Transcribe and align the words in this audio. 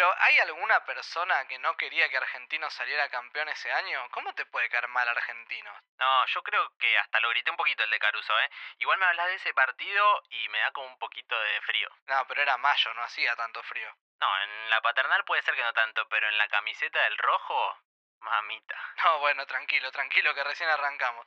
Pero 0.00 0.14
¿hay 0.18 0.38
alguna 0.38 0.82
persona 0.86 1.46
que 1.46 1.58
no 1.58 1.76
quería 1.76 2.08
que 2.08 2.16
Argentino 2.16 2.70
saliera 2.70 3.10
campeón 3.10 3.50
ese 3.50 3.70
año? 3.70 4.08
¿Cómo 4.12 4.32
te 4.32 4.46
puede 4.46 4.70
caer 4.70 4.88
mal 4.88 5.06
Argentino? 5.06 5.70
No, 5.98 6.24
yo 6.24 6.42
creo 6.42 6.72
que 6.78 6.96
hasta 6.96 7.20
lo 7.20 7.28
grité 7.28 7.50
un 7.50 7.58
poquito 7.58 7.84
el 7.84 7.90
de 7.90 7.98
Caruso, 7.98 8.32
¿eh? 8.40 8.50
Igual 8.78 8.98
me 8.98 9.04
hablas 9.04 9.26
de 9.26 9.34
ese 9.34 9.52
partido 9.52 10.22
y 10.30 10.48
me 10.48 10.58
da 10.58 10.70
como 10.70 10.86
un 10.86 10.98
poquito 10.98 11.38
de 11.38 11.60
frío. 11.60 11.90
No, 12.06 12.26
pero 12.28 12.40
era 12.40 12.56
mayo, 12.56 12.94
no 12.94 13.02
hacía 13.02 13.36
tanto 13.36 13.62
frío. 13.64 13.94
No, 14.22 14.42
en 14.42 14.70
la 14.70 14.80
paternal 14.80 15.22
puede 15.26 15.42
ser 15.42 15.54
que 15.54 15.64
no 15.64 15.74
tanto, 15.74 16.08
pero 16.08 16.26
en 16.30 16.38
la 16.38 16.48
camiseta 16.48 16.98
del 17.02 17.18
rojo, 17.18 17.76
mamita. 18.20 18.80
No, 19.04 19.18
bueno, 19.18 19.44
tranquilo, 19.44 19.92
tranquilo, 19.92 20.34
que 20.34 20.44
recién 20.44 20.70
arrancamos. 20.70 21.26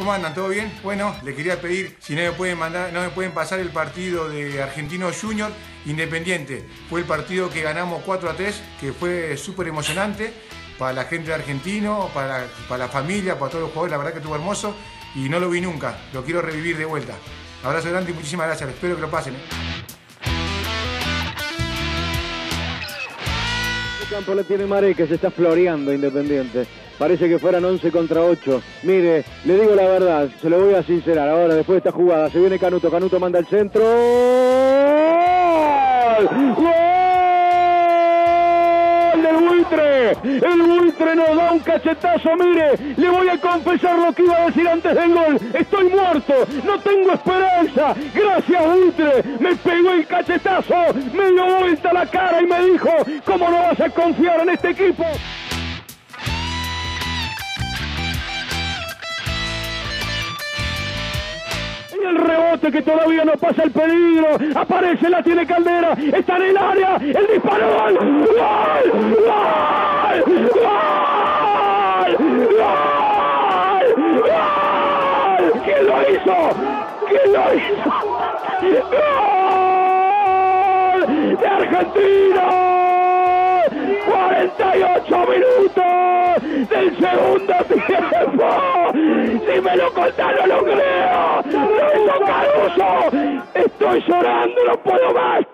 ¿Cómo 0.00 0.14
andan? 0.14 0.32
¿Todo 0.32 0.48
bien? 0.48 0.72
Bueno, 0.82 1.14
le 1.22 1.34
quería 1.34 1.60
pedir 1.60 1.94
si 2.00 2.14
no 2.14 2.22
me 2.22 2.32
pueden 2.32 2.56
mandar, 2.56 2.90
no 2.90 3.02
me 3.02 3.10
pueden 3.10 3.32
pasar 3.32 3.60
el 3.60 3.68
partido 3.68 4.30
de 4.30 4.62
Argentino 4.62 5.10
Junior 5.12 5.52
Independiente. 5.84 6.64
Fue 6.88 7.00
el 7.00 7.06
partido 7.06 7.50
que 7.50 7.60
ganamos 7.60 8.02
4 8.06 8.30
a 8.30 8.32
3, 8.32 8.62
que 8.80 8.94
fue 8.94 9.36
súper 9.36 9.68
emocionante 9.68 10.32
para 10.78 10.94
la 10.94 11.04
gente 11.04 11.28
de 11.28 11.34
Argentino, 11.34 12.08
para, 12.14 12.46
para 12.66 12.86
la 12.86 12.88
familia, 12.88 13.38
para 13.38 13.50
todos 13.50 13.64
los 13.64 13.72
jugadores, 13.72 13.90
la 13.90 13.98
verdad 13.98 14.12
que 14.12 14.18
estuvo 14.20 14.34
hermoso 14.34 14.74
y 15.14 15.28
no 15.28 15.38
lo 15.38 15.50
vi 15.50 15.60
nunca, 15.60 15.98
lo 16.14 16.24
quiero 16.24 16.40
revivir 16.40 16.78
de 16.78 16.86
vuelta. 16.86 17.12
Abrazo 17.62 17.90
grande 17.90 18.12
y 18.12 18.14
muchísimas 18.14 18.46
gracias, 18.46 18.70
espero 18.70 18.94
que 18.94 19.02
lo 19.02 19.10
pasen. 19.10 19.34
¿eh? 19.34 19.38
El 24.02 24.08
campo 24.08 24.34
lo 24.34 24.44
tiene 24.44 24.64
Maré 24.64 24.94
que 24.94 25.06
se 25.06 25.16
está 25.16 25.30
floreando 25.30 25.92
Independiente. 25.92 26.89
Parece 27.00 27.28
que 27.30 27.38
fueran 27.38 27.64
11 27.64 27.90
contra 27.90 28.20
8. 28.20 28.62
Mire, 28.82 29.24
le 29.46 29.58
digo 29.58 29.74
la 29.74 29.88
verdad, 29.88 30.28
se 30.38 30.50
lo 30.50 30.60
voy 30.60 30.74
a 30.74 30.82
sincerar. 30.82 31.30
Ahora, 31.30 31.54
después 31.54 31.76
de 31.82 31.88
esta 31.88 31.92
jugada, 31.92 32.28
se 32.28 32.38
viene 32.38 32.58
Canuto. 32.58 32.90
Canuto 32.90 33.18
manda 33.18 33.38
el 33.38 33.46
centro. 33.46 33.80
¡Gol! 36.18 36.28
¡Gol 36.56 36.72
del 39.22 39.36
buitre! 39.48 40.10
El 40.24 40.62
buitre 40.62 41.16
nos 41.16 41.36
da 41.36 41.52
un 41.52 41.60
cachetazo. 41.60 42.36
Mire, 42.36 42.72
le 42.94 43.08
voy 43.08 43.30
a 43.30 43.40
confesar 43.40 43.98
lo 43.98 44.12
que 44.12 44.24
iba 44.24 44.36
a 44.36 44.46
decir 44.48 44.68
antes 44.68 44.94
del 44.94 45.14
gol. 45.14 45.40
Estoy 45.54 45.88
muerto, 45.88 46.34
no 46.66 46.78
tengo 46.80 47.12
esperanza. 47.12 47.94
Gracias, 48.14 48.62
buitre. 48.74 49.24
Me 49.38 49.56
pegó 49.56 49.92
el 49.92 50.06
cachetazo, 50.06 50.74
me 51.14 51.32
dio 51.32 51.46
vuelta 51.60 51.94
la 51.94 52.04
cara 52.04 52.42
y 52.42 52.46
me 52.46 52.62
dijo, 52.72 52.90
¿cómo 53.24 53.48
no 53.48 53.56
vas 53.56 53.80
a 53.80 53.88
confiar 53.88 54.40
en 54.40 54.50
este 54.50 54.68
equipo? 54.72 55.06
El 62.02 62.16
rebote 62.16 62.72
que 62.72 62.82
todavía 62.82 63.24
no 63.24 63.32
pasa 63.34 63.62
el 63.62 63.70
peligro. 63.70 64.38
Aparece, 64.54 65.08
la 65.10 65.22
tiene 65.22 65.46
Caldera. 65.46 65.92
Está 65.92 66.36
en 66.36 66.42
el 66.42 66.56
área. 66.56 66.96
El 66.96 67.26
disparo. 67.26 67.68
¡Gol! 67.68 67.98
¡Gol! 67.98 68.90
¡Gol! 69.10 70.24
¡Gol! 70.54 72.16
¡Gol! 72.56 73.86
¡Gol! 74.22 75.44
¿Quién 75.64 75.82
lo 75.86 75.96
hizo? 76.10 76.36
¿Quién 77.08 77.26
lo 77.32 77.44
hizo? 77.54 77.90
¡Gol! 78.90 79.38
¡De 81.36 81.46
Argentina! 81.46 82.79
48 84.06 85.26
minutos 85.26 86.68
del 86.68 86.98
segundo 86.98 87.54
tiempo. 87.86 88.48
Si 88.92 89.60
me 89.60 89.76
lo 89.76 89.92
contás 89.92 90.34
no 90.40 90.46
lo 90.46 90.64
creo. 90.64 91.42
Lo 92.06 92.26
Caruso. 92.26 93.16
Estoy 93.54 94.04
llorando, 94.06 94.64
no 94.66 94.82
puedo 94.82 95.14
más. 95.14 95.44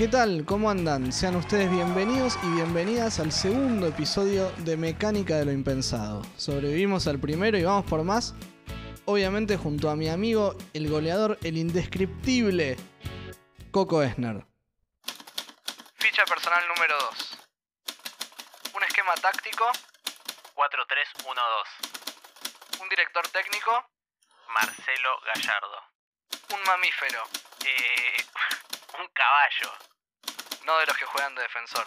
¿Qué 0.00 0.08
tal? 0.08 0.46
¿Cómo 0.46 0.70
andan? 0.70 1.12
Sean 1.12 1.36
ustedes 1.36 1.70
bienvenidos 1.70 2.38
y 2.42 2.54
bienvenidas 2.54 3.20
al 3.20 3.32
segundo 3.32 3.86
episodio 3.86 4.50
de 4.64 4.78
Mecánica 4.78 5.36
de 5.36 5.44
lo 5.44 5.52
Impensado. 5.52 6.22
Sobrevivimos 6.38 7.06
al 7.06 7.18
primero 7.18 7.58
y 7.58 7.64
vamos 7.64 7.84
por 7.84 8.02
más. 8.02 8.34
Obviamente 9.04 9.58
junto 9.58 9.90
a 9.90 9.96
mi 9.96 10.08
amigo, 10.08 10.54
el 10.72 10.88
goleador, 10.88 11.36
el 11.42 11.58
indescriptible, 11.58 12.78
Coco 13.72 14.02
Esner. 14.02 14.44
Ficha 15.98 16.24
personal 16.24 16.66
número 16.68 16.96
2. 16.98 17.38
Un 18.74 18.82
esquema 18.84 19.14
táctico, 19.14 19.70
4-3-1-2. 20.54 22.80
un 22.80 22.88
director 22.88 23.26
técnico, 23.28 23.84
Marcelo 24.48 25.20
Gallardo. 25.26 25.82
un 26.54 26.62
mamífero, 26.64 27.22
Eh, 27.64 28.24
un 29.00 29.06
caballo. 29.08 29.72
no 30.64 30.78
de 30.78 30.86
los 30.86 30.96
que 30.96 31.04
juegan 31.04 31.34
de 31.34 31.42
defensor. 31.42 31.86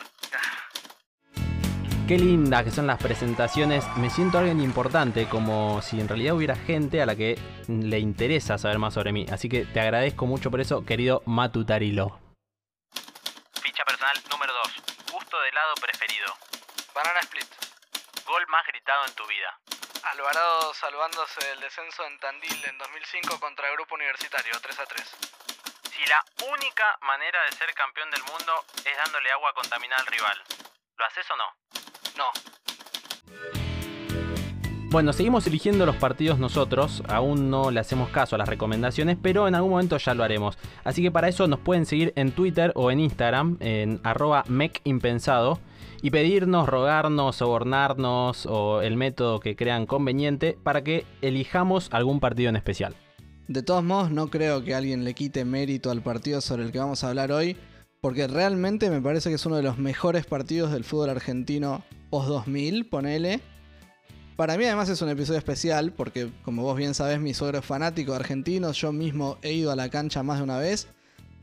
Qué 2.05 2.17
lindas 2.17 2.65
que 2.65 2.71
son 2.71 2.85
las 2.85 3.01
presentaciones. 3.01 3.87
Me 3.95 4.09
siento 4.09 4.37
alguien 4.37 4.59
importante, 4.59 5.29
como 5.29 5.81
si 5.81 6.01
en 6.01 6.09
realidad 6.09 6.35
hubiera 6.35 6.53
gente 6.53 7.01
a 7.01 7.05
la 7.05 7.15
que 7.15 7.39
le 7.69 7.97
interesa 7.97 8.57
saber 8.57 8.77
más 8.77 8.93
sobre 8.93 9.13
mí. 9.13 9.25
Así 9.31 9.47
que 9.47 9.63
te 9.63 9.79
agradezco 9.79 10.25
mucho 10.25 10.51
por 10.51 10.59
eso, 10.59 10.83
querido 10.85 11.23
Matutarilo. 11.25 12.19
Ficha 13.63 13.85
personal 13.85 14.19
número 14.29 14.51
2. 14.51 15.13
Gusto 15.13 15.39
de 15.39 15.47
helado 15.47 15.75
preferido. 15.75 16.27
Banana 16.93 17.21
Split. 17.21 17.47
Gol 18.27 18.47
más 18.49 18.67
gritado 18.67 19.05
en 19.07 19.13
tu 19.15 19.25
vida. 19.25 19.57
Alvarado 20.03 20.73
salvándose 20.73 21.39
del 21.47 21.61
descenso 21.61 22.05
en 22.05 22.19
Tandil 22.19 22.65
en 22.67 22.77
2005 22.79 23.39
contra 23.39 23.71
Grupo 23.71 23.95
Universitario, 23.95 24.51
3 24.61 24.79
a 24.79 24.85
3. 24.85 25.07
Si 25.89 26.05
la 26.07 26.19
única 26.51 26.97
manera 26.99 27.39
de 27.49 27.55
ser 27.55 27.73
campeón 27.73 28.11
del 28.11 28.23
mundo 28.23 28.51
es 28.83 28.97
dándole 29.05 29.31
agua 29.31 29.53
contaminada 29.53 30.01
al 30.01 30.07
rival, 30.07 30.43
¿lo 30.97 31.05
haces 31.05 31.31
o 31.31 31.37
no? 31.37 31.82
No, 32.17 32.23
Bueno, 34.91 35.11
seguimos 35.11 35.47
eligiendo 35.47 35.87
los 35.87 35.95
partidos 35.95 36.37
nosotros, 36.37 37.01
aún 37.07 37.49
no 37.49 37.71
le 37.71 37.79
hacemos 37.79 38.09
caso 38.09 38.35
a 38.35 38.37
las 38.37 38.47
recomendaciones, 38.47 39.17
pero 39.19 39.47
en 39.47 39.55
algún 39.55 39.71
momento 39.71 39.97
ya 39.97 40.13
lo 40.13 40.23
haremos. 40.23 40.55
Así 40.83 41.01
que 41.01 41.09
para 41.09 41.27
eso 41.27 41.47
nos 41.47 41.59
pueden 41.59 41.87
seguir 41.87 42.13
en 42.15 42.31
Twitter 42.31 42.71
o 42.75 42.91
en 42.91 42.99
Instagram, 42.99 43.57
en 43.59 43.99
arroba 44.03 44.43
mecimpensado, 44.47 45.59
y 46.03 46.11
pedirnos, 46.11 46.69
rogarnos, 46.69 47.37
sobornarnos 47.37 48.45
o 48.45 48.81
el 48.81 48.97
método 48.97 49.39
que 49.39 49.55
crean 49.55 49.87
conveniente 49.87 50.57
para 50.61 50.83
que 50.83 51.05
elijamos 51.23 51.87
algún 51.91 52.19
partido 52.19 52.49
en 52.49 52.55
especial. 52.55 52.93
De 53.47 53.63
todos 53.63 53.83
modos, 53.83 54.11
no 54.11 54.27
creo 54.27 54.63
que 54.63 54.75
alguien 54.75 55.05
le 55.05 55.15
quite 55.15 55.43
mérito 55.43 55.89
al 55.89 56.03
partido 56.03 56.39
sobre 56.41 56.63
el 56.63 56.71
que 56.71 56.79
vamos 56.79 57.03
a 57.03 57.09
hablar 57.09 57.31
hoy, 57.31 57.57
porque 57.99 58.27
realmente 58.27 58.89
me 58.89 59.01
parece 59.01 59.29
que 59.29 59.35
es 59.35 59.45
uno 59.45 59.55
de 59.55 59.63
los 59.63 59.77
mejores 59.77 60.25
partidos 60.25 60.71
del 60.71 60.83
fútbol 60.83 61.09
argentino 61.09 61.83
post-2000, 62.13 62.87
ponele. 62.89 63.39
Para 64.35 64.55
mí 64.55 64.65
además 64.65 64.87
es 64.87 65.01
un 65.01 65.09
episodio 65.09 65.39
especial, 65.39 65.93
porque 65.93 66.29
como 66.43 66.61
vos 66.61 66.77
bien 66.77 66.93
sabés, 66.93 67.19
mi 67.19 67.33
suegro 67.33 67.57
es 67.57 67.65
fanático 67.65 68.11
de 68.11 68.19
argentinos, 68.19 68.77
yo 68.77 68.91
mismo 68.91 69.39
he 69.41 69.53
ido 69.53 69.71
a 69.71 69.75
la 69.75 69.89
cancha 69.89 70.21
más 70.21 70.37
de 70.37 70.43
una 70.43 70.59
vez, 70.59 70.89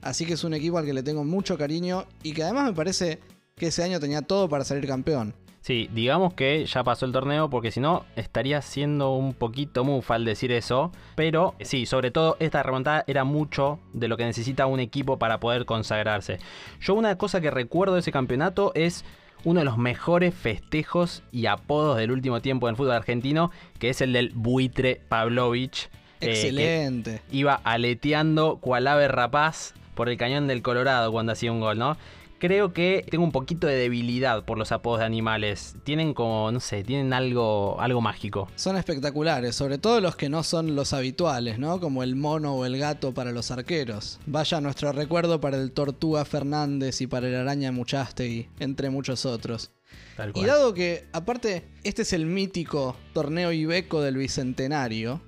así 0.01 0.27
que 0.27 0.35
es 0.35 0.45
un 0.45 0.55
equipo 0.55 0.79
al 0.79 0.85
que 0.85 0.95
le 0.95 1.03
tengo 1.03 1.25
mucho 1.25 1.59
cariño 1.59 2.05
y 2.23 2.35
que 2.35 2.45
además 2.45 2.67
me 2.67 2.73
parece 2.73 3.19
que 3.57 3.67
ese 3.67 3.83
año 3.83 3.99
tenía 3.99 4.23
todo 4.23 4.49
para 4.49 4.63
salir 4.63 4.87
campeón. 4.87 5.35
Sí, 5.61 5.91
digamos 5.93 6.35
que 6.35 6.65
ya 6.65 6.85
pasó 6.85 7.05
el 7.05 7.13
torneo 7.13 7.51
porque 7.51 7.71
si 7.71 7.81
no 7.81 8.07
estaría 8.17 8.63
siendo 8.63 9.13
un 9.13 9.35
poquito 9.35 9.85
mufa 9.85 10.15
al 10.15 10.25
decir 10.25 10.53
eso. 10.53 10.91
Pero 11.17 11.55
sí, 11.61 11.85
sobre 11.85 12.11
todo 12.11 12.37
esta 12.41 12.63
remontada 12.63 13.05
era 13.07 13.25
mucho 13.25 13.79
de 13.93 14.09
lo 14.09 14.17
que 14.17 14.25
necesita 14.25 14.65
un 14.67 14.81
equipo 14.81 15.19
para 15.19 15.39
poder 15.39 15.67
consagrarse. 15.67 16.39
Yo 16.81 16.95
una 16.95 17.19
cosa 17.19 17.43
que 17.43 17.51
recuerdo 17.51 17.95
de 17.95 18.01
ese 18.01 18.13
campeonato 18.13 18.73
es 18.75 19.05
uno 19.45 19.61
de 19.61 19.65
los 19.65 19.79
mejores 19.79 20.35
festejos 20.35 21.23
y 21.33 21.47
apodos 21.47 21.97
del 21.97 22.11
último 22.13 22.41
tiempo 22.41 22.69
en 22.69 22.73
el 22.73 22.77
fútbol 22.77 22.93
argentino, 22.93 23.51
que 23.79 23.91
es 23.91 24.01
el 24.01 24.13
del 24.13 24.31
buitre 24.35 25.01
Pavlovich. 25.09 25.89
eh, 26.21 26.27
que 26.27 26.31
Excelente. 26.33 27.23
iba 27.31 27.55
aleteando 27.65 28.57
cual 28.61 28.87
ave 28.87 29.09
rapaz 29.09 29.73
por 29.95 30.09
el 30.09 30.17
cañón 30.19 30.47
del 30.47 30.63
Colorado 30.63 31.11
cuando 31.13 31.33
hacía 31.33 31.51
un 31.53 31.61
gol, 31.61 31.79
¿no? 31.79 31.97
Creo 32.41 32.73
que 32.73 33.05
tengo 33.11 33.23
un 33.23 33.33
poquito 33.33 33.67
de 33.67 33.75
debilidad 33.77 34.47
por 34.47 34.57
los 34.57 34.73
apodos 34.73 35.01
de 35.01 35.05
animales. 35.05 35.77
Tienen 35.85 36.15
como, 36.15 36.51
no 36.51 36.59
sé, 36.59 36.83
tienen 36.83 37.13
algo, 37.13 37.79
algo 37.79 38.01
mágico. 38.01 38.49
Son 38.57 38.79
espectaculares, 38.79 39.55
sobre 39.55 39.77
todo 39.77 40.01
los 40.01 40.17
que 40.17 40.31
no 40.31 40.43
son 40.43 40.75
los 40.75 40.95
habituales, 40.95 41.59
¿no? 41.59 41.81
Como 41.81 42.03
el 42.03 42.17
mono 42.17 42.55
o 42.55 42.65
el 42.65 42.79
gato 42.79 43.13
para 43.13 43.31
los 43.31 43.51
arqueros. 43.51 44.19
Vaya 44.25 44.59
nuestro 44.63 44.91
recuerdo 44.93 45.39
para 45.39 45.59
el 45.59 45.71
Tortuga 45.73 46.25
Fernández 46.25 47.03
y 47.03 47.07
para 47.07 47.29
el 47.29 47.35
Araña 47.37 47.73
Muchastegui, 47.73 48.49
entre 48.59 48.89
muchos 48.89 49.27
otros. 49.27 49.71
Tal 50.17 50.31
Y 50.31 50.33
cual. 50.33 50.47
dado 50.47 50.73
que, 50.73 51.09
aparte, 51.13 51.69
este 51.85 52.03
es 52.03 52.15
el 52.15 52.25
mítico 52.25 52.97
torneo 53.13 53.53
Ibeco 53.53 54.01
del 54.01 54.17
Bicentenario, 54.17 55.21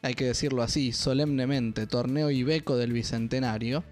hay 0.00 0.14
que 0.14 0.24
decirlo 0.24 0.62
así, 0.62 0.92
solemnemente, 0.92 1.86
torneo 1.86 2.30
Ibeco 2.30 2.76
del 2.76 2.92
Bicentenario, 2.94 3.84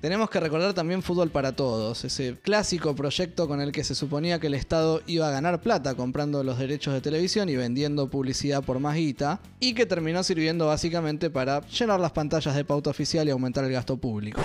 Tenemos 0.00 0.30
que 0.30 0.40
recordar 0.40 0.72
también 0.72 1.02
Fútbol 1.02 1.28
para 1.28 1.52
Todos, 1.52 2.06
ese 2.06 2.38
clásico 2.40 2.94
proyecto 2.94 3.46
con 3.46 3.60
el 3.60 3.70
que 3.70 3.84
se 3.84 3.94
suponía 3.94 4.38
que 4.38 4.46
el 4.46 4.54
Estado 4.54 5.02
iba 5.06 5.28
a 5.28 5.30
ganar 5.30 5.60
plata 5.60 5.94
comprando 5.94 6.42
los 6.42 6.58
derechos 6.58 6.94
de 6.94 7.02
televisión 7.02 7.50
y 7.50 7.56
vendiendo 7.56 8.08
publicidad 8.08 8.64
por 8.64 8.78
más 8.78 8.96
guita, 8.96 9.40
y 9.60 9.74
que 9.74 9.84
terminó 9.84 10.22
sirviendo 10.22 10.66
básicamente 10.66 11.28
para 11.28 11.60
llenar 11.66 12.00
las 12.00 12.12
pantallas 12.12 12.54
de 12.54 12.64
pauta 12.64 12.88
oficial 12.88 13.28
y 13.28 13.30
aumentar 13.30 13.62
el 13.64 13.72
gasto 13.72 13.98
público. 13.98 14.40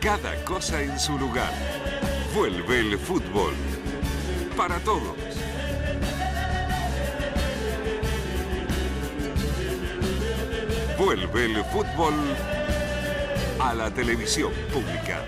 Cada 0.00 0.34
cosa 0.44 0.82
en 0.82 0.98
su 0.98 1.16
lugar. 1.16 1.52
Vuelve 2.34 2.80
el 2.80 2.98
fútbol. 2.98 3.54
Para 4.56 4.80
todos. 4.80 5.14
Vuelve 10.98 11.44
el 11.44 11.64
fútbol 11.66 12.14
a 13.60 13.74
la 13.74 13.90
televisión 13.92 14.52
pública. 14.72 15.22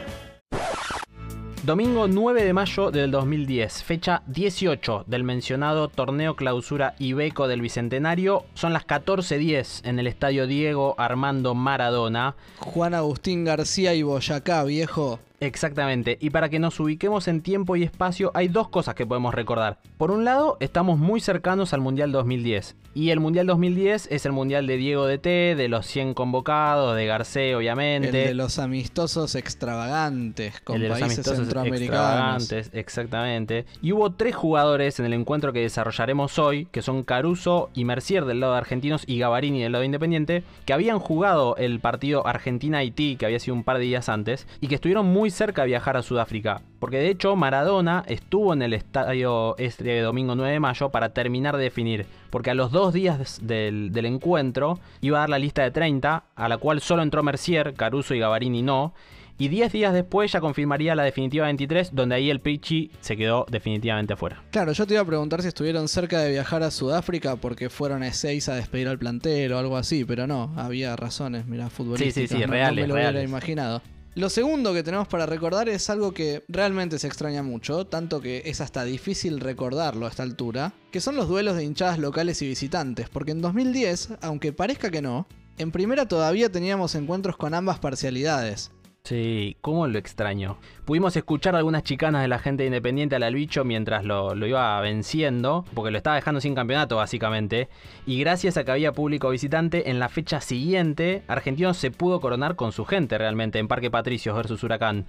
Domingo 1.64 2.08
9 2.08 2.43
de 2.43 2.52
mayo 2.52 2.90
del 2.90 3.11
2010, 3.11 3.84
fecha 3.84 4.23
18 4.26 5.05
del 5.06 5.23
mencionado 5.23 5.88
torneo 5.88 6.34
clausura 6.34 6.94
Ibeco 6.99 7.46
del 7.46 7.61
Bicentenario. 7.61 8.46
Son 8.55 8.73
las 8.73 8.87
14.10 8.87 9.87
en 9.87 9.99
el 9.99 10.06
estadio 10.06 10.46
Diego 10.46 10.96
Armando 10.99 11.55
Maradona. 11.55 12.34
Juan 12.58 12.94
Agustín 12.94 13.44
García 13.44 13.94
y 13.94 14.02
Boyacá, 14.02 14.64
viejo. 14.64 15.20
Exactamente, 15.42 16.18
y 16.20 16.30
para 16.30 16.48
que 16.48 16.60
nos 16.60 16.78
ubiquemos 16.78 17.26
en 17.26 17.42
tiempo 17.42 17.74
y 17.74 17.82
espacio 17.82 18.30
hay 18.32 18.46
dos 18.46 18.68
cosas 18.68 18.94
que 18.94 19.04
podemos 19.04 19.34
recordar. 19.34 19.78
Por 19.98 20.12
un 20.12 20.24
lado, 20.24 20.56
estamos 20.60 21.00
muy 21.00 21.20
cercanos 21.20 21.72
al 21.72 21.80
Mundial 21.80 22.12
2010, 22.12 22.76
y 22.94 23.10
el 23.10 23.18
Mundial 23.18 23.48
2010 23.48 24.06
es 24.12 24.24
el 24.24 24.30
Mundial 24.30 24.68
de 24.68 24.76
Diego 24.76 25.04
DT, 25.06 25.56
de 25.56 25.66
los 25.68 25.84
100 25.86 26.14
convocados, 26.14 26.94
de 26.94 27.06
Garcés 27.06 27.56
obviamente. 27.56 28.22
El 28.22 28.28
de 28.28 28.34
los 28.34 28.60
amistosos 28.60 29.34
extravagantes 29.34 30.60
con 30.60 30.76
el 30.76 30.82
de 30.82 30.88
los 30.90 31.00
países 31.00 31.18
amistosos 31.18 31.38
centroamericanos. 31.38 32.04
extravagantes, 32.04 32.70
exactamente. 32.72 33.64
Y 33.82 33.90
hubo 33.90 34.12
tres 34.12 34.36
jugadores 34.36 35.00
en 35.00 35.06
el 35.06 35.12
encuentro 35.12 35.52
que 35.52 35.60
desarrollaremos 35.60 36.38
hoy, 36.38 36.66
que 36.66 36.82
son 36.82 37.02
Caruso 37.02 37.70
y 37.74 37.84
Mercier 37.84 38.26
del 38.26 38.38
lado 38.38 38.52
de 38.52 38.58
argentinos 38.58 39.02
y 39.08 39.18
Gavarini 39.18 39.60
del 39.60 39.72
lado 39.72 39.80
de 39.80 39.86
Independiente, 39.86 40.44
que 40.66 40.72
habían 40.72 41.00
jugado 41.00 41.56
el 41.56 41.80
partido 41.80 42.26
Argentina-Haití, 42.28 43.16
que 43.16 43.26
había 43.26 43.40
sido 43.40 43.56
un 43.56 43.64
par 43.64 43.78
de 43.78 43.84
días 43.84 44.08
antes, 44.08 44.46
y 44.60 44.68
que 44.68 44.76
estuvieron 44.76 45.06
muy 45.06 45.31
cerca 45.32 45.62
de 45.62 45.69
viajar 45.69 45.96
a 45.96 46.02
Sudáfrica. 46.02 46.62
Porque 46.79 46.99
de 46.99 47.08
hecho 47.11 47.34
Maradona 47.37 48.05
estuvo 48.06 48.52
en 48.52 48.62
el 48.62 48.73
estadio 48.75 49.56
este 49.58 50.00
domingo 50.00 50.34
9 50.34 50.52
de 50.52 50.61
mayo 50.61 50.90
para 50.90 51.12
terminar 51.12 51.56
de 51.56 51.64
definir. 51.64 52.06
Porque 52.31 52.50
a 52.50 52.55
los 52.55 52.70
dos 52.70 52.93
días 52.93 53.40
del, 53.43 53.93
del 53.93 54.06
encuentro 54.06 54.79
iba 55.00 55.19
a 55.19 55.20
dar 55.20 55.31
la 55.31 55.38
lista 55.38 55.62
de 55.62 55.70
30, 55.70 56.25
a 56.34 56.49
la 56.49 56.58
cual 56.58 56.81
solo 56.81 57.02
entró 57.02 57.23
Mercier, 57.23 57.75
Caruso 57.75 58.14
y 58.14 58.19
Gavarini 58.20 58.62
no. 58.62 58.94
Y 59.38 59.49
10 59.49 59.73
días 59.73 59.93
después 59.94 60.31
ya 60.31 60.40
confirmaría 60.40 60.94
la 60.94 61.02
definitiva 61.02 61.46
23, 61.46 61.94
donde 61.94 62.14
ahí 62.14 62.31
el 62.31 62.40
Pichi 62.40 62.93
se 63.00 63.17
quedó 63.17 63.44
definitivamente 63.50 64.12
afuera. 64.12 64.43
Claro, 64.52 64.73
yo 64.73 64.87
te 64.87 64.94
iba 64.94 65.02
a 65.02 65.06
preguntar 65.06 65.43
si 65.43 65.49
estuvieron 65.49 65.88
cerca 65.88 66.20
de 66.20 66.31
viajar 66.31 66.62
a 66.62 66.70
Sudáfrica 66.70 67.35
porque 67.37 67.69
fueron 67.70 68.02
a 68.05 68.08
Ezeiza 68.08 68.52
a 68.52 68.56
despedir 68.56 68.87
al 68.88 68.99
plantel 68.99 69.52
o 69.55 69.58
algo 69.58 69.76
así, 69.78 70.05
pero 70.05 70.26
no, 70.28 70.52
había 70.56 70.94
razones, 70.96 71.46
mira, 71.46 71.70
futbolísticas. 71.70 72.31
sí, 72.31 72.38
no- 72.38 72.46
no, 72.46 72.52
reales, 72.52 72.82
me 72.82 72.88
lo 72.88 72.94
hubiera 72.94 73.23
imaginado. 73.23 73.82
Lo 74.14 74.29
segundo 74.29 74.75
que 74.75 74.82
tenemos 74.82 75.09
para 75.09 75.25
recordar 75.25 75.70
es 75.70 75.88
algo 75.88 76.12
que 76.12 76.44
realmente 76.47 76.99
se 76.99 77.06
extraña 77.06 77.43
mucho, 77.43 77.87
tanto 77.87 78.20
que 78.20 78.43
es 78.44 78.61
hasta 78.61 78.85
difícil 78.85 79.41
recordarlo 79.41 80.05
a 80.05 80.11
esta 80.11 80.23
altura, 80.23 80.75
que 80.91 81.00
son 81.00 81.17
los 81.17 81.29
duelos 81.29 81.56
de 81.56 81.64
hinchadas 81.64 81.99
locales 81.99 82.43
y 82.43 82.47
visitantes, 82.47 83.09
porque 83.09 83.32
en 83.32 83.41
2010, 83.41 84.11
aunque 84.20 84.53
parezca 84.53 84.91
que 84.91 85.00
no, 85.00 85.26
en 85.56 85.73
primera 85.73 86.09
todavía 86.09 86.53
teníamos 86.53 86.94
encuentros 86.94 87.38
con 87.38 87.55
ambas 87.55 87.79
parcialidades. 87.79 88.70
Sí, 89.04 89.56
cómo 89.60 89.88
lo 89.88 89.99
extraño. 89.99 90.58
Pudimos 90.84 91.16
escuchar 91.16 91.56
algunas 91.56 91.82
chicanas 91.82 92.22
de 92.22 92.28
la 92.28 92.38
gente 92.38 92.64
independiente 92.64 93.16
al 93.16 93.34
bicho 93.34 93.64
mientras 93.64 94.04
lo, 94.04 94.32
iba 94.46 94.81
venciendo, 94.81 95.64
porque 95.75 95.90
lo 95.90 95.96
estaba 95.96 96.14
dejando 96.14 96.40
sin 96.40 96.54
campeonato 96.54 96.96
básicamente. 96.96 97.69
Y 98.06 98.20
gracias 98.20 98.56
a 98.56 98.64
que 98.64 98.70
había 98.70 98.93
público 98.93 99.31
visitante, 99.31 99.90
en 99.90 99.99
la 99.99 100.08
fecha 100.08 100.40
siguiente, 100.40 101.25
Argentinos 101.26 101.78
se 101.78 101.90
pudo 101.90 102.20
coronar 102.20 102.54
con 102.54 102.70
su 102.70 102.84
gente 102.84 103.19
realmente 103.19 103.58
en 103.58 103.66
Parque 103.66 103.90
Patricios 103.90 104.37
versus 104.37 104.62
Huracán. 104.62 105.06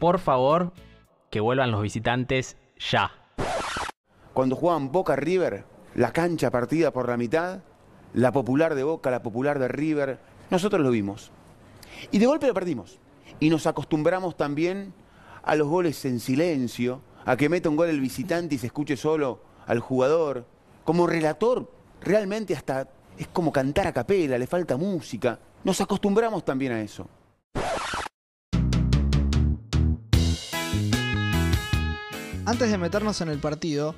Por 0.00 0.18
favor, 0.18 0.72
que 1.30 1.38
vuelvan 1.38 1.70
los 1.70 1.82
visitantes 1.82 2.56
ya. 2.90 3.12
Cuando 4.34 4.56
jugaban 4.56 4.90
Boca 4.90 5.14
River, 5.14 5.64
la 5.94 6.12
cancha 6.12 6.50
partida 6.50 6.90
por 6.90 7.08
la 7.08 7.16
mitad, 7.16 7.60
la 8.14 8.32
popular 8.32 8.74
de 8.74 8.82
Boca, 8.82 9.12
la 9.12 9.22
popular 9.22 9.60
de 9.60 9.68
River, 9.68 10.18
nosotros 10.50 10.82
lo 10.82 10.90
vimos. 10.90 11.30
Y 12.10 12.18
de 12.18 12.26
golpe 12.26 12.48
lo 12.48 12.54
perdimos. 12.54 12.98
Y 13.40 13.50
nos 13.50 13.66
acostumbramos 13.66 14.36
también 14.36 14.92
a 15.42 15.56
los 15.56 15.68
goles 15.68 16.04
en 16.04 16.20
silencio, 16.20 17.02
a 17.24 17.36
que 17.36 17.48
meta 17.48 17.68
un 17.68 17.76
gol 17.76 17.88
el 17.88 18.00
visitante 18.00 18.54
y 18.54 18.58
se 18.58 18.66
escuche 18.66 18.96
solo 18.96 19.42
al 19.66 19.80
jugador. 19.80 20.46
Como 20.84 21.06
relator, 21.06 21.70
realmente 22.00 22.54
hasta 22.54 22.88
es 23.18 23.28
como 23.28 23.52
cantar 23.52 23.86
a 23.86 23.92
capela, 23.92 24.38
le 24.38 24.46
falta 24.46 24.76
música. 24.76 25.38
Nos 25.64 25.80
acostumbramos 25.80 26.44
también 26.44 26.72
a 26.72 26.80
eso. 26.80 27.08
Antes 32.44 32.70
de 32.70 32.78
meternos 32.78 33.20
en 33.20 33.28
el 33.28 33.38
partido, 33.38 33.94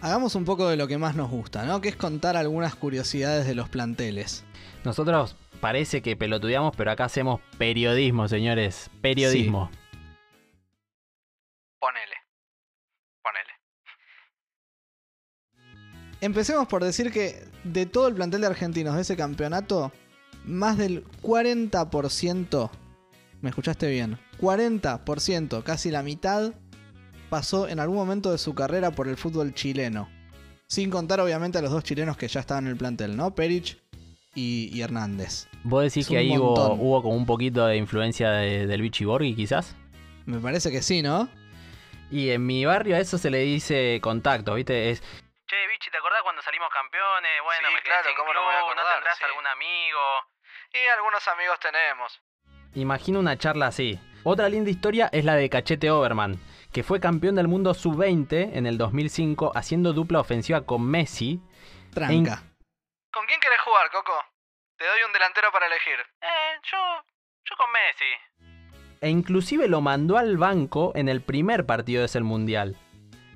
hagamos 0.00 0.36
un 0.36 0.44
poco 0.44 0.68
de 0.68 0.76
lo 0.76 0.86
que 0.86 0.98
más 0.98 1.16
nos 1.16 1.30
gusta, 1.30 1.64
¿no? 1.64 1.80
Que 1.80 1.88
es 1.88 1.96
contar 1.96 2.36
algunas 2.36 2.76
curiosidades 2.76 3.46
de 3.46 3.56
los 3.56 3.68
planteles. 3.68 4.44
Nosotros 4.84 5.36
parece 5.62 6.02
que 6.02 6.16
pelotudeamos, 6.16 6.74
pero 6.76 6.90
acá 6.90 7.04
hacemos 7.04 7.40
periodismo, 7.56 8.26
señores. 8.26 8.90
Periodismo. 9.00 9.70
Ponele. 11.78 12.16
Ponele. 13.22 13.52
Empecemos 16.20 16.66
por 16.66 16.82
decir 16.82 17.12
que 17.12 17.44
de 17.62 17.86
todo 17.86 18.08
el 18.08 18.14
plantel 18.16 18.40
de 18.40 18.48
argentinos 18.48 18.96
de 18.96 19.02
ese 19.02 19.16
campeonato, 19.16 19.92
más 20.44 20.78
del 20.78 21.06
40%, 21.22 22.70
me 23.40 23.50
escuchaste 23.50 23.88
bien, 23.88 24.18
40%, 24.40 25.62
casi 25.62 25.92
la 25.92 26.02
mitad, 26.02 26.54
pasó 27.30 27.68
en 27.68 27.78
algún 27.78 27.98
momento 27.98 28.32
de 28.32 28.38
su 28.38 28.56
carrera 28.56 28.90
por 28.90 29.06
el 29.06 29.16
fútbol 29.16 29.54
chileno. 29.54 30.08
Sin 30.66 30.90
contar 30.90 31.20
obviamente 31.20 31.58
a 31.58 31.62
los 31.62 31.70
dos 31.70 31.84
chilenos 31.84 32.16
que 32.16 32.26
ya 32.26 32.40
estaban 32.40 32.64
en 32.64 32.72
el 32.72 32.76
plantel, 32.76 33.16
¿no? 33.16 33.32
Perich 33.32 33.80
y, 34.34 34.70
y 34.76 34.82
Hernández. 34.82 35.48
¿Vos 35.64 35.82
decís 35.82 36.04
Es 36.06 36.08
que 36.08 36.18
ahí 36.18 36.36
hubo, 36.38 37.02
como 37.02 37.14
un 37.14 37.26
poquito 37.26 37.66
de 37.66 37.76
influencia 37.76 38.30
de- 38.30 38.66
del 38.66 38.82
Vichy 38.82 39.04
Borghi, 39.04 39.34
quizás? 39.34 39.76
Me 40.26 40.38
parece 40.38 40.70
que 40.70 40.82
sí, 40.82 41.02
¿no? 41.02 41.28
Y 42.10 42.30
en 42.30 42.44
mi 42.46 42.64
barrio 42.64 42.96
a 42.96 42.98
eso 42.98 43.18
se 43.18 43.30
le 43.30 43.38
dice 43.38 43.98
contacto, 44.02 44.54
¿viste? 44.54 44.90
Es. 44.90 45.00
Che, 45.00 45.56
Vichy, 45.72 45.90
¿te 45.90 45.98
acordás 45.98 46.20
cuando 46.22 46.42
salimos 46.42 46.68
campeones? 46.72 47.30
Bueno, 47.44 47.68
Sí, 47.68 47.74
me 47.74 47.82
claro, 47.82 48.04
sin 48.08 48.16
¿cómo 48.16 48.32
no 48.34 48.40
me 48.40 48.46
voy 48.46 48.54
a 48.54 48.58
club, 48.58 48.66
¿no 48.76 48.80
acordar? 48.82 48.94
tendrás 48.98 49.18
Sí. 49.18 49.24
algún 49.24 49.46
amigo? 49.46 50.00
Y 50.72 50.88
algunos 50.96 51.28
amigos 51.28 51.58
tenemos. 51.60 52.20
Imagino 52.74 53.20
una 53.20 53.36
charla 53.36 53.66
así. 53.66 53.98
Otra 54.24 54.48
linda 54.48 54.70
historia 54.70 55.08
es 55.12 55.24
la 55.24 55.34
de 55.34 55.50
Cachete 55.50 55.90
Oberman, 55.90 56.38
que 56.72 56.82
fue 56.82 57.00
campeón 57.00 57.34
del 57.34 57.48
mundo 57.48 57.74
sub-20 57.74 58.50
en 58.54 58.66
el 58.66 58.78
2005 58.78 59.52
haciendo 59.54 59.92
dupla 59.92 60.20
ofensiva 60.20 60.62
con 60.64 60.82
Messi. 60.82 61.40
Tranca. 61.92 62.42
¿Con 63.12 63.26
quién 63.26 63.40
querés 63.40 63.60
jugar, 63.60 63.90
Coco? 63.90 64.24
Te 64.78 64.86
doy 64.86 65.02
un 65.02 65.12
delantero 65.12 65.52
para 65.52 65.66
elegir. 65.66 66.00
Eh, 66.22 66.60
yo. 66.62 67.04
yo 67.44 67.56
con 67.56 67.70
Messi. 67.70 68.04
E 69.02 69.08
inclusive 69.10 69.68
lo 69.68 69.80
mandó 69.82 70.16
al 70.16 70.38
banco 70.38 70.92
en 70.94 71.08
el 71.08 71.22
primer 71.22 71.66
partido 71.66 72.00
de 72.00 72.06
ese 72.06 72.20
mundial. 72.20 72.76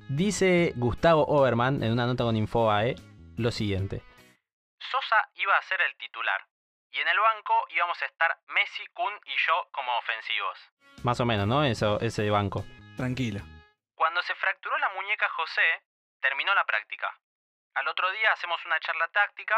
Dice 0.09 0.73
Gustavo 0.77 1.25
Oberman 1.25 1.83
en 1.83 1.91
una 1.91 2.07
nota 2.07 2.23
con 2.23 2.35
Infobae 2.35 2.95
lo 3.37 3.51
siguiente. 3.51 4.01
Sosa 4.79 5.29
iba 5.35 5.55
a 5.55 5.61
ser 5.63 5.79
el 5.81 5.95
titular. 5.97 6.41
Y 6.91 6.99
en 6.99 7.07
el 7.07 7.19
banco 7.19 7.53
íbamos 7.69 8.01
a 8.01 8.05
estar 8.05 8.39
Messi, 8.47 8.83
Kun 8.93 9.13
y 9.25 9.35
yo 9.45 9.67
como 9.71 9.95
ofensivos. 9.97 10.57
Más 11.03 11.19
o 11.19 11.25
menos, 11.25 11.45
¿no? 11.45 11.63
Eso, 11.63 11.99
ese 11.99 12.29
banco. 12.31 12.63
Tranquilo. 12.95 13.41
Cuando 13.93 14.23
se 14.23 14.33
fracturó 14.35 14.77
la 14.79 14.89
muñeca 14.95 15.29
José, 15.29 15.83
terminó 16.19 16.55
la 16.55 16.65
práctica. 16.65 17.13
Al 17.77 17.87
otro 17.89 18.09
día 18.09 18.31
hacemos 18.33 18.57
una 18.65 18.79
charla 18.79 19.07
táctica 19.09 19.53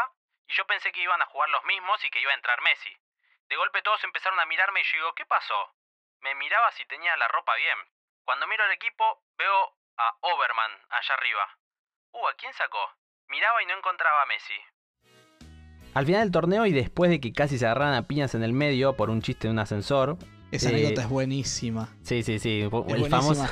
y 0.46 0.52
yo 0.52 0.66
pensé 0.66 0.92
que 0.92 1.00
iban 1.00 1.22
a 1.22 1.26
jugar 1.26 1.48
los 1.48 1.64
mismos 1.64 2.04
y 2.04 2.10
que 2.10 2.20
iba 2.20 2.30
a 2.30 2.34
entrar 2.34 2.60
Messi. 2.60 2.94
De 3.48 3.56
golpe 3.56 3.80
todos 3.80 4.04
empezaron 4.04 4.38
a 4.38 4.44
mirarme 4.44 4.80
y 4.80 4.84
yo 4.84 4.98
digo, 4.98 5.14
¿qué 5.14 5.24
pasó? 5.24 5.74
Me 6.20 6.34
miraba 6.34 6.70
si 6.72 6.84
tenía 6.84 7.16
la 7.16 7.28
ropa 7.28 7.56
bien. 7.56 7.78
Cuando 8.26 8.46
miro 8.46 8.62
al 8.62 8.72
equipo, 8.72 9.24
veo 9.38 9.74
a 9.96 10.14
Oberman 10.20 10.70
allá 10.90 11.14
arriba. 11.14 11.48
Uh, 12.12 12.28
¿a 12.28 12.34
quién 12.34 12.52
sacó? 12.52 12.92
Miraba 13.28 13.62
y 13.62 13.66
no 13.66 13.78
encontraba 13.78 14.20
a 14.20 14.26
Messi. 14.26 14.60
Al 15.94 16.04
final 16.04 16.20
del 16.20 16.30
torneo 16.30 16.66
y 16.66 16.72
después 16.72 17.10
de 17.10 17.22
que 17.22 17.32
casi 17.32 17.58
se 17.58 17.64
agarraran 17.64 17.94
a 17.94 18.06
piñas 18.06 18.34
en 18.34 18.42
el 18.42 18.52
medio 18.52 18.96
por 18.96 19.08
un 19.08 19.22
chiste 19.22 19.48
de 19.48 19.52
un 19.52 19.60
ascensor. 19.60 20.18
Esa 20.52 20.68
eh, 20.68 20.74
anécdota 20.74 21.00
es 21.00 21.08
buenísima. 21.08 21.88
Sí, 22.02 22.22
sí, 22.22 22.38
sí. 22.38 22.58
Es 22.58 22.64
el 22.64 22.68
buenísima. 22.68 23.08
famoso, 23.08 23.46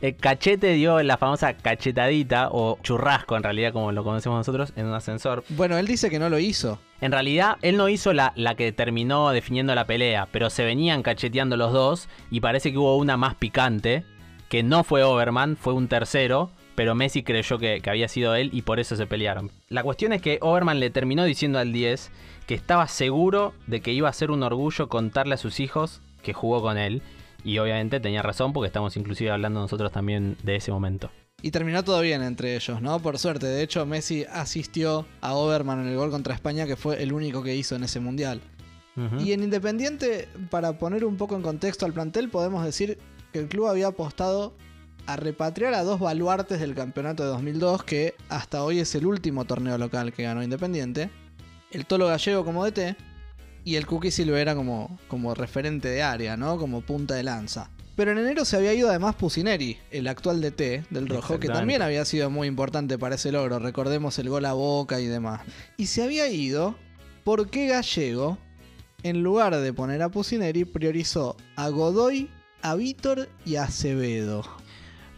El 0.00 0.14
cachete 0.14 0.74
dio 0.74 1.02
la 1.02 1.16
famosa 1.16 1.54
cachetadita, 1.54 2.50
o 2.52 2.78
churrasco 2.82 3.36
en 3.36 3.42
realidad, 3.42 3.72
como 3.72 3.90
lo 3.90 4.04
conocemos 4.04 4.38
nosotros, 4.38 4.72
en 4.76 4.86
un 4.86 4.94
ascensor. 4.94 5.42
Bueno, 5.48 5.76
él 5.76 5.88
dice 5.88 6.08
que 6.08 6.20
no 6.20 6.28
lo 6.28 6.38
hizo. 6.38 6.78
En 7.00 7.10
realidad, 7.10 7.56
él 7.62 7.76
no 7.76 7.88
hizo 7.88 8.12
la, 8.12 8.32
la 8.36 8.54
que 8.54 8.70
terminó 8.70 9.30
definiendo 9.30 9.74
la 9.74 9.86
pelea, 9.86 10.28
pero 10.30 10.50
se 10.50 10.64
venían 10.64 11.02
cacheteando 11.02 11.56
los 11.56 11.72
dos 11.72 12.08
y 12.30 12.40
parece 12.40 12.70
que 12.70 12.78
hubo 12.78 12.96
una 12.96 13.16
más 13.16 13.34
picante, 13.34 14.04
que 14.48 14.62
no 14.62 14.84
fue 14.84 15.02
Overman, 15.02 15.56
fue 15.56 15.72
un 15.74 15.88
tercero, 15.88 16.50
pero 16.76 16.94
Messi 16.94 17.24
creyó 17.24 17.58
que, 17.58 17.80
que 17.80 17.90
había 17.90 18.06
sido 18.06 18.36
él 18.36 18.50
y 18.52 18.62
por 18.62 18.78
eso 18.78 18.94
se 18.94 19.06
pelearon. 19.06 19.50
La 19.68 19.82
cuestión 19.82 20.12
es 20.12 20.22
que 20.22 20.38
Overman 20.40 20.78
le 20.78 20.90
terminó 20.90 21.24
diciendo 21.24 21.58
al 21.58 21.72
10 21.72 22.12
que 22.46 22.54
estaba 22.54 22.86
seguro 22.86 23.52
de 23.66 23.80
que 23.80 23.92
iba 23.92 24.08
a 24.08 24.12
ser 24.12 24.30
un 24.30 24.44
orgullo 24.44 24.88
contarle 24.88 25.34
a 25.34 25.38
sus 25.38 25.58
hijos 25.58 26.00
que 26.22 26.34
jugó 26.34 26.62
con 26.62 26.78
él. 26.78 27.02
Y 27.44 27.58
obviamente 27.58 28.00
tenía 28.00 28.22
razón 28.22 28.52
porque 28.52 28.66
estamos 28.66 28.96
inclusive 28.96 29.30
hablando 29.30 29.60
nosotros 29.60 29.92
también 29.92 30.36
de 30.42 30.56
ese 30.56 30.70
momento. 30.70 31.10
Y 31.40 31.52
terminó 31.52 31.84
todo 31.84 32.00
bien 32.00 32.22
entre 32.22 32.56
ellos, 32.56 32.82
¿no? 32.82 32.98
Por 32.98 33.18
suerte. 33.18 33.46
De 33.46 33.62
hecho, 33.62 33.86
Messi 33.86 34.24
asistió 34.24 35.06
a 35.20 35.34
Overman 35.34 35.80
en 35.80 35.86
el 35.86 35.96
gol 35.96 36.10
contra 36.10 36.34
España, 36.34 36.66
que 36.66 36.74
fue 36.74 37.00
el 37.00 37.12
único 37.12 37.44
que 37.44 37.54
hizo 37.54 37.76
en 37.76 37.84
ese 37.84 38.00
mundial. 38.00 38.40
Y 39.20 39.30
en 39.30 39.44
Independiente, 39.44 40.26
para 40.50 40.76
poner 40.76 41.04
un 41.04 41.16
poco 41.16 41.36
en 41.36 41.42
contexto 41.42 41.86
al 41.86 41.92
plantel, 41.92 42.30
podemos 42.30 42.64
decir 42.64 42.98
que 43.32 43.38
el 43.38 43.46
club 43.46 43.68
había 43.68 43.86
apostado 43.86 44.54
a 45.06 45.14
repatriar 45.14 45.72
a 45.74 45.84
dos 45.84 46.00
baluartes 46.00 46.58
del 46.58 46.74
campeonato 46.74 47.22
de 47.22 47.28
2002, 47.28 47.84
que 47.84 48.14
hasta 48.28 48.64
hoy 48.64 48.80
es 48.80 48.92
el 48.96 49.06
último 49.06 49.44
torneo 49.44 49.78
local 49.78 50.12
que 50.12 50.24
ganó 50.24 50.42
Independiente. 50.42 51.10
El 51.70 51.86
Tolo 51.86 52.08
Gallego 52.08 52.44
como 52.44 52.64
DT 52.64 52.96
y 53.68 53.76
el 53.76 53.84
Cookie 53.84 54.10
Silvera 54.10 54.54
como, 54.54 54.98
como 55.08 55.34
referente 55.34 55.88
de 55.88 56.02
área, 56.02 56.38
¿no? 56.38 56.56
Como 56.56 56.80
punta 56.80 57.14
de 57.16 57.22
lanza. 57.22 57.68
Pero 57.96 58.12
en 58.12 58.18
enero 58.18 58.46
se 58.46 58.56
había 58.56 58.72
ido 58.72 58.88
además 58.88 59.14
Pusineri, 59.14 59.76
el 59.90 60.08
actual 60.08 60.40
DT 60.40 60.86
del 60.88 61.06
Rojo, 61.06 61.38
que 61.38 61.48
también 61.48 61.82
había 61.82 62.06
sido 62.06 62.30
muy 62.30 62.48
importante 62.48 62.96
para 62.96 63.16
ese 63.16 63.30
logro. 63.30 63.58
Recordemos 63.58 64.18
el 64.18 64.30
gol 64.30 64.46
a 64.46 64.54
boca 64.54 65.00
y 65.00 65.06
demás. 65.06 65.42
Y 65.76 65.84
se 65.88 66.02
había 66.02 66.28
ido 66.28 66.76
porque 67.24 67.66
Gallego, 67.66 68.38
en 69.02 69.22
lugar 69.22 69.54
de 69.54 69.72
poner 69.74 70.00
a 70.00 70.08
Pusineri, 70.08 70.64
priorizó 70.64 71.36
a 71.54 71.68
Godoy, 71.68 72.30
a 72.62 72.74
Vítor 72.74 73.28
y 73.44 73.56
a 73.56 73.64
Acevedo. 73.64 74.44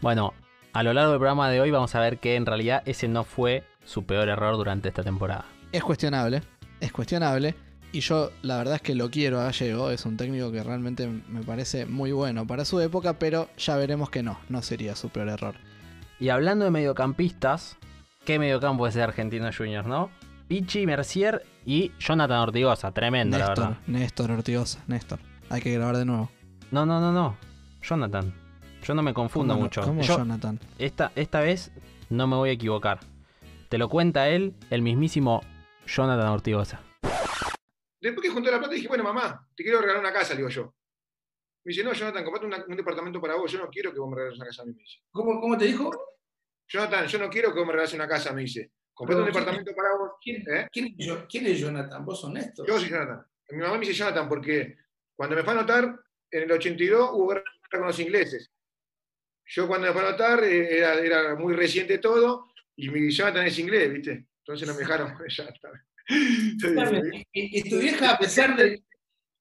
Bueno, 0.01 0.33
a 0.73 0.83
lo 0.83 0.91
largo 0.91 1.11
del 1.11 1.19
programa 1.19 1.49
de 1.49 1.61
hoy 1.61 1.71
vamos 1.71 1.95
a 1.95 2.01
ver 2.01 2.19
que 2.19 2.35
en 2.35 2.45
realidad 2.45 2.83
ese 2.85 3.07
no 3.07 3.23
fue 3.23 3.63
su 3.85 4.03
peor 4.03 4.27
error 4.27 4.57
durante 4.57 4.89
esta 4.89 5.03
temporada. 5.03 5.45
Es 5.71 5.85
cuestionable, 5.85 6.41
es 6.81 6.91
cuestionable. 6.91 7.55
Y 7.93 7.99
yo 7.99 8.31
la 8.41 8.57
verdad 8.57 8.75
es 8.75 8.81
que 8.81 8.95
lo 8.95 9.09
quiero 9.09 9.41
a 9.41 9.45
Gallego, 9.45 9.91
es 9.91 10.05
un 10.05 10.15
técnico 10.15 10.51
que 10.51 10.63
realmente 10.63 11.07
me 11.07 11.41
parece 11.41 11.85
muy 11.85 12.13
bueno 12.13 12.47
para 12.47 12.63
su 12.63 12.79
época, 12.79 13.19
pero 13.19 13.49
ya 13.57 13.75
veremos 13.75 14.09
que 14.09 14.23
no, 14.23 14.39
no 14.47 14.61
sería 14.61 14.95
su 14.95 15.09
peor 15.09 15.27
error. 15.27 15.55
Y 16.19 16.29
hablando 16.29 16.63
de 16.63 16.71
mediocampistas, 16.71 17.77
¿qué 18.23 18.39
mediocampo 18.39 18.87
es 18.87 18.93
de 18.93 19.03
Argentino 19.03 19.49
Juniors, 19.55 19.87
no? 19.87 20.09
Pichi, 20.47 20.85
Mercier 20.85 21.43
y 21.65 21.91
Jonathan 21.99 22.39
Ortigosa, 22.39 22.91
tremendo 22.91 23.37
la 23.37 23.47
Néstor, 23.47 23.65
verdad. 23.65 23.81
Néstor 23.87 24.31
Ortigosa, 24.31 24.79
Néstor. 24.87 25.19
Hay 25.49 25.61
que 25.61 25.73
grabar 25.73 25.97
de 25.97 26.05
nuevo. 26.05 26.29
No, 26.71 26.85
no, 26.85 27.01
no, 27.01 27.11
no. 27.11 27.35
Jonathan. 27.81 28.33
Yo 28.83 28.93
no 28.93 29.01
me 29.01 29.13
confundo 29.13 29.55
mucho. 29.57 29.81
¿Cómo 29.81 30.01
Yo 30.01 30.17
Jonathan? 30.17 30.59
esta, 30.79 31.11
esta 31.15 31.41
vez 31.41 31.71
no 32.09 32.25
me 32.27 32.35
voy 32.37 32.49
a 32.49 32.53
equivocar. 32.53 32.99
Te 33.69 33.77
lo 33.77 33.89
cuenta 33.89 34.29
él, 34.29 34.53
el 34.69 34.81
mismísimo 34.81 35.41
Jonathan 35.85 36.27
Ortigosa. 36.29 36.81
Después 38.01 38.25
que 38.25 38.33
junté 38.33 38.49
la 38.51 38.57
plata 38.59 38.73
dije, 38.73 38.87
bueno, 38.87 39.03
mamá, 39.03 39.47
te 39.55 39.63
quiero 39.63 39.79
regalar 39.79 40.01
una 40.01 40.11
casa, 40.11 40.33
le 40.33 40.37
digo 40.39 40.49
yo. 40.49 40.75
Me 41.63 41.69
dice, 41.69 41.83
no, 41.83 41.93
Jonathan, 41.93 42.23
comprate 42.23 42.47
una- 42.47 42.65
un 42.67 42.75
departamento 42.75 43.21
para 43.21 43.35
vos, 43.35 43.51
yo 43.51 43.59
no 43.59 43.69
quiero 43.69 43.93
que 43.93 43.99
vos 43.99 44.09
me 44.09 44.15
regales 44.15 44.37
una 44.37 44.47
casa 44.47 44.63
a 44.63 44.65
mí, 44.65 44.73
me 44.73 44.79
dice. 44.81 44.99
¿Cómo, 45.11 45.39
cómo 45.39 45.57
te 45.57 45.65
dijo? 45.65 45.91
Jonathan, 46.67 47.05
yo 47.07 47.19
no 47.19 47.29
quiero 47.29 47.53
que 47.53 47.59
vos 47.59 47.67
me 47.67 47.73
regales 47.73 47.93
una 47.93 48.07
casa, 48.07 48.33
me 48.33 48.41
dice. 48.41 48.71
Comprate 48.93 49.21
un 49.21 49.25
Pero, 49.25 49.33
¿quién- 49.33 49.43
departamento 49.45 49.75
para 49.75 49.95
vos. 49.97 50.11
¿Quién, 50.21 50.43
¿Eh? 50.49 50.67
quién 50.71 50.95
es, 50.97 51.07
Jo- 51.09 51.25
quién 51.29 51.45
es 51.45 51.59
Jonathan? 51.59 52.03
¿Vos 52.05 52.23
honesto? 52.23 52.65
Yo 52.65 52.79
soy 52.79 52.89
Jonathan. 52.89 53.25
Mi 53.51 53.57
mamá 53.57 53.73
me 53.75 53.81
dice 53.85 53.93
Jonathan 53.93 54.27
porque 54.27 54.77
cuando 55.15 55.35
me 55.35 55.43
fue 55.43 55.53
a 55.53 55.57
anotar, 55.57 55.99
en 56.31 56.43
el 56.43 56.51
82 56.51 57.09
hubo 57.13 57.27
guerra 57.29 57.43
con 57.69 57.81
los 57.85 57.99
ingleses. 57.99 58.49
Yo 59.45 59.67
cuando 59.67 59.87
me 59.87 59.93
fue 59.93 60.01
a 60.03 60.07
anotar 60.07 60.43
eh, 60.43 60.77
era, 60.77 60.93
era 60.95 61.35
muy 61.35 61.53
reciente 61.55 61.97
todo 61.99 62.51
y 62.75 62.89
mi 62.89 63.11
Jonathan 63.11 63.45
es 63.45 63.59
inglés, 63.59 63.91
¿viste? 63.93 64.27
Entonces 64.39 64.67
no 64.67 64.73
me 64.73 64.79
dejaron 64.79 65.13
Y, 66.09 67.59
y 67.59 67.69
tu 67.69 67.79
vieja, 67.79 68.11
a 68.11 68.17
pesar 68.17 68.55
de. 68.55 68.83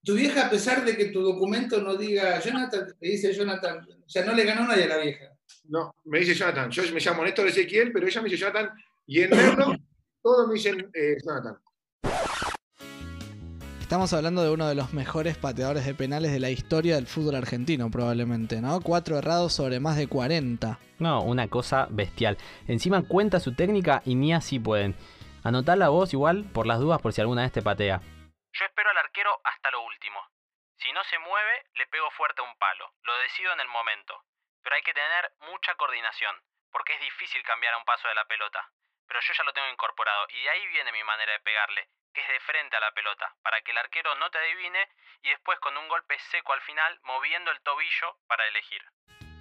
Tu 0.02 0.14
vieja, 0.14 0.46
a 0.46 0.50
pesar 0.50 0.84
de 0.84 0.96
que 0.96 1.06
tu 1.06 1.20
documento 1.20 1.82
no 1.82 1.94
diga 1.96 2.40
Jonathan, 2.40 2.86
te 2.98 3.06
dice 3.06 3.34
Jonathan, 3.34 3.86
o 4.06 4.08
sea, 4.08 4.24
no 4.24 4.32
le 4.32 4.44
ganó 4.44 4.66
nadie 4.66 4.84
a 4.84 4.88
la 4.88 4.98
vieja. 4.98 5.30
No, 5.64 5.94
me 6.04 6.20
dice 6.20 6.34
Jonathan. 6.34 6.70
Yo 6.70 6.82
me 6.92 7.00
llamo 7.00 7.22
Néstor 7.22 7.48
Ezequiel, 7.48 7.92
pero 7.92 8.06
ella 8.06 8.22
me 8.22 8.30
dice 8.30 8.40
Jonathan. 8.40 8.70
Y 9.06 9.20
en 9.20 9.30
Merlo, 9.30 9.76
todos 10.22 10.48
me 10.48 10.54
dicen 10.54 10.90
eh, 10.94 11.16
Jonathan. 11.24 11.58
Estamos 13.90 14.12
hablando 14.12 14.44
de 14.44 14.50
uno 14.50 14.68
de 14.68 14.76
los 14.76 14.92
mejores 14.92 15.36
pateadores 15.36 15.84
de 15.84 15.94
penales 15.94 16.30
de 16.30 16.38
la 16.38 16.50
historia 16.50 16.94
del 16.94 17.08
fútbol 17.08 17.34
argentino, 17.34 17.90
probablemente, 17.90 18.60
¿no? 18.60 18.80
Cuatro 18.80 19.18
errados 19.18 19.52
sobre 19.52 19.80
más 19.80 19.96
de 19.96 20.06
40. 20.06 20.78
No, 21.00 21.24
una 21.24 21.48
cosa 21.48 21.88
bestial. 21.90 22.38
Encima 22.68 23.02
cuenta 23.02 23.40
su 23.40 23.52
técnica 23.52 24.00
y 24.04 24.14
ni 24.14 24.32
así 24.32 24.60
pueden. 24.60 24.94
Anotala 25.42 25.88
vos 25.88 26.12
igual 26.12 26.44
por 26.52 26.66
las 26.66 26.80
dudas 26.80 27.00
por 27.00 27.12
si 27.12 27.20
alguna 27.22 27.42
vez 27.42 27.52
te 27.52 27.62
patea. 27.62 28.00
Yo 28.52 28.64
espero 28.66 28.90
al 28.90 28.98
arquero 28.98 29.40
hasta 29.44 29.70
lo 29.70 29.80
último. 29.82 30.20
Si 30.76 30.92
no 30.92 31.02
se 31.04 31.18
mueve, 31.18 31.64
le 31.74 31.86
pego 31.86 32.10
fuerte 32.10 32.42
a 32.42 32.44
un 32.44 32.56
palo. 32.58 32.92
Lo 33.04 33.16
decido 33.18 33.52
en 33.52 33.60
el 33.60 33.68
momento. 33.68 34.20
Pero 34.62 34.76
hay 34.76 34.82
que 34.82 34.92
tener 34.92 35.32
mucha 35.48 35.74
coordinación, 35.76 36.36
porque 36.70 36.92
es 36.92 37.00
difícil 37.00 37.42
cambiar 37.42 37.72
a 37.72 37.78
un 37.78 37.84
paso 37.84 38.06
de 38.08 38.14
la 38.14 38.26
pelota. 38.26 38.68
Pero 39.08 39.20
yo 39.20 39.32
ya 39.32 39.44
lo 39.44 39.52
tengo 39.54 39.68
incorporado 39.68 40.26
y 40.28 40.42
de 40.42 40.50
ahí 40.50 40.66
viene 40.68 40.92
mi 40.92 41.04
manera 41.04 41.32
de 41.32 41.40
pegarle, 41.40 41.88
que 42.12 42.20
es 42.20 42.28
de 42.28 42.40
frente 42.40 42.76
a 42.76 42.80
la 42.80 42.92
pelota, 42.92 43.34
para 43.42 43.62
que 43.62 43.70
el 43.70 43.78
arquero 43.78 44.14
no 44.16 44.30
te 44.30 44.38
adivine 44.38 44.88
y 45.22 45.30
después 45.30 45.58
con 45.60 45.76
un 45.76 45.88
golpe 45.88 46.18
seco 46.30 46.52
al 46.52 46.60
final 46.62 47.00
moviendo 47.02 47.50
el 47.50 47.60
tobillo 47.62 48.18
para 48.26 48.46
elegir. 48.46 48.82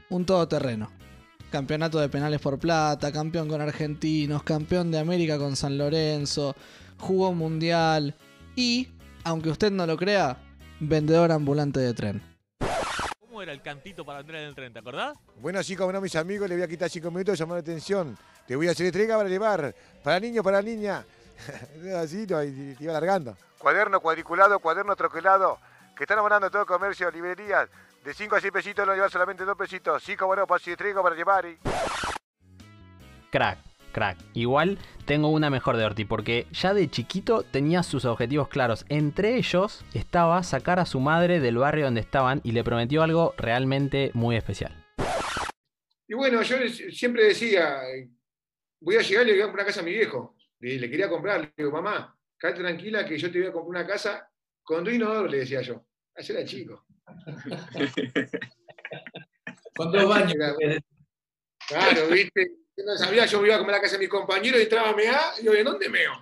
Un 0.09 0.25
todoterreno. 0.25 0.87
Campeonato 1.51 1.99
de 1.99 2.09
penales 2.09 2.39
por 2.39 2.59
plata, 2.59 3.11
campeón 3.11 3.47
con 3.47 3.59
argentinos, 3.59 4.43
campeón 4.43 4.91
de 4.91 4.99
América 4.99 5.39
con 5.39 5.55
San 5.55 5.79
Lorenzo, 5.79 6.55
jugó 6.99 7.33
mundial 7.33 8.13
y, 8.55 8.87
aunque 9.23 9.49
usted 9.49 9.71
no 9.71 9.87
lo 9.87 9.97
crea, 9.97 10.37
vendedor 10.79 11.31
ambulante 11.31 11.79
de 11.79 11.93
tren. 11.93 12.21
¿Cómo 13.19 13.41
era 13.41 13.51
el 13.51 13.63
cantito 13.63 14.05
para 14.05 14.19
entrar 14.19 14.41
en 14.41 14.49
el 14.49 14.55
tren, 14.55 14.71
te 14.73 14.79
acordás? 14.79 15.17
Bueno, 15.41 15.57
así 15.59 15.75
como 15.75 15.91
no, 15.91 16.01
mis 16.01 16.15
amigos, 16.15 16.47
le 16.47 16.55
voy 16.55 16.63
a 16.63 16.67
quitar 16.67 16.89
cinco 16.89 17.09
minutos 17.09 17.33
de 17.33 17.37
llamar 17.37 17.55
la 17.55 17.61
atención. 17.61 18.15
Te 18.45 18.55
voy 18.55 18.67
a 18.67 18.71
hacer 18.71 18.85
entrega 18.85 19.17
para 19.17 19.29
llevar, 19.29 19.73
para 20.03 20.19
niño, 20.19 20.43
para 20.43 20.61
niña. 20.61 21.03
así, 21.97 22.27
no, 22.27 22.43
y 22.43 22.75
te 22.75 22.83
iba 22.83 22.91
alargando. 22.91 23.35
Cuaderno 23.57 23.99
cuadriculado, 23.99 24.59
cuaderno 24.59 24.95
troquelado, 24.95 25.57
que 25.95 26.03
están 26.03 26.19
abonando 26.19 26.51
todo 26.51 26.65
comercio, 26.65 27.09
librerías. 27.09 27.69
De 28.03 28.13
5 28.13 28.35
a 28.35 28.41
6 28.41 28.51
pesitos 28.51 28.87
lo 28.87 28.93
llevar 28.93 29.11
solamente 29.11 29.43
2 29.45 29.57
pesitos. 29.57 30.01
Sí, 30.03 30.15
como 30.15 30.35
no, 30.35 30.47
para 30.47 30.63
si 30.63 30.71
entrega 30.71 31.01
para 31.03 31.15
llevar. 31.15 31.45
y- 31.45 31.57
Crack, 33.31 33.59
crack. 33.91 34.17
Igual 34.33 34.79
tengo 35.05 35.29
una 35.29 35.49
mejor 35.49 35.77
de 35.77 35.85
Orti, 35.85 36.05
porque 36.05 36.47
ya 36.51 36.73
de 36.73 36.89
chiquito 36.89 37.43
tenía 37.43 37.83
sus 37.83 38.05
objetivos 38.05 38.47
claros. 38.47 38.85
Entre 38.89 39.35
ellos 39.35 39.83
estaba 39.93 40.41
sacar 40.43 40.79
a 40.79 40.85
su 40.85 40.99
madre 40.99 41.39
del 41.39 41.57
barrio 41.57 41.85
donde 41.85 42.01
estaban 42.01 42.41
y 42.43 42.53
le 42.53 42.63
prometió 42.63 43.03
algo 43.03 43.33
realmente 43.37 44.11
muy 44.13 44.35
especial. 44.35 44.73
Y 46.07 46.15
bueno, 46.15 46.41
yo 46.41 46.57
siempre 46.91 47.25
decía, 47.25 47.81
voy 48.79 48.95
a 48.95 49.01
llegar 49.01 49.23
y 49.25 49.27
le 49.27 49.33
voy 49.33 49.41
a 49.41 49.45
comprar 49.45 49.63
una 49.65 49.71
casa 49.71 49.81
a 49.81 49.83
mi 49.83 49.91
viejo. 49.91 50.35
Le, 50.59 50.79
le 50.79 50.89
quería 50.89 51.07
comprar, 51.07 51.41
le 51.41 51.53
digo, 51.55 51.71
mamá, 51.71 52.17
quédate 52.39 52.61
tranquila 52.61 53.05
que 53.05 53.17
yo 53.17 53.31
te 53.31 53.39
voy 53.39 53.47
a 53.49 53.51
comprar 53.51 53.83
una 53.83 53.87
casa 53.87 54.27
con 54.63 54.83
dos 54.83 54.93
inodoros, 54.93 55.29
le 55.31 55.39
decía 55.39 55.61
yo. 55.61 55.85
Así 56.15 56.31
era 56.31 56.43
chico. 56.43 56.85
Con 59.75 59.91
dos 59.91 60.09
baños. 60.09 60.35
Claro, 61.67 62.07
viste. 62.07 62.51
Yo 62.75 62.85
no 62.85 62.97
sabía, 62.97 63.25
yo 63.25 63.41
me 63.41 63.47
iba 63.47 63.57
a 63.57 63.59
comer 63.59 63.75
a 63.75 63.77
la 63.77 63.81
casa 63.81 63.95
de 63.95 63.99
mis 63.99 64.09
compañeros 64.09 64.59
y 64.59 64.63
entraba 64.63 64.89
a 64.89 64.95
mear, 64.95 65.19
y 65.39 65.43
yo, 65.43 65.53
¿en 65.53 65.65
dónde 65.65 65.89
meo? 65.89 66.13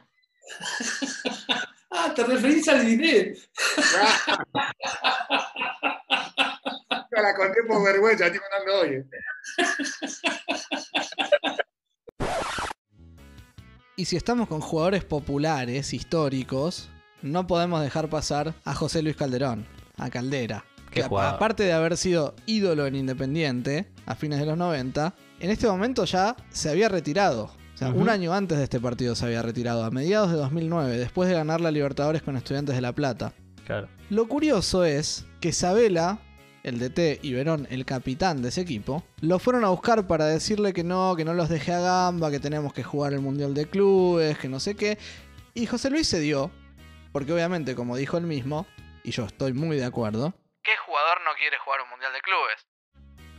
Ah, 1.89 2.13
te 2.13 2.21
referís 2.23 2.67
al 2.67 2.85
dinero. 2.85 3.33
Yo 6.93 7.05
la 7.21 7.33
conté 7.33 7.63
por 7.65 7.81
vergüenza, 7.83 8.25
estoy 8.25 8.41
contando 8.41 8.81
hoy. 8.81 9.05
Y 13.95 14.03
si 14.05 14.17
estamos 14.17 14.49
con 14.49 14.59
jugadores 14.59 15.05
populares, 15.05 15.93
históricos, 15.93 16.89
no 17.21 17.47
podemos 17.47 17.81
dejar 17.81 18.09
pasar 18.09 18.53
a 18.65 18.75
José 18.75 19.01
Luis 19.01 19.15
Calderón, 19.15 19.65
a 19.97 20.09
Caldera. 20.09 20.65
Que 20.91 21.03
jugador. 21.03 21.35
aparte 21.35 21.63
de 21.63 21.73
haber 21.73 21.97
sido 21.97 22.35
ídolo 22.45 22.87
en 22.87 22.95
Independiente 22.95 23.87
a 24.05 24.15
fines 24.15 24.39
de 24.39 24.45
los 24.45 24.57
90, 24.57 25.13
en 25.39 25.49
este 25.49 25.67
momento 25.67 26.05
ya 26.05 26.35
se 26.49 26.69
había 26.69 26.89
retirado. 26.89 27.51
O 27.75 27.77
sea, 27.77 27.89
un 27.89 28.09
año 28.09 28.33
antes 28.33 28.57
de 28.57 28.63
este 28.63 28.79
partido 28.79 29.13
se 29.13 29.25
había 29.25 29.43
retirado, 29.43 29.83
a 29.83 29.91
mediados 29.91 30.31
de 30.31 30.37
2009, 30.37 30.97
después 30.97 31.29
de 31.29 31.35
ganar 31.35 31.61
la 31.61 31.69
Libertadores 31.69 32.23
con 32.23 32.35
Estudiantes 32.35 32.73
de 32.73 32.81
La 32.81 32.91
Plata. 32.91 33.33
Claro. 33.67 33.87
Lo 34.09 34.27
curioso 34.27 34.83
es 34.83 35.25
que 35.41 35.53
Sabela, 35.53 36.17
el 36.63 36.79
DT 36.79 37.19
y 37.21 37.33
Verón, 37.33 37.67
el 37.69 37.85
capitán 37.85 38.41
de 38.41 38.49
ese 38.49 38.61
equipo, 38.61 39.03
lo 39.21 39.37
fueron 39.37 39.63
a 39.63 39.69
buscar 39.69 40.07
para 40.07 40.25
decirle 40.25 40.73
que 40.73 40.83
no, 40.83 41.15
que 41.15 41.23
no 41.23 41.35
los 41.35 41.49
deje 41.49 41.71
a 41.71 41.79
gamba, 41.79 42.31
que 42.31 42.39
tenemos 42.39 42.73
que 42.73 42.81
jugar 42.81 43.13
el 43.13 43.19
Mundial 43.21 43.53
de 43.53 43.67
Clubes, 43.67 44.39
que 44.39 44.49
no 44.49 44.59
sé 44.59 44.73
qué. 44.73 44.97
Y 45.53 45.67
José 45.67 45.91
Luis 45.91 46.07
se 46.07 46.19
dio, 46.19 46.49
porque 47.11 47.31
obviamente, 47.31 47.75
como 47.75 47.95
dijo 47.95 48.17
él 48.17 48.25
mismo, 48.25 48.65
y 49.03 49.11
yo 49.11 49.25
estoy 49.25 49.53
muy 49.53 49.77
de 49.77 49.85
acuerdo, 49.85 50.33
¿qué 50.33 50.46
jugador 51.17 51.21
no 51.25 51.37
quiere 51.39 51.57
jugar 51.63 51.81
un 51.81 51.89
Mundial 51.89 52.13
de 52.13 52.21
Clubes? 52.21 52.67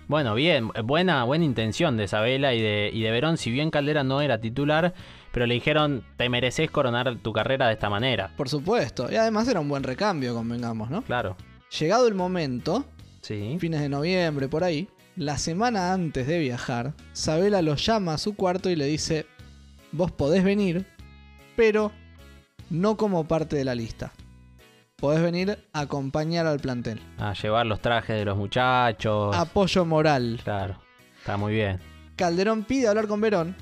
Bueno, 0.06 0.34
bien, 0.34 0.68
buena, 0.84 1.24
buena 1.24 1.44
intención 1.44 1.96
de 1.96 2.04
Isabela 2.04 2.54
y 2.54 2.62
de, 2.62 2.90
y 2.92 3.02
de 3.02 3.10
Verón, 3.10 3.36
si 3.36 3.50
bien 3.50 3.70
Caldera 3.70 4.04
no 4.04 4.22
era 4.22 4.40
titular, 4.40 4.94
pero 5.32 5.46
le 5.46 5.54
dijeron, 5.54 6.02
te 6.16 6.28
mereces 6.30 6.70
coronar 6.70 7.16
tu 7.18 7.32
carrera 7.32 7.66
de 7.66 7.74
esta 7.74 7.90
manera. 7.90 8.30
Por 8.36 8.48
supuesto, 8.48 9.10
y 9.12 9.16
además 9.16 9.46
era 9.48 9.60
un 9.60 9.68
buen 9.68 9.82
recambio, 9.82 10.34
convengamos, 10.34 10.88
¿no? 10.90 11.02
Claro. 11.02 11.36
Llegado 11.78 12.08
el 12.08 12.14
momento, 12.14 12.86
Sí. 13.20 13.58
fines 13.60 13.80
de 13.82 13.90
noviembre, 13.90 14.48
por 14.48 14.64
ahí, 14.64 14.88
la 15.16 15.36
semana 15.36 15.92
antes 15.92 16.26
de 16.26 16.38
viajar, 16.38 16.94
Sabela 17.12 17.60
lo 17.60 17.74
llama 17.74 18.14
a 18.14 18.18
su 18.18 18.34
cuarto 18.34 18.70
y 18.70 18.76
le 18.76 18.86
dice, 18.86 19.26
vos 19.92 20.10
podés 20.10 20.42
venir, 20.42 20.86
pero 21.54 21.92
no 22.70 22.96
como 22.96 23.28
parte 23.28 23.56
de 23.56 23.64
la 23.66 23.74
lista. 23.74 24.12
Podés 25.00 25.22
venir 25.22 25.56
a 25.72 25.80
acompañar 25.80 26.46
al 26.48 26.58
plantel. 26.58 27.00
A 27.18 27.32
llevar 27.32 27.66
los 27.66 27.80
trajes 27.80 28.16
de 28.16 28.24
los 28.24 28.36
muchachos. 28.36 29.36
Apoyo 29.36 29.84
moral. 29.84 30.40
Claro, 30.42 30.80
está 31.20 31.36
muy 31.36 31.54
bien. 31.54 31.78
Calderón 32.16 32.64
pide 32.64 32.88
hablar 32.88 33.06
con 33.06 33.20
Verón, 33.20 33.54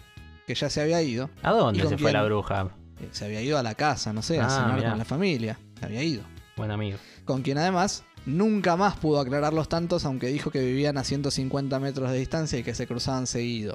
que 0.47 0.55
ya 0.55 0.71
se 0.71 0.81
había 0.81 1.02
ido. 1.02 1.28
¿A 1.43 1.52
dónde 1.52 1.81
¿Y 1.81 1.83
con 1.83 1.90
se 1.90 1.99
fue 1.99 2.11
la 2.11 2.23
bruja? 2.25 2.69
Eh, 3.02 3.09
Se 3.11 3.26
había 3.26 3.43
ido 3.43 3.59
a 3.59 3.62
la 3.62 3.75
casa, 3.75 4.14
no 4.14 4.23
sé, 4.23 4.40
a 4.40 4.47
Ah, 4.47 4.49
cenar 4.49 4.76
mirá. 4.76 4.88
con 4.90 4.99
la 4.99 5.05
familia. 5.05 5.59
Se 5.78 5.85
había 5.85 6.02
ido. 6.02 6.23
Buen 6.57 6.71
amigo. 6.71 6.97
Con 7.26 7.43
quien 7.43 7.59
además 7.59 8.02
nunca 8.25 8.76
más 8.76 8.97
pudo 8.97 9.21
aclarar 9.21 9.52
los 9.52 9.69
tantos, 9.69 10.07
aunque 10.07 10.28
dijo 10.28 10.50
que 10.50 10.61
vivían 10.61 10.97
a 10.97 11.05
150 11.05 11.78
metros 11.81 12.11
de 12.11 12.16
distancia 12.19 12.59
y 12.59 12.62
que 12.62 12.75
se 12.75 12.87
cruzaban 12.87 13.26
seguido. 13.26 13.75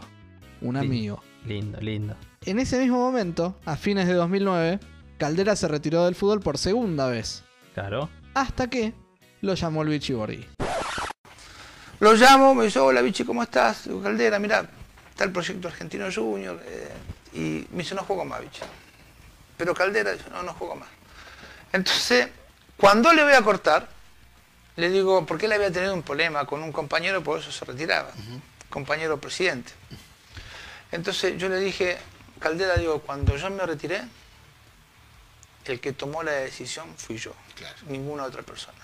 Un 0.61 0.77
amigo. 0.77 1.21
Lindo, 1.45 1.79
lindo. 1.79 2.15
En 2.43 2.57
ese 2.57 2.79
mismo 2.79 2.97
momento, 2.97 3.59
a 3.65 3.75
fines 3.75 4.07
de 4.07 4.15
2009, 4.15 4.79
Caldera 5.19 5.55
se 5.55 5.67
retiró 5.67 6.05
del 6.05 6.15
fútbol 6.15 6.39
por 6.39 6.57
segunda 6.57 7.05
vez. 7.05 7.43
Claro. 7.73 8.09
Hasta 8.33 8.67
que 8.69 8.93
lo 9.41 9.53
llamó 9.53 9.81
el 9.83 9.89
Vichy 9.89 10.13
Borghi. 10.13 10.47
Lo 11.99 12.13
llamo, 12.13 12.55
me 12.55 12.65
dice, 12.65 12.79
hola 12.79 13.01
Vichy, 13.01 13.23
¿cómo 13.23 13.43
estás? 13.43 13.85
Digo, 13.85 14.01
Caldera, 14.01 14.39
mira, 14.39 14.65
está 15.09 15.23
el 15.23 15.31
proyecto 15.31 15.67
Argentino 15.67 16.07
Junior. 16.13 16.59
eh, 16.65 16.91
y 17.33 17.67
me 17.71 17.83
dice, 17.83 17.95
no 17.95 18.03
juego 18.03 18.25
más, 18.25 18.41
Vichy. 18.41 18.61
Pero 19.57 19.73
Caldera 19.73 20.11
dice, 20.11 20.25
no, 20.31 20.41
no 20.43 20.53
juego 20.53 20.75
más. 20.75 20.89
Entonces, 21.71 22.27
cuando 22.77 23.13
le 23.13 23.23
voy 23.23 23.33
a 23.33 23.41
cortar, 23.41 23.87
le 24.75 24.89
digo, 24.89 25.25
porque 25.25 25.45
él 25.45 25.51
había 25.53 25.71
tenido 25.71 25.93
un 25.93 26.01
problema 26.01 26.45
con 26.45 26.63
un 26.63 26.71
compañero, 26.71 27.23
por 27.23 27.39
eso 27.39 27.51
se 27.51 27.63
retiraba, 27.65 28.11
compañero 28.69 29.19
presidente. 29.19 29.71
Entonces 30.91 31.37
yo 31.37 31.47
le 31.49 31.59
dije, 31.59 31.97
Caldera, 32.39 32.75
digo, 32.75 32.99
cuando 33.01 33.35
yo 33.37 33.49
me 33.49 33.65
retiré, 33.65 34.01
el 35.65 35.79
que 35.79 35.93
tomó 35.93 36.23
la 36.23 36.31
decisión 36.31 36.87
fui 36.97 37.17
yo, 37.17 37.33
ninguna 37.87 38.23
otra 38.23 38.41
persona. 38.41 38.77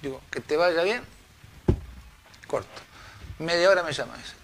Digo, 0.00 0.20
que 0.30 0.40
te 0.40 0.56
vaya 0.56 0.82
bien, 0.82 1.02
corto. 2.46 2.82
Media 3.38 3.70
hora 3.70 3.82
me 3.82 3.92
llama, 3.92 4.16
dice, 4.16 4.34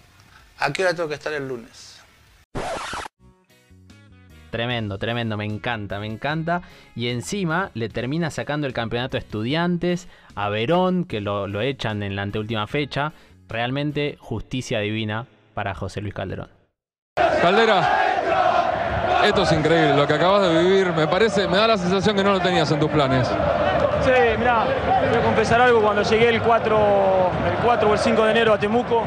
¿a 0.57 0.71
qué 0.71 0.83
hora 0.83 0.93
tengo 0.93 1.09
que 1.09 1.15
estar 1.15 1.33
el 1.33 1.47
lunes? 1.47 1.99
Tremendo, 4.51 4.97
tremendo, 4.97 5.37
me 5.37 5.45
encanta, 5.45 5.99
me 5.99 6.07
encanta. 6.07 6.63
Y 6.95 7.09
encima 7.09 7.71
le 7.75 7.87
termina 7.87 8.31
sacando 8.31 8.65
el 8.65 8.73
campeonato 8.73 9.17
a 9.17 9.19
estudiantes, 9.19 10.07
a 10.33 10.49
Verón, 10.49 11.05
que 11.05 11.21
lo, 11.21 11.47
lo 11.47 11.61
echan 11.61 12.01
en 12.01 12.15
la 12.15 12.23
anteúltima 12.23 12.65
fecha. 12.65 13.13
Realmente 13.47 14.17
justicia 14.19 14.79
divina 14.79 15.27
para 15.53 15.75
José 15.75 16.01
Luis 16.01 16.13
Calderón. 16.13 16.49
Caldera, 17.15 18.08
esto 19.23 19.43
es 19.43 19.51
increíble, 19.51 19.93
lo 19.95 20.07
que 20.07 20.13
acabas 20.13 20.41
de 20.43 20.63
vivir, 20.63 20.91
me 20.93 21.07
parece, 21.07 21.47
me 21.47 21.57
da 21.57 21.67
la 21.67 21.77
sensación 21.77 22.15
que 22.15 22.23
no 22.23 22.31
lo 22.31 22.39
tenías 22.39 22.71
en 22.71 22.79
tus 22.79 22.89
planes. 22.89 23.27
Sí, 23.27 24.11
mirá, 24.37 24.63
voy 25.09 25.19
a 25.19 25.23
confesar 25.23 25.61
algo, 25.61 25.81
cuando 25.81 26.01
llegué 26.03 26.29
el 26.29 26.41
4, 26.41 26.77
el 27.51 27.57
4 27.63 27.89
o 27.89 27.93
el 27.93 27.99
5 27.99 28.25
de 28.25 28.31
enero 28.31 28.53
a 28.53 28.57
Temuco, 28.57 29.03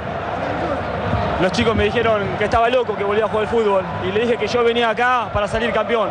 los 1.40 1.50
chicos 1.52 1.74
me 1.74 1.84
dijeron 1.84 2.22
que 2.38 2.44
estaba 2.44 2.68
loco, 2.68 2.94
que 2.94 3.04
volvía 3.04 3.24
a 3.24 3.28
jugar 3.28 3.46
fútbol, 3.48 3.82
y 4.06 4.12
le 4.12 4.20
dije 4.20 4.36
que 4.36 4.46
yo 4.46 4.62
venía 4.62 4.90
acá 4.90 5.28
para 5.32 5.48
salir 5.48 5.72
campeón. 5.72 6.10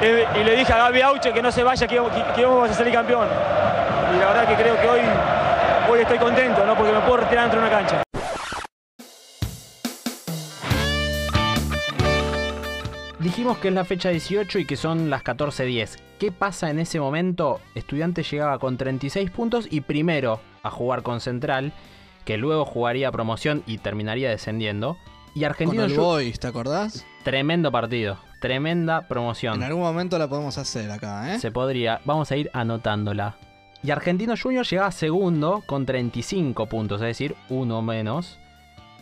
Eh, 0.00 0.26
Y 0.34 0.42
le 0.42 0.56
dije 0.56 0.72
a 0.72 0.78
Gaby 0.78 1.00
Auche 1.02 1.32
que 1.32 1.40
no 1.40 1.52
se 1.52 1.62
vaya, 1.62 1.86
que, 1.86 2.00
que 2.34 2.44
vamos 2.44 2.70
a 2.70 2.74
salir 2.74 2.92
campeón. 2.92 3.28
Y 4.14 4.18
la 4.18 4.26
verdad 4.26 4.48
que 4.48 4.54
creo 4.60 4.80
que 4.80 4.88
hoy, 4.88 5.00
hoy 5.90 6.00
estoy 6.00 6.18
contento, 6.18 6.64
¿no? 6.66 6.74
porque 6.74 6.92
me 6.92 7.00
puedo 7.00 7.18
retirar 7.18 7.44
dentro 7.44 7.60
de 7.60 7.66
una 7.68 7.76
cancha. 7.76 8.02
Dijimos 13.32 13.56
que 13.58 13.68
es 13.68 13.74
la 13.74 13.86
fecha 13.86 14.10
18 14.10 14.58
y 14.58 14.66
que 14.66 14.76
son 14.76 15.08
las 15.08 15.24
14.10. 15.24 15.98
¿Qué 16.18 16.30
pasa 16.32 16.68
en 16.68 16.78
ese 16.78 17.00
momento? 17.00 17.60
Estudiante 17.74 18.22
llegaba 18.22 18.58
con 18.58 18.76
36 18.76 19.30
puntos 19.30 19.66
y 19.70 19.80
primero 19.80 20.38
a 20.62 20.70
jugar 20.70 21.02
con 21.02 21.20
Central, 21.20 21.72
que 22.26 22.36
luego 22.36 22.66
jugaría 22.66 23.10
promoción 23.10 23.62
y 23.66 23.78
terminaría 23.78 24.28
descendiendo. 24.28 24.98
Y 25.34 25.40
Con 25.40 25.44
Argentino 25.46 25.84
el 25.84 25.92
Ju- 25.96 26.02
Boys, 26.02 26.38
¿te 26.40 26.46
acordás? 26.46 27.06
Tremendo 27.24 27.72
partido, 27.72 28.18
tremenda 28.38 29.08
promoción. 29.08 29.54
En 29.54 29.62
algún 29.62 29.82
momento 29.82 30.18
la 30.18 30.28
podemos 30.28 30.58
hacer 30.58 30.90
acá, 30.90 31.34
¿eh? 31.34 31.38
Se 31.38 31.50
podría, 31.50 32.02
vamos 32.04 32.30
a 32.30 32.36
ir 32.36 32.50
anotándola. 32.52 33.36
Y 33.82 33.90
Argentino 33.92 34.34
Junior 34.40 34.66
llegaba 34.66 34.92
segundo 34.92 35.62
con 35.66 35.86
35 35.86 36.66
puntos, 36.66 37.00
es 37.00 37.06
decir, 37.06 37.34
uno 37.48 37.80
menos. 37.80 38.38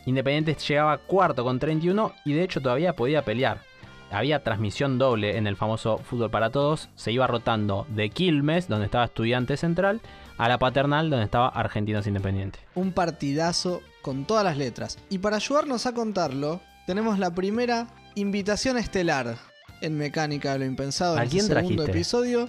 Independiente 0.07 0.55
llegaba 0.55 0.99
cuarto 0.99 1.43
con 1.43 1.59
31 1.59 2.13
y 2.25 2.33
de 2.33 2.45
hecho 2.45 2.61
todavía 2.61 2.95
podía 2.95 3.23
pelear. 3.25 3.69
Había 4.11 4.43
transmisión 4.43 4.99
doble 4.99 5.37
en 5.37 5.47
el 5.47 5.57
famoso 5.57 5.99
Fútbol 5.99 6.31
para 6.31 6.51
Todos. 6.51 6.89
Se 6.97 7.13
iba 7.13 7.27
rotando 7.27 7.87
de 7.91 8.11
Quilmes, 8.11 8.69
donde 8.69 8.87
estaba 8.87 9.05
Estudiante 9.05 9.57
Central, 9.57 10.01
a 10.37 10.49
la 10.49 10.59
Paternal, 10.59 11.11
donde 11.11 11.25
estaba 11.25 11.49
Argentinos 11.49 12.07
Independiente. 12.07 12.59
Un 12.75 12.93
partidazo 12.93 13.81
con 14.03 14.25
todas 14.25 14.45
las 14.45 14.57
letras. 14.57 14.99
Y 15.11 15.19
para 15.19 15.37
ayudarnos 15.37 15.87
a 15.87 15.95
contarlo, 15.95 16.61
tenemos 16.87 17.19
la 17.19 17.31
primera 17.33 17.87
invitación 18.17 18.77
estelar 18.79 19.37
en 19.81 19.97
Mecánica 19.97 20.53
de 20.53 20.61
lo 20.61 20.65
Impensado 20.65 21.17
¿A 21.17 21.23
en 21.23 21.29
quién 21.31 21.43
este 21.43 21.55
segundo 21.55 21.85
episodio. 21.85 22.49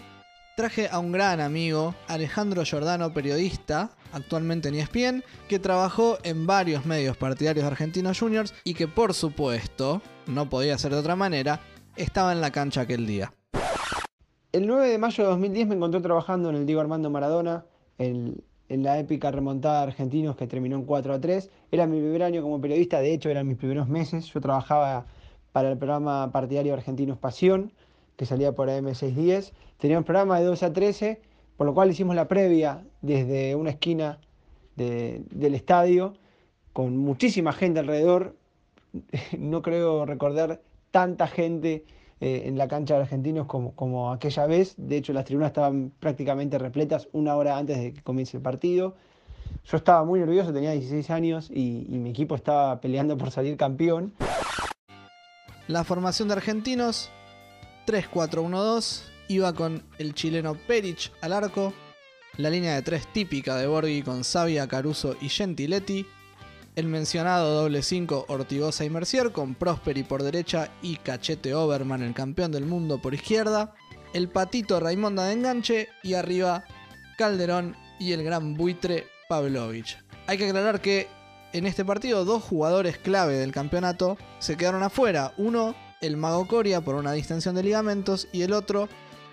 Traje 0.55 0.89
a 0.91 0.99
un 0.99 1.11
gran 1.11 1.39
amigo, 1.39 1.95
Alejandro 2.07 2.63
Giordano, 2.65 3.13
periodista, 3.13 3.91
actualmente 4.11 4.69
en 4.69 4.75
ESPN, 4.75 5.23
que 5.47 5.59
trabajó 5.59 6.17
en 6.23 6.45
varios 6.45 6.85
medios 6.85 7.15
partidarios 7.17 7.63
de 7.63 7.71
Argentinos 7.71 8.19
Juniors 8.19 8.53
y 8.63 8.73
que 8.73 8.87
por 8.87 9.13
supuesto, 9.13 10.01
no 10.33 10.49
podía 10.49 10.77
ser 10.77 10.91
de 10.93 10.99
otra 10.99 11.15
manera, 11.15 11.59
estaba 11.95 12.31
en 12.31 12.41
la 12.41 12.51
cancha 12.51 12.81
aquel 12.81 13.05
día. 13.05 13.33
El 14.51 14.67
9 14.67 14.87
de 14.89 14.97
mayo 14.97 15.23
de 15.23 15.29
2010 15.29 15.67
me 15.67 15.75
encontré 15.75 16.01
trabajando 16.01 16.49
en 16.49 16.55
el 16.55 16.65
Diego 16.65 16.81
Armando 16.81 17.09
Maradona, 17.09 17.65
en, 17.97 18.43
la 18.69 18.99
épica 18.99 19.31
remontada 19.31 19.81
de 19.81 19.87
argentinos 19.91 20.37
que 20.37 20.47
terminó 20.47 20.77
en 20.77 20.85
4 20.85 21.13
a 21.13 21.19
3. 21.19 21.49
Era 21.71 21.87
mi 21.87 21.99
primer 21.99 22.23
año 22.23 22.41
como 22.41 22.59
periodista, 22.61 22.99
de 23.01 23.13
hecho 23.13 23.29
eran 23.29 23.45
mis 23.47 23.57
primeros 23.57 23.89
meses. 23.89 24.25
Yo 24.33 24.39
trabajaba 24.39 25.05
para 25.51 25.69
el 25.69 25.77
programa 25.77 26.31
partidario 26.31 26.73
Argentinos 26.73 27.17
Pasión, 27.17 27.73
que 28.15 28.25
salía 28.25 28.53
por 28.53 28.69
AM610. 28.69 29.51
Tenía 29.77 29.97
un 29.97 30.05
programa 30.05 30.39
de 30.39 30.45
12 30.45 30.65
a 30.65 30.71
13, 30.73 31.21
por 31.57 31.67
lo 31.67 31.73
cual 31.73 31.91
hicimos 31.91 32.15
la 32.15 32.29
previa 32.29 32.83
desde 33.01 33.55
una 33.55 33.71
esquina 33.71 34.19
de- 34.77 35.21
del 35.31 35.53
estadio, 35.53 36.13
con 36.71 36.95
muchísima 36.97 37.51
gente 37.51 37.81
alrededor. 37.81 38.37
No 39.37 39.61
creo 39.61 40.05
recordar 40.05 40.61
tanta 40.91 41.27
gente 41.27 41.85
eh, 42.19 42.43
en 42.45 42.57
la 42.57 42.67
cancha 42.67 42.95
de 42.95 43.01
argentinos 43.01 43.47
como, 43.47 43.73
como 43.75 44.11
aquella 44.11 44.45
vez. 44.45 44.75
De 44.77 44.97
hecho, 44.97 45.13
las 45.13 45.25
tribunas 45.25 45.49
estaban 45.49 45.91
prácticamente 45.99 46.57
repletas 46.57 47.07
una 47.13 47.35
hora 47.35 47.57
antes 47.57 47.77
de 47.79 47.93
que 47.93 48.01
comience 48.01 48.37
el 48.37 48.43
partido. 48.43 48.95
Yo 49.65 49.77
estaba 49.77 50.03
muy 50.03 50.19
nervioso, 50.19 50.53
tenía 50.53 50.71
16 50.71 51.09
años 51.11 51.49
y, 51.51 51.85
mi 51.89 52.09
equipo 52.09 52.35
estaba 52.35 52.79
peleando 52.81 53.17
por 53.17 53.31
salir 53.31 53.57
campeón. 53.57 54.13
La 55.67 55.83
formación 55.83 56.27
de 56.27 56.35
argentinos 56.35 57.09
3-4-1-2 57.87 59.03
iba 59.27 59.53
con 59.53 59.83
el 59.97 60.13
chileno 60.13 60.55
Perich 60.55 61.11
al 61.21 61.33
arco, 61.33 61.73
la 62.37 62.49
línea 62.49 62.75
de 62.75 62.81
tres 62.81 63.07
típica 63.13 63.55
de 63.55 63.67
Borghi 63.67 64.01
con 64.01 64.23
Sabia, 64.23 64.67
Caruso 64.67 65.15
y 65.21 65.29
Gentiletti, 65.29 66.05
el 66.75 66.87
mencionado 66.87 67.53
doble 67.61 67.81
5 67.81 68.25
Ortigosa 68.29 68.85
y 68.85 68.89
Mercier 68.89 69.31
con 69.31 69.55
Prosperi 69.55 70.03
por 70.03 70.23
derecha 70.23 70.71
y 70.81 70.95
Cachete 70.97 71.53
Oberman, 71.53 72.01
el 72.01 72.13
campeón 72.13 72.51
del 72.51 72.65
mundo, 72.65 73.01
por 73.01 73.13
izquierda, 73.13 73.75
el 74.13 74.29
patito 74.29 74.79
Raimonda 74.79 75.25
de 75.25 75.33
enganche 75.33 75.89
y 76.03 76.13
arriba 76.13 76.63
Calderón 77.17 77.75
y 77.99 78.13
el 78.13 78.23
gran 78.23 78.55
buitre 78.55 79.07
Pavlovich. 79.27 79.97
Hay 80.27 80.37
que 80.37 80.47
aclarar 80.47 80.81
que 80.81 81.07
en 81.53 81.65
este 81.65 81.83
partido 81.83 82.23
dos 82.23 82.43
jugadores 82.43 82.97
clave 82.97 83.35
del 83.35 83.51
campeonato 83.51 84.17
se 84.39 84.55
quedaron 84.55 84.83
afuera. 84.83 85.33
Uno, 85.37 85.75
el 85.99 86.15
Mago 86.15 86.47
Coria 86.47 86.81
por 86.81 86.95
una 86.95 87.11
distensión 87.11 87.55
de 87.55 87.63
ligamentos 87.63 88.29
y 88.31 88.43
el 88.43 88.53
otro, 88.53 88.87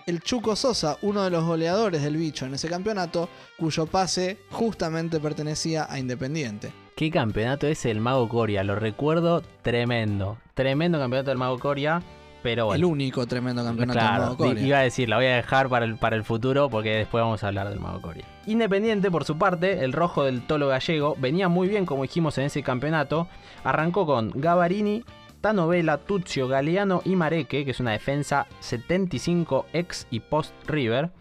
el 0.06 0.20
Chuco 0.20 0.56
Sosa, 0.56 0.98
uno 1.02 1.22
de 1.22 1.30
los 1.30 1.44
goleadores 1.44 2.02
del 2.02 2.16
bicho 2.16 2.46
en 2.46 2.54
ese 2.54 2.68
campeonato, 2.68 3.28
cuyo 3.56 3.86
pase 3.86 4.40
justamente 4.50 5.20
pertenecía 5.20 5.86
a 5.88 5.98
Independiente. 6.00 6.72
¿Qué 6.98 7.12
campeonato 7.12 7.68
es 7.68 7.86
el 7.86 8.00
Mago 8.00 8.28
Coria? 8.28 8.64
Lo 8.64 8.74
recuerdo 8.74 9.40
tremendo. 9.62 10.36
Tremendo 10.54 10.98
campeonato 10.98 11.30
del 11.30 11.38
Mago 11.38 11.56
Coria. 11.60 12.02
Pero 12.42 12.66
bueno. 12.66 12.76
El 12.76 12.84
único 12.92 13.24
tremendo 13.24 13.62
campeonato 13.62 13.96
del 13.96 14.08
Claro, 14.08 14.22
Mago 14.24 14.36
Coria. 14.36 14.66
iba 14.66 14.78
a 14.78 14.82
decir, 14.82 15.08
la 15.08 15.14
voy 15.14 15.26
a 15.26 15.36
dejar 15.36 15.68
para 15.68 15.84
el, 15.84 15.96
para 15.96 16.16
el 16.16 16.24
futuro 16.24 16.68
porque 16.68 16.96
después 16.96 17.22
vamos 17.22 17.44
a 17.44 17.46
hablar 17.46 17.68
del 17.68 17.78
Mago 17.78 18.02
Coria. 18.02 18.24
Independiente, 18.46 19.12
por 19.12 19.22
su 19.24 19.38
parte, 19.38 19.84
el 19.84 19.92
rojo 19.92 20.24
del 20.24 20.44
Tolo 20.44 20.66
Gallego 20.66 21.14
venía 21.20 21.48
muy 21.48 21.68
bien, 21.68 21.86
como 21.86 22.02
dijimos 22.02 22.36
en 22.38 22.46
ese 22.46 22.64
campeonato. 22.64 23.28
Arrancó 23.62 24.04
con 24.04 24.32
Gavarini, 24.34 25.04
Tanovela, 25.40 25.98
Tuzio, 25.98 26.48
Galeano 26.48 27.02
y 27.04 27.14
Mareque, 27.14 27.64
que 27.64 27.70
es 27.70 27.78
una 27.78 27.92
defensa 27.92 28.48
75 28.58 29.66
ex 29.72 30.08
y 30.10 30.18
post 30.18 30.52
River. 30.66 31.12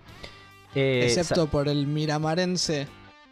Eh, 0.73 1.01
Excepto 1.03 1.45
por 1.45 1.67
el 1.67 1.85
miramarense 1.85 2.87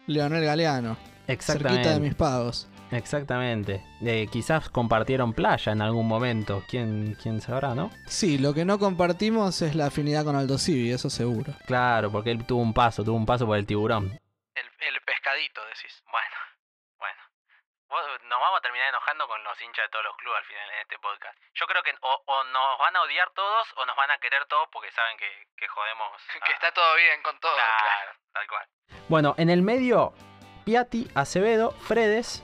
Leonel 0.06 0.44
Galeano. 0.44 0.96
Exactamente. 1.28 1.74
Cerquita 1.82 1.94
de 1.94 2.00
mis 2.00 2.14
pagos. 2.14 2.68
Exactamente. 2.92 3.82
Eh, 4.04 4.28
quizás 4.30 4.68
compartieron 4.70 5.32
playa 5.32 5.72
en 5.72 5.82
algún 5.82 6.06
momento. 6.06 6.62
¿Quién, 6.68 7.16
quién 7.20 7.40
sabrá, 7.40 7.74
no? 7.74 7.90
Sí, 8.06 8.38
lo 8.38 8.54
que 8.54 8.64
no 8.64 8.78
compartimos 8.78 9.60
es 9.62 9.74
la 9.74 9.86
afinidad 9.86 10.24
con 10.24 10.36
Aldo 10.36 10.56
Civi, 10.58 10.92
eso 10.92 11.10
seguro. 11.10 11.52
Claro, 11.66 12.10
porque 12.12 12.30
él 12.30 12.46
tuvo 12.46 12.62
un 12.62 12.72
paso, 12.74 13.02
tuvo 13.02 13.16
un 13.16 13.26
paso 13.26 13.44
por 13.46 13.56
el 13.58 13.66
tiburón. 13.66 14.06
El, 14.54 14.66
el 14.80 15.00
pescadito, 15.02 15.60
decís. 15.66 16.02
Bueno, 16.10 16.36
bueno. 16.98 17.20
Vos- 17.88 18.22
Nos 18.28 18.38
vamos 18.40 18.58
a 18.58 18.62
terminar 18.62 18.88
enojando 18.90 19.26
con 19.26 19.42
los 19.42 19.60
hinchas 19.60 19.84
de 19.86 19.90
todos 19.90 20.04
los 20.04 20.16
clubes 20.18 20.38
al 20.38 20.46
final 20.46 20.66
en 20.70 20.80
este 20.82 20.98
podcast. 21.00 21.36
Yo 21.54 21.66
creo 21.66 21.82
que 21.82 21.90
o, 22.02 22.22
o 22.26 22.44
nos 22.54 22.78
van 22.78 22.94
a 22.94 23.02
odiar 23.02 23.28
todos 23.34 23.66
o 23.76 23.86
nos 23.86 23.96
van 23.96 24.10
a 24.10 24.18
querer 24.18 24.46
todos 24.46 24.68
porque 24.70 24.90
saben 24.92 25.16
que, 25.18 25.26
que 25.58 25.66
jodemos. 25.66 26.10
Que 26.46 26.52
está 26.52 26.70
todo 26.72 26.94
bien 26.96 27.18
con 27.22 27.34
todo. 27.40 27.54
Claro, 27.54 28.12
tal 28.32 28.46
cual. 28.46 28.66
Bueno, 29.08 29.34
en 29.38 29.50
el 29.50 29.62
medio, 29.62 30.14
Piatti, 30.66 31.06
Acevedo, 31.14 31.70
Fredes, 31.78 32.42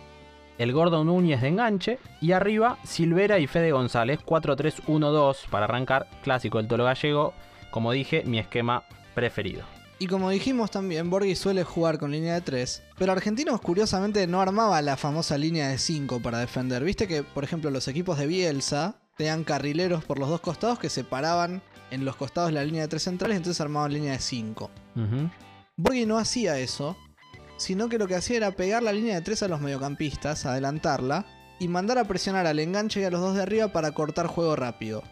el 0.56 0.72
Gordo 0.72 1.02
Núñez 1.02 1.40
de 1.40 1.48
enganche. 1.48 1.98
Y 2.20 2.30
arriba, 2.30 2.78
Silvera 2.85 3.40
y 3.40 3.48
Fede 3.48 3.72
González. 3.72 4.20
4-3-1-2 4.24 5.48
para 5.50 5.64
arrancar. 5.64 6.08
Clásico 6.22 6.58
del 6.58 6.68
Tolo 6.68 6.85
Gallego. 6.85 7.35
Como 7.72 7.90
dije, 7.90 8.22
mi 8.24 8.38
esquema 8.38 8.85
preferido. 9.16 9.64
Y 9.98 10.06
como 10.06 10.30
dijimos 10.30 10.70
también, 10.70 11.11
Borghi 11.11 11.35
suele 11.35 11.64
jugar 11.64 11.98
con 11.98 12.12
línea 12.12 12.35
de 12.35 12.42
3, 12.42 12.85
pero 12.96 13.11
Argentinos 13.11 13.61
curiosamente 13.61 14.24
no 14.28 14.40
armaba 14.40 14.80
la 14.82 14.96
famosa 14.96 15.37
línea 15.37 15.70
de 15.70 15.78
5 15.78 16.22
para 16.22 16.38
defender. 16.38 16.85
Viste 16.85 17.08
que, 17.08 17.24
por 17.24 17.42
ejemplo, 17.42 17.72
los 17.72 17.88
equipos 17.88 18.18
de 18.18 18.28
Bielsa 18.28 19.00
tenían 19.16 19.42
carrileros 19.42 20.04
por 20.04 20.20
los 20.20 20.28
dos 20.28 20.40
costados 20.40 20.78
que 20.78 20.90
separaban 20.90 21.61
en 21.90 22.04
los 22.04 22.14
costados 22.14 22.50
de 22.50 22.54
la 22.54 22.64
línea 22.64 22.82
de 22.82 22.88
3 22.88 23.02
centrales, 23.02 23.37
entonces 23.37 23.61
armaban 23.61 23.92
línea 23.92 24.12
de 24.12 24.20
5. 24.20 24.70
Ujú. 24.94 25.30
Borghi 25.76 26.06
no 26.06 26.18
hacía 26.18 26.58
eso, 26.61 26.96
sino 27.62 27.88
que 27.88 27.98
lo 27.98 28.09
que 28.09 28.16
hacía 28.16 28.37
era 28.37 28.51
pegar 28.51 28.83
la 28.83 28.92
línea 28.92 29.14
de 29.14 29.22
3 29.22 29.44
a 29.44 29.48
los 29.48 29.61
mediocampistas, 29.61 30.46
adelantarla, 30.46 31.27
y 31.59 31.68
mandar 31.68 31.98
a 31.98 32.05
presionar 32.05 32.46
al 32.46 32.59
enganche 32.59 33.01
y 33.01 33.05
a 33.05 33.11
los 33.11 33.20
dos 33.20 33.37
de 33.37 33.42
arriba 33.42 33.68
para 33.68 33.92
cortar 33.92 34.27
juego 34.27 34.57
rápido. 34.57 35.03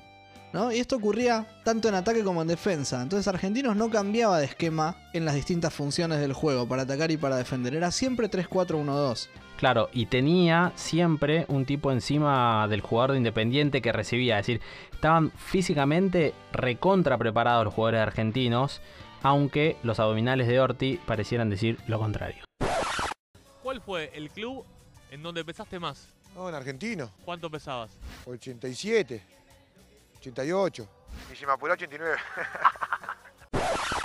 ¿no? 0.53 0.73
Y 0.73 0.79
esto 0.79 0.97
ocurría 0.97 1.47
tanto 1.65 1.89
en 1.89 1.95
ataque 1.95 2.25
como 2.25 2.43
en 2.43 2.49
defensa. 2.49 3.01
Entonces 3.03 3.29
Argentinos 3.29 3.77
no 3.77 3.91
cambiaba 3.91 4.39
de 4.39 4.47
esquema 4.47 4.97
en 5.13 5.25
las 5.25 5.35
distintas 5.35 5.73
funciones 5.73 6.19
del 6.19 6.33
juego, 6.33 6.67
para 6.67 6.83
atacar 6.83 7.11
y 7.11 7.17
para 7.17 7.37
defender. 7.37 7.75
Era 7.75 7.91
siempre 7.91 8.31
3-4-1-2. 8.31 9.29
Claro, 9.57 9.91
y 9.93 10.07
tenía 10.07 10.73
siempre 10.75 11.45
un 11.49 11.67
tipo 11.67 11.93
encima 11.93 12.67
del 12.69 12.81
jugador 12.81 13.13
de 13.13 13.19
Independiente 13.19 13.83
que 13.83 13.93
recibía. 13.93 14.39
Es 14.39 14.47
decir, 14.47 14.63
estaban 14.93 15.31
físicamente 15.33 16.35
recontra 16.53 17.19
preparados 17.19 17.67
los 17.67 17.75
jugadores 17.75 18.01
argentinos, 18.01 18.81
aunque 19.23 19.77
los 19.83 20.01
abdominales 20.01 20.47
de 20.49 20.61
Orti 20.61 20.99
parecieran 21.07 21.51
decir 21.51 21.79
lo 21.87 21.99
contrario. 21.99 22.45
¿Cuál 23.63 23.81
fue 23.81 24.11
el 24.15 24.31
club 24.31 24.65
en 25.11 25.23
donde 25.23 25.45
pesaste 25.45 25.79
más? 25.79 26.09
No, 26.35 26.49
en 26.49 26.55
argentino. 26.55 27.11
¿Cuánto 27.25 27.51
pesabas? 27.51 27.91
87, 28.27 29.23
88. 30.19 30.89
Y 31.33 31.37
si 31.37 31.47
me 31.47 31.53
apuró, 31.53 31.75
89. 31.75 32.17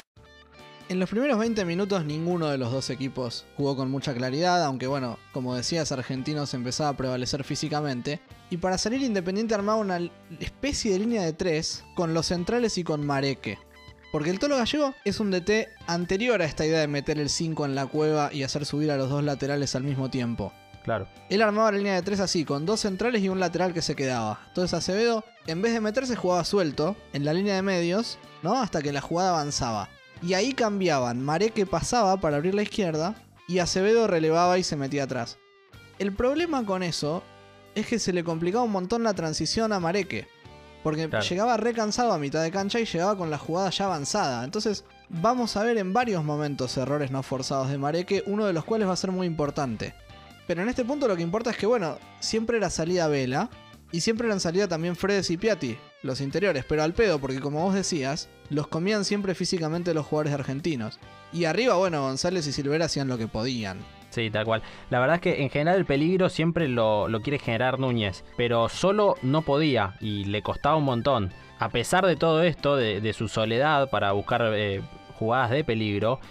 En 0.88 1.00
los 1.00 1.10
primeros 1.10 1.40
20 1.40 1.66
minutos 1.66 2.06
ninguno 2.06 2.48
de 2.48 2.60
los 2.60 2.72
dos 2.72 2.92
equipos 2.92 3.48
jugó 3.58 3.76
con 3.76 3.90
mucha 3.90 4.14
claridad, 4.14 4.64
aunque 4.64 4.86
bueno, 4.86 5.18
como 5.32 5.56
decías, 5.56 5.92
Argentinos 5.92 6.54
empezaba 6.54 6.90
a 6.90 6.98
prevalecer 6.98 7.44
físicamente. 7.44 8.22
Y 8.52 8.58
para 8.58 8.78
salir 8.78 9.02
Independiente 9.02 9.56
armaba 9.56 9.80
una 9.80 10.00
especie 10.40 10.92
de 10.94 11.00
línea 11.00 11.24
de 11.24 11.34
3 11.34 11.86
con 11.96 12.14
los 12.14 12.28
centrales 12.28 12.78
y 12.78 12.84
con 12.84 13.04
Mareque. 13.04 13.58
Porque 14.16 14.30
el 14.30 14.40
Tolo 14.40 14.56
Gallego 14.56 14.96
es 15.04 15.20
un 15.20 15.30
DT 15.30 15.68
anterior 15.88 16.42
a 16.42 16.46
esta 16.46 16.66
idea 16.66 16.80
de 16.80 16.88
meter 16.88 17.20
el 17.20 17.30
5 17.30 17.66
en 17.66 17.76
la 17.76 17.86
cueva 17.86 18.30
y 18.32 18.44
hacer 18.44 18.66
subir 18.66 18.90
a 18.90 18.96
los 18.96 19.10
dos 19.10 19.22
laterales 19.22 19.76
al 19.76 19.84
mismo 19.84 20.10
tiempo. 20.10 20.54
Claro. 20.86 21.10
Él 21.30 21.42
armaba 21.42 21.74
la 21.74 21.80
línea 21.80 21.96
de 21.96 22.02
3 22.02 22.22
así, 22.22 22.46
con 22.46 22.66
dos 22.66 22.80
centrales 22.80 23.22
y 23.22 23.28
un 23.28 23.42
lateral 23.42 23.74
que 23.74 23.82
se 23.82 23.94
quedaba. 23.94 24.40
Entonces 24.48 24.74
Acevedo, 24.74 25.26
en 25.48 25.62
vez 25.62 25.74
de 25.74 25.82
meterse, 25.82 26.16
jugaba 26.16 26.46
suelto 26.46 26.96
en 27.12 27.26
la 27.26 27.34
línea 27.34 27.56
de 27.56 27.62
medios, 27.62 28.18
¿no? 28.42 28.58
Hasta 28.58 28.82
que 28.82 28.94
la 28.94 29.02
jugada 29.02 29.32
avanzaba. 29.32 29.90
Y 30.24 30.34
ahí 30.34 30.54
cambiaban. 30.54 31.22
Mareque 31.22 31.66
pasaba 31.66 32.16
para 32.16 32.38
abrir 32.38 32.56
la 32.56 32.64
izquierda 32.64 33.16
y 33.50 33.60
Acevedo 33.60 34.08
relevaba 34.08 34.58
y 34.58 34.64
se 34.64 34.78
metía 34.78 35.04
atrás. 35.04 35.40
El 36.00 36.14
problema 36.14 36.66
con 36.66 36.84
eso 36.84 37.22
es 37.76 37.86
que 37.86 38.00
se 38.00 38.14
le 38.14 38.24
complicaba 38.24 38.64
un 38.64 38.72
montón 38.72 39.04
la 39.04 39.14
transición 39.14 39.74
a 39.74 39.82
Mareque. 39.82 40.30
Porque 40.86 41.10
Claro. 41.10 41.26
llegaba 41.26 41.58
recansado 41.58 42.14
a 42.14 42.20
mitad 42.20 42.44
de 42.44 42.52
cancha 42.52 42.80
y 42.80 42.86
llegaba 42.86 43.18
con 43.18 43.32
la 43.32 43.40
jugada 43.40 43.72
ya 43.72 43.86
avanzada. 43.86 44.44
Entonces 44.44 44.86
vamos 45.10 45.58
a 45.58 45.64
ver 45.64 45.80
en 45.80 45.94
varios 45.94 46.24
momentos 46.24 46.78
errores 46.78 47.10
no 47.10 47.24
forzados 47.24 47.72
de 47.72 47.80
Mareque, 47.80 48.22
uno 48.28 48.46
de 48.46 48.54
los 48.54 48.66
cuales 48.66 48.88
va 48.88 48.94
a 48.94 48.96
ser 48.96 49.12
muy 49.12 49.26
importante. 49.26 49.96
Pero 50.46 50.62
en 50.62 50.70
este 50.70 50.86
punto 50.86 51.08
lo 51.08 51.16
que 51.16 51.24
importa 51.24 51.50
es 51.50 51.58
que, 51.58 51.66
bueno, 51.66 51.98
siempre 52.20 52.58
era 52.58 52.70
salida 52.70 53.08
Vela 53.08 53.50
y 53.92 54.02
siempre 54.02 54.28
eran 54.28 54.40
salida 54.40 54.68
también 54.68 54.96
Fredes 54.96 55.32
y 55.32 55.38
Piatti, 55.38 55.76
los 56.04 56.22
interiores, 56.22 56.66
pero 56.70 56.84
al 56.84 56.94
pedo, 56.94 57.18
porque 57.18 57.40
como 57.40 57.64
vos 57.64 57.74
decías, 57.74 58.30
los 58.52 58.68
comían 58.68 59.06
siempre 59.06 59.34
físicamente 59.34 59.96
los 59.96 60.06
jugadores 60.06 60.34
argentinos. 60.36 61.00
Y 61.34 61.46
arriba, 61.46 61.74
bueno, 61.78 62.04
González 62.04 62.46
y 62.46 62.52
Silvera 62.52 62.86
hacían 62.86 63.08
lo 63.08 63.18
que 63.18 63.28
podían. 63.28 63.80
Sí, 64.16 64.30
tal 64.32 64.46
cual. 64.46 64.62
La 64.90 65.02
verdad 65.02 65.16
es 65.16 65.22
que 65.22 65.44
en 65.44 65.50
general 65.50 65.76
el 65.76 65.84
peligro 65.84 66.30
siempre 66.30 66.70
lo, 66.70 67.10
lo 67.10 67.22
quiere 67.22 67.38
generar 67.38 67.80
Núñez, 67.80 68.24
pero 68.38 68.70
solo 68.70 69.16
no 69.22 69.42
podía 69.42 69.98
y 70.00 70.24
le 70.24 70.42
costaba 70.42 70.78
un 70.78 70.86
montón. 70.86 71.34
A 71.60 71.68
pesar 71.68 72.06
de 72.06 72.16
todo 72.16 72.42
esto, 72.42 72.78
de, 72.78 73.12
su 73.12 73.28
soledad 73.28 73.90
para 73.90 74.14
buscar 74.14 74.54
eh, 74.54 74.82
jugadas 75.20 75.52
de 75.52 75.66
peligro, 75.66 76.22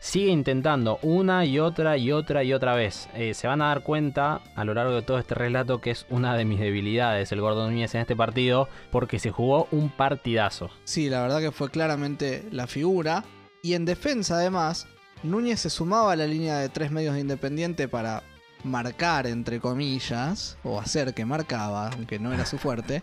sigue 0.00 0.30
intentando 0.30 0.98
una 1.02 1.44
y 1.44 1.58
otra 1.58 1.98
y 1.98 2.12
otra 2.12 2.44
y 2.44 2.54
otra 2.54 2.74
vez. 2.74 3.10
Eh, 3.14 3.34
se 3.34 3.46
van 3.46 3.60
a 3.60 3.66
dar 3.66 3.82
cuenta 3.82 4.40
a 4.56 4.64
lo 4.64 4.72
largo 4.72 4.94
de 4.94 5.02
todo 5.02 5.18
este 5.18 5.34
relato 5.34 5.82
que 5.82 5.90
es 5.90 6.06
una 6.08 6.38
de 6.38 6.46
mis 6.46 6.60
debilidades 6.60 7.30
el 7.30 7.42
Gordo 7.42 7.68
Núñez 7.68 7.94
en 7.94 8.00
este 8.00 8.16
partido, 8.16 8.70
porque 8.90 9.18
se 9.18 9.30
jugó 9.30 9.68
un 9.70 9.90
partidazo. 9.90 10.70
Sí, 10.84 11.10
la 11.10 11.20
verdad 11.20 11.40
que 11.40 11.52
fue 11.52 11.68
claramente 11.68 12.42
la 12.50 12.66
figura. 12.66 13.22
Y 13.62 13.74
en 13.74 13.84
defensa, 13.84 14.36
además, 14.36 14.86
Núñez 15.24 15.60
se 15.60 15.70
sumaba 15.70 16.12
a 16.12 16.16
la 16.16 16.26
línea 16.26 16.58
de 16.58 16.68
tres 16.68 16.90
medios 16.90 17.14
de 17.14 17.22
Independiente 17.22 17.88
para 17.88 18.22
marcar, 18.62 19.26
entre 19.26 19.58
comillas, 19.58 20.58
o 20.62 20.78
hacer 20.78 21.14
que 21.14 21.24
marcaba, 21.24 21.88
aunque 21.88 22.18
no 22.18 22.34
era 22.34 22.44
su 22.44 22.58
fuerte. 22.58 23.02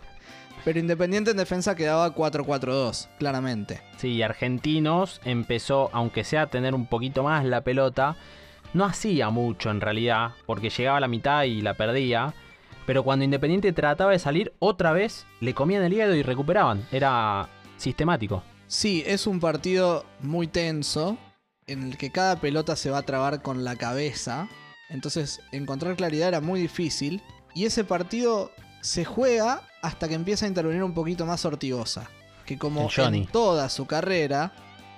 Pero 0.64 0.78
Independiente 0.78 1.32
en 1.32 1.36
defensa 1.36 1.74
quedaba 1.74 2.14
4-4-2, 2.14 3.08
claramente. 3.18 3.80
Sí, 3.96 4.22
Argentinos 4.22 5.20
empezó, 5.24 5.90
aunque 5.92 6.22
sea 6.22 6.42
a 6.42 6.46
tener 6.46 6.76
un 6.76 6.86
poquito 6.86 7.24
más 7.24 7.44
la 7.44 7.62
pelota, 7.62 8.16
no 8.72 8.84
hacía 8.84 9.30
mucho 9.30 9.70
en 9.70 9.80
realidad, 9.80 10.30
porque 10.46 10.70
llegaba 10.70 10.98
a 10.98 11.00
la 11.00 11.08
mitad 11.08 11.42
y 11.42 11.60
la 11.60 11.74
perdía. 11.74 12.34
Pero 12.86 13.02
cuando 13.02 13.24
Independiente 13.24 13.72
trataba 13.72 14.12
de 14.12 14.20
salir, 14.20 14.52
otra 14.60 14.92
vez 14.92 15.26
le 15.40 15.54
comían 15.54 15.82
el 15.82 15.92
hígado 15.92 16.14
y 16.14 16.22
recuperaban. 16.22 16.86
Era 16.92 17.48
sistemático. 17.78 18.44
Sí, 18.68 19.02
es 19.04 19.26
un 19.26 19.40
partido 19.40 20.04
muy 20.20 20.46
tenso, 20.46 21.18
en 21.66 21.82
el 21.82 21.96
que 21.96 22.10
cada 22.10 22.40
pelota 22.40 22.76
se 22.76 22.90
va 22.90 22.98
a 22.98 23.02
trabar 23.02 23.42
con 23.42 23.64
la 23.64 23.76
cabeza. 23.76 24.48
Entonces 24.88 25.40
encontrar 25.52 25.96
claridad 25.96 26.28
era 26.28 26.40
muy 26.40 26.60
difícil. 26.60 27.22
Y 27.54 27.66
ese 27.66 27.84
partido 27.84 28.50
se 28.80 29.04
juega 29.04 29.62
hasta 29.82 30.08
que 30.08 30.14
empieza 30.14 30.46
a 30.46 30.48
intervenir 30.48 30.82
un 30.82 30.94
poquito 30.94 31.26
más 31.26 31.44
Ortigosa. 31.44 32.08
Que 32.46 32.58
como 32.58 32.88
en 32.96 33.26
toda 33.26 33.68
su 33.68 33.86
carrera, 33.86 34.52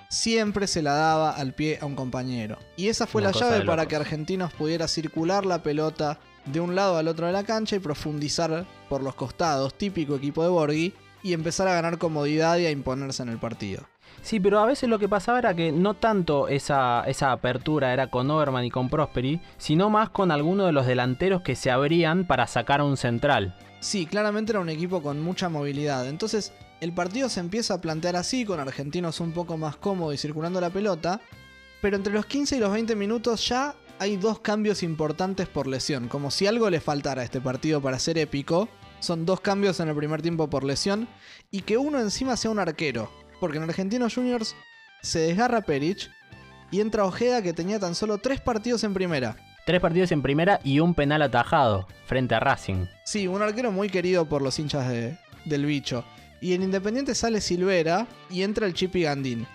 siempre 0.09 0.67
se 0.67 0.81
la 0.81 0.93
daba 0.93 1.31
al 1.31 1.53
pie 1.53 1.77
a 1.81 1.85
un 1.85 1.95
compañero. 1.95 2.57
Y 2.75 2.87
esa 2.87 3.07
fue 3.07 3.21
Una 3.21 3.31
la 3.31 3.39
llave 3.39 3.65
para 3.65 3.87
que 3.87 3.95
Argentinos 3.95 4.53
pudiera 4.53 4.87
circular 4.87 5.45
la 5.45 5.61
pelota 5.61 6.19
de 6.45 6.59
un 6.59 6.75
lado 6.75 6.97
al 6.97 7.07
otro 7.07 7.27
de 7.27 7.33
la 7.33 7.43
cancha 7.43 7.75
y 7.75 7.79
profundizar 7.79 8.65
por 8.89 9.03
los 9.03 9.15
costados, 9.15 9.77
típico 9.77 10.15
equipo 10.15 10.43
de 10.43 10.49
Borghi, 10.49 10.93
y 11.23 11.33
empezar 11.33 11.67
a 11.67 11.73
ganar 11.73 11.97
comodidad 11.97 12.57
y 12.57 12.67
a 12.67 12.71
imponerse 12.71 13.23
en 13.23 13.29
el 13.29 13.39
partido. 13.39 13.87
Sí, 14.25 14.39
pero 14.39 14.59
a 14.59 14.65
veces 14.65 14.89
lo 14.89 14.97
que 14.97 15.07
pasaba 15.07 15.37
era 15.37 15.55
que 15.55 15.71
no 15.71 15.93
tanto 15.93 16.47
esa, 16.47 17.03
esa 17.05 17.31
apertura 17.31 17.93
era 17.93 18.09
con 18.09 18.31
Overman 18.31 18.65
y 18.65 18.71
con 18.71 18.89
Prosperi, 18.89 19.39
sino 19.59 19.91
más 19.91 20.09
con 20.09 20.31
alguno 20.31 20.65
de 20.65 20.71
los 20.71 20.87
delanteros 20.87 21.43
que 21.43 21.55
se 21.55 21.69
abrían 21.69 22.25
para 22.25 22.47
sacar 22.47 22.79
a 22.79 22.85
un 22.85 22.97
central. 22.97 23.55
Sí, 23.81 24.07
claramente 24.07 24.51
era 24.51 24.61
un 24.61 24.69
equipo 24.69 25.03
con 25.03 25.21
mucha 25.21 25.47
movilidad. 25.47 26.09
Entonces, 26.09 26.53
el 26.81 26.91
partido 26.91 27.29
se 27.29 27.39
empieza 27.39 27.75
a 27.75 27.81
plantear 27.81 28.15
así, 28.15 28.45
con 28.45 28.59
argentinos 28.59 29.19
un 29.19 29.31
poco 29.31 29.57
más 29.57 29.75
cómodos 29.75 30.15
y 30.15 30.17
circulando 30.17 30.59
la 30.59 30.71
pelota. 30.71 31.21
Pero 31.79 31.95
entre 31.95 32.11
los 32.11 32.25
15 32.25 32.57
y 32.57 32.59
los 32.59 32.73
20 32.73 32.95
minutos 32.95 33.47
ya 33.47 33.75
hay 33.99 34.17
dos 34.17 34.39
cambios 34.39 34.81
importantes 34.81 35.47
por 35.47 35.67
lesión. 35.67 36.07
Como 36.07 36.31
si 36.31 36.47
algo 36.47 36.67
le 36.71 36.79
faltara 36.79 37.21
a 37.21 37.25
este 37.25 37.41
partido 37.41 37.79
para 37.79 37.99
ser 37.99 38.17
épico. 38.17 38.69
Son 39.01 39.23
dos 39.27 39.39
cambios 39.39 39.79
en 39.81 39.89
el 39.89 39.95
primer 39.95 40.23
tiempo 40.23 40.49
por 40.49 40.63
lesión. 40.63 41.07
Y 41.51 41.61
que 41.61 41.77
uno 41.77 41.99
encima 41.99 42.35
sea 42.37 42.49
un 42.49 42.57
arquero. 42.57 43.23
Porque 43.39 43.57
en 43.57 43.63
Argentinos 43.63 44.13
Juniors 44.15 44.55
se 45.01 45.19
desgarra 45.19 45.61
Perich 45.61 46.09
y 46.71 46.81
entra 46.81 47.05
Ojeda 47.05 47.41
que 47.41 47.53
tenía 47.53 47.79
tan 47.79 47.95
solo 47.95 48.17
tres 48.17 48.41
partidos 48.41 48.83
en 48.83 48.93
primera. 48.93 49.35
Tres 49.65 49.81
partidos 49.81 50.11
en 50.11 50.21
primera 50.21 50.59
y 50.63 50.79
un 50.79 50.93
penal 50.93 51.21
atajado 51.21 51.87
frente 52.05 52.35
a 52.35 52.39
Racing. 52.39 52.85
Sí, 53.03 53.27
un 53.27 53.41
arquero 53.41 53.71
muy 53.71 53.89
querido 53.89 54.25
por 54.25 54.41
los 54.41 54.57
hinchas 54.59 54.87
de- 54.89 55.17
del 55.45 55.65
bicho. 55.65 56.03
Y 56.41 56.53
en 56.53 56.63
Independiente 56.63 57.15
sale 57.15 57.41
Silvera 57.41 58.07
y 58.29 58.43
entra 58.43 58.67
el 58.67 58.73
Chipi 58.73 59.03
Gandín. 59.03 59.47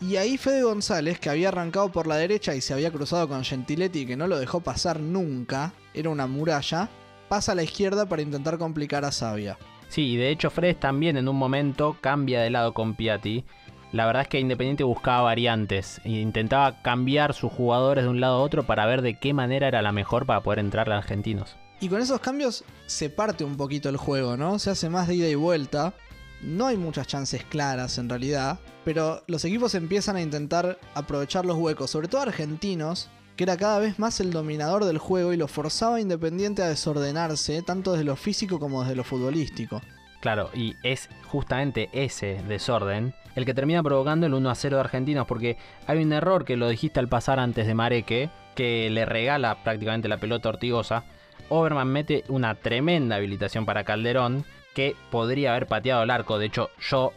Y 0.00 0.14
ahí 0.16 0.38
Fede 0.38 0.62
González, 0.62 1.18
que 1.18 1.28
había 1.30 1.48
arrancado 1.48 1.90
por 1.90 2.06
la 2.06 2.14
derecha 2.16 2.54
y 2.54 2.60
se 2.60 2.72
había 2.72 2.92
cruzado 2.92 3.28
con 3.28 3.42
Gentiletti, 3.44 4.06
que 4.06 4.16
no 4.16 4.28
lo 4.28 4.38
dejó 4.38 4.60
pasar 4.60 5.00
nunca, 5.00 5.72
era 5.92 6.10
una 6.10 6.28
muralla, 6.28 6.88
pasa 7.28 7.50
a 7.52 7.54
la 7.56 7.64
izquierda 7.64 8.06
para 8.06 8.22
intentar 8.22 8.58
complicar 8.58 9.04
a 9.04 9.10
Sabia. 9.10 9.58
Sí, 9.88 10.12
y 10.12 10.16
de 10.16 10.30
hecho 10.30 10.50
Fredes 10.50 10.78
también 10.78 11.16
en 11.16 11.28
un 11.28 11.36
momento 11.36 11.96
cambia 12.00 12.40
de 12.40 12.50
lado 12.50 12.74
con 12.74 12.94
Piatti. 12.94 13.44
La 13.92 14.04
verdad 14.04 14.22
es 14.22 14.28
que 14.28 14.38
Independiente 14.38 14.84
buscaba 14.84 15.22
variantes 15.22 16.00
e 16.04 16.10
intentaba 16.10 16.82
cambiar 16.82 17.32
sus 17.32 17.50
jugadores 17.50 18.04
de 18.04 18.10
un 18.10 18.20
lado 18.20 18.36
a 18.36 18.42
otro 18.42 18.64
para 18.64 18.84
ver 18.84 19.00
de 19.00 19.18
qué 19.18 19.32
manera 19.32 19.66
era 19.66 19.80
la 19.80 19.92
mejor 19.92 20.26
para 20.26 20.42
poder 20.42 20.58
entrar 20.58 20.90
a 20.92 20.98
argentinos. 20.98 21.56
Y 21.80 21.88
con 21.88 22.02
esos 22.02 22.20
cambios 22.20 22.64
se 22.86 23.08
parte 23.08 23.44
un 23.44 23.56
poquito 23.56 23.88
el 23.88 23.96
juego, 23.96 24.36
¿no? 24.36 24.58
Se 24.58 24.70
hace 24.70 24.90
más 24.90 25.08
de 25.08 25.14
ida 25.14 25.28
y 25.28 25.36
vuelta. 25.36 25.94
No 26.42 26.66
hay 26.66 26.76
muchas 26.76 27.06
chances 27.06 27.44
claras 27.44 27.98
en 27.98 28.08
realidad, 28.08 28.58
pero 28.84 29.22
los 29.26 29.44
equipos 29.44 29.74
empiezan 29.74 30.16
a 30.16 30.20
intentar 30.20 30.78
aprovechar 30.94 31.46
los 31.46 31.56
huecos, 31.56 31.90
sobre 31.90 32.08
todo 32.08 32.20
argentinos, 32.20 33.08
que 33.38 33.44
era 33.44 33.56
cada 33.56 33.78
vez 33.78 34.00
más 34.00 34.18
el 34.18 34.32
dominador 34.32 34.84
del 34.84 34.98
juego 34.98 35.32
y 35.32 35.36
lo 35.36 35.46
forzaba 35.46 35.96
a 35.96 36.00
Independiente 36.00 36.60
a 36.60 36.68
desordenarse, 36.68 37.62
tanto 37.62 37.92
desde 37.92 38.04
lo 38.04 38.16
físico 38.16 38.58
como 38.58 38.82
desde 38.82 38.96
lo 38.96 39.04
futbolístico. 39.04 39.80
Claro, 40.18 40.50
y 40.54 40.74
es 40.82 41.08
justamente 41.28 41.88
ese 41.92 42.42
desorden 42.48 43.14
el 43.36 43.46
que 43.46 43.54
termina 43.54 43.80
provocando 43.80 44.26
el 44.26 44.34
1 44.34 44.50
a 44.50 44.56
0 44.56 44.76
de 44.76 44.80
Argentinos, 44.80 45.28
porque 45.28 45.56
hay 45.86 46.02
un 46.02 46.12
error 46.12 46.44
que 46.44 46.56
lo 46.56 46.68
dijiste 46.68 46.98
al 46.98 47.06
pasar 47.06 47.38
antes 47.38 47.68
de 47.68 47.74
Mareque, 47.74 48.28
que 48.56 48.90
le 48.90 49.06
regala 49.06 49.62
prácticamente 49.62 50.08
la 50.08 50.18
pelota 50.18 50.48
a 50.48 50.52
Ortigosa. 50.54 51.04
Overman 51.48 51.86
mete 51.86 52.24
una 52.26 52.56
tremenda 52.56 53.14
habilitación 53.14 53.64
para 53.64 53.84
Calderón, 53.84 54.44
que 54.74 54.96
podría 55.12 55.50
haber 55.50 55.68
pateado 55.68 56.02
el 56.02 56.10
arco. 56.10 56.40
De 56.40 56.46
hecho, 56.46 56.70
yo, 56.80 57.12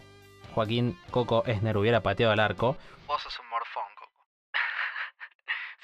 Joaquín 0.54 1.00
Coco 1.10 1.44
Esner, 1.48 1.78
hubiera 1.78 2.02
pateado 2.02 2.34
el 2.34 2.40
arco. 2.40 2.78
Vos 3.08 3.24
sos 3.24 3.40
un. 3.40 3.51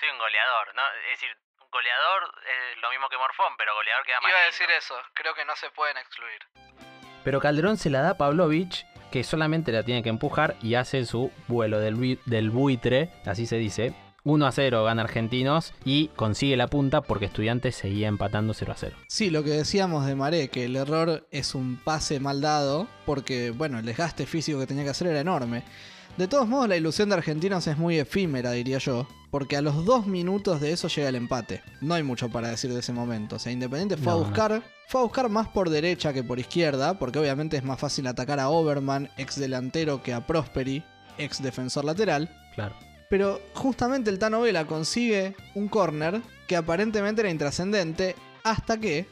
Soy 0.07 0.13
un 0.13 0.19
goleador, 0.19 0.67
¿no? 0.75 0.81
Es 1.11 1.19
decir, 1.19 1.29
un 1.59 1.67
goleador 1.69 2.31
es 2.47 2.81
lo 2.81 2.89
mismo 2.91 3.09
que 3.09 3.17
morfón, 3.17 3.51
pero 3.57 3.75
goleador 3.75 4.05
queda 4.05 4.21
más 4.21 4.29
Iba 4.31 4.39
a 4.39 4.43
lindo. 4.43 4.51
decir 4.55 4.69
eso, 4.71 4.95
creo 5.13 5.33
que 5.35 5.43
no 5.43 5.53
se 5.57 5.69
pueden 5.71 5.97
excluir. 5.97 6.39
Pero 7.25 7.41
Calderón 7.41 7.75
se 7.77 7.89
la 7.89 8.01
da 8.01 8.11
a 8.11 8.17
Pavlovich, 8.17 8.85
que 9.11 9.23
solamente 9.25 9.73
la 9.73 9.83
tiene 9.83 10.03
que 10.03 10.09
empujar 10.09 10.55
y 10.61 10.75
hace 10.75 11.05
su 11.05 11.29
vuelo 11.47 11.79
del, 11.79 11.97
bui- 11.97 12.21
del 12.25 12.51
buitre, 12.51 13.11
así 13.25 13.45
se 13.45 13.57
dice. 13.57 13.93
1 14.23 14.45
a 14.45 14.51
0 14.51 14.83
gana 14.83 15.03
Argentinos 15.03 15.73
y 15.85 16.09
consigue 16.09 16.55
la 16.57 16.67
punta 16.67 17.01
porque 17.01 17.25
Estudiantes 17.25 17.75
seguía 17.75 18.07
empatando 18.07 18.53
0 18.53 18.71
a 18.73 18.75
0. 18.75 18.95
Sí, 19.07 19.29
lo 19.29 19.43
que 19.43 19.49
decíamos 19.51 20.05
de 20.05 20.15
Maré, 20.15 20.49
que 20.49 20.65
el 20.65 20.75
error 20.77 21.27
es 21.31 21.53
un 21.55 21.81
pase 21.83 22.19
mal 22.21 22.39
dado, 22.41 22.87
porque 23.05 23.51
bueno, 23.51 23.79
el 23.79 23.85
desgaste 23.85 24.25
físico 24.25 24.59
que 24.59 24.67
tenía 24.67 24.83
que 24.85 24.89
hacer 24.91 25.07
era 25.07 25.19
enorme. 25.21 25.63
De 26.17 26.27
todos 26.27 26.47
modos, 26.47 26.67
la 26.67 26.75
ilusión 26.75 27.09
de 27.09 27.15
Argentinos 27.15 27.67
es 27.67 27.77
muy 27.77 27.99
efímera, 27.99 28.51
diría 28.51 28.79
yo, 28.79 29.07
porque 29.29 29.55
a 29.55 29.61
los 29.61 29.85
dos 29.85 30.07
minutos 30.07 30.59
de 30.59 30.71
eso 30.71 30.87
llega 30.87 31.09
el 31.09 31.15
empate. 31.15 31.61
No 31.79 31.93
hay 31.93 32.01
mucho 32.01 32.29
para 32.29 32.47
decir 32.49 32.73
de 32.73 32.79
ese 32.79 32.91
momento. 32.91 33.35
O 33.35 33.39
sea, 33.39 33.51
Independiente 33.51 33.97
fue 33.97 34.13
a 34.13 34.15
no. 34.15 34.23
buscar, 34.23 34.63
fue 34.87 35.01
a 35.01 35.03
buscar 35.03 35.29
más 35.29 35.47
por 35.47 35.69
derecha 35.69 36.13
que 36.13 36.23
por 36.23 36.39
izquierda, 36.39 36.97
porque 36.97 37.19
obviamente 37.19 37.55
es 37.55 37.63
más 37.63 37.79
fácil 37.79 38.07
atacar 38.07 38.39
a 38.39 38.49
Overman, 38.49 39.11
ex 39.17 39.39
delantero, 39.39 40.01
que 40.01 40.11
a 40.11 40.25
Prosperi, 40.25 40.83
ex 41.19 41.43
defensor 41.43 41.85
lateral. 41.85 42.35
Claro. 42.55 42.75
Pero 43.11 43.39
justamente 43.53 44.09
el 44.09 44.17
Tano 44.17 44.41
Vela 44.41 44.65
consigue 44.65 45.35
un 45.53 45.67
corner 45.67 46.21
que 46.47 46.55
aparentemente 46.55 47.21
era 47.21 47.29
intrascendente 47.29 48.15
hasta 48.43 48.79
que 48.79 49.05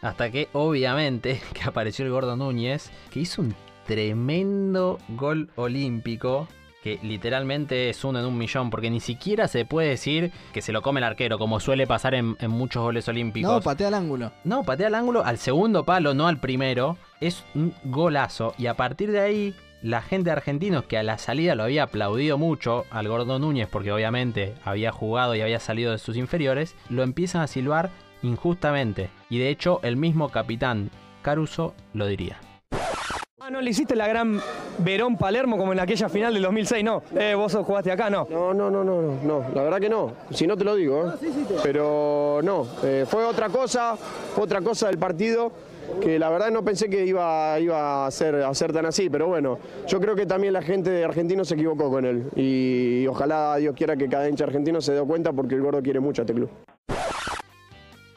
Hasta 0.00 0.30
que, 0.30 0.48
obviamente, 0.52 1.40
que 1.54 1.64
apareció 1.64 2.04
el 2.04 2.12
Gordo 2.12 2.36
Núñez, 2.36 2.90
que 3.10 3.18
hizo 3.18 3.42
un 3.42 3.54
tremendo 3.86 4.98
gol 5.08 5.50
olímpico. 5.56 6.48
Que 6.82 6.98
literalmente 7.02 7.88
es 7.88 8.04
uno 8.04 8.18
en 8.18 8.26
un 8.26 8.36
millón, 8.36 8.68
porque 8.68 8.90
ni 8.90 9.00
siquiera 9.00 9.48
se 9.48 9.64
puede 9.64 9.88
decir 9.88 10.32
que 10.52 10.60
se 10.60 10.70
lo 10.70 10.82
come 10.82 11.00
el 11.00 11.04
arquero, 11.04 11.38
como 11.38 11.58
suele 11.58 11.86
pasar 11.86 12.14
en, 12.14 12.36
en 12.40 12.50
muchos 12.50 12.82
goles 12.82 13.08
olímpicos. 13.08 13.50
no 13.50 13.60
patea 13.62 13.88
al 13.88 13.94
ángulo. 13.94 14.32
No, 14.44 14.64
patea 14.64 14.88
al 14.88 14.94
ángulo 14.94 15.24
al 15.24 15.38
segundo 15.38 15.86
palo, 15.86 16.12
no 16.12 16.26
al 16.26 16.40
primero. 16.40 16.98
Es 17.22 17.42
un 17.54 17.72
golazo. 17.84 18.54
Y 18.58 18.66
a 18.66 18.74
partir 18.74 19.12
de 19.12 19.20
ahí, 19.20 19.54
la 19.80 20.02
gente 20.02 20.26
de 20.26 20.32
argentinos 20.32 20.84
que 20.84 20.98
a 20.98 21.02
la 21.02 21.16
salida 21.16 21.54
lo 21.54 21.62
había 21.62 21.84
aplaudido 21.84 22.36
mucho 22.36 22.84
al 22.90 23.08
Gordo 23.08 23.38
Núñez, 23.38 23.68
porque 23.70 23.90
obviamente 23.90 24.54
había 24.62 24.92
jugado 24.92 25.34
y 25.34 25.40
había 25.40 25.60
salido 25.60 25.92
de 25.92 25.98
sus 25.98 26.18
inferiores, 26.18 26.76
lo 26.90 27.02
empiezan 27.02 27.40
a 27.40 27.46
silbar 27.46 27.88
injustamente. 28.22 29.08
Y 29.30 29.38
de 29.38 29.48
hecho, 29.48 29.80
el 29.82 29.96
mismo 29.96 30.28
capitán 30.28 30.90
Caruso 31.22 31.74
lo 31.94 32.06
diría. 32.06 32.38
Ah, 33.46 33.50
no 33.50 33.60
le 33.60 33.72
hiciste 33.72 33.94
la 33.94 34.08
gran 34.08 34.40
Verón 34.78 35.18
Palermo 35.18 35.58
como 35.58 35.74
en 35.74 35.78
aquella 35.78 36.08
final 36.08 36.32
del 36.32 36.44
2006, 36.44 36.82
no. 36.82 37.02
Eh, 37.14 37.34
vos 37.34 37.54
jugaste 37.54 37.92
acá, 37.92 38.08
no. 38.08 38.26
No, 38.30 38.54
no, 38.54 38.70
no, 38.70 38.82
no, 38.82 39.02
no, 39.02 39.18
no, 39.22 39.44
la 39.54 39.64
verdad 39.64 39.78
que 39.80 39.90
no. 39.90 40.12
Si 40.30 40.46
no 40.46 40.56
te 40.56 40.64
lo 40.64 40.74
digo, 40.74 41.10
¿eh? 41.10 41.28
Pero 41.62 42.40
no, 42.42 42.66
eh, 42.82 43.04
fue 43.06 43.22
otra 43.22 43.50
cosa, 43.50 43.96
fue 44.34 44.44
otra 44.44 44.62
cosa 44.62 44.86
del 44.86 44.96
partido 44.96 45.52
que 46.00 46.18
la 46.18 46.30
verdad 46.30 46.50
no 46.50 46.64
pensé 46.64 46.88
que 46.88 47.04
iba, 47.04 47.60
iba 47.60 48.06
a, 48.06 48.10
ser, 48.10 48.36
a 48.36 48.54
ser 48.54 48.72
tan 48.72 48.86
así, 48.86 49.10
pero 49.10 49.26
bueno, 49.26 49.58
yo 49.88 50.00
creo 50.00 50.16
que 50.16 50.24
también 50.24 50.54
la 50.54 50.62
gente 50.62 50.88
de 50.88 51.04
Argentino 51.04 51.44
se 51.44 51.52
equivocó 51.52 51.90
con 51.90 52.06
él 52.06 52.30
y, 52.36 53.06
ojalá 53.08 53.56
Dios 53.56 53.76
quiera 53.76 53.94
que 53.94 54.08
cada 54.08 54.26
hincha 54.26 54.44
argentino 54.44 54.80
se 54.80 54.94
dé 54.94 55.02
cuenta 55.02 55.34
porque 55.34 55.54
el 55.54 55.60
gordo 55.60 55.82
quiere 55.82 56.00
mucho 56.00 56.22
a 56.22 56.24
este 56.24 56.32
club. 56.32 56.48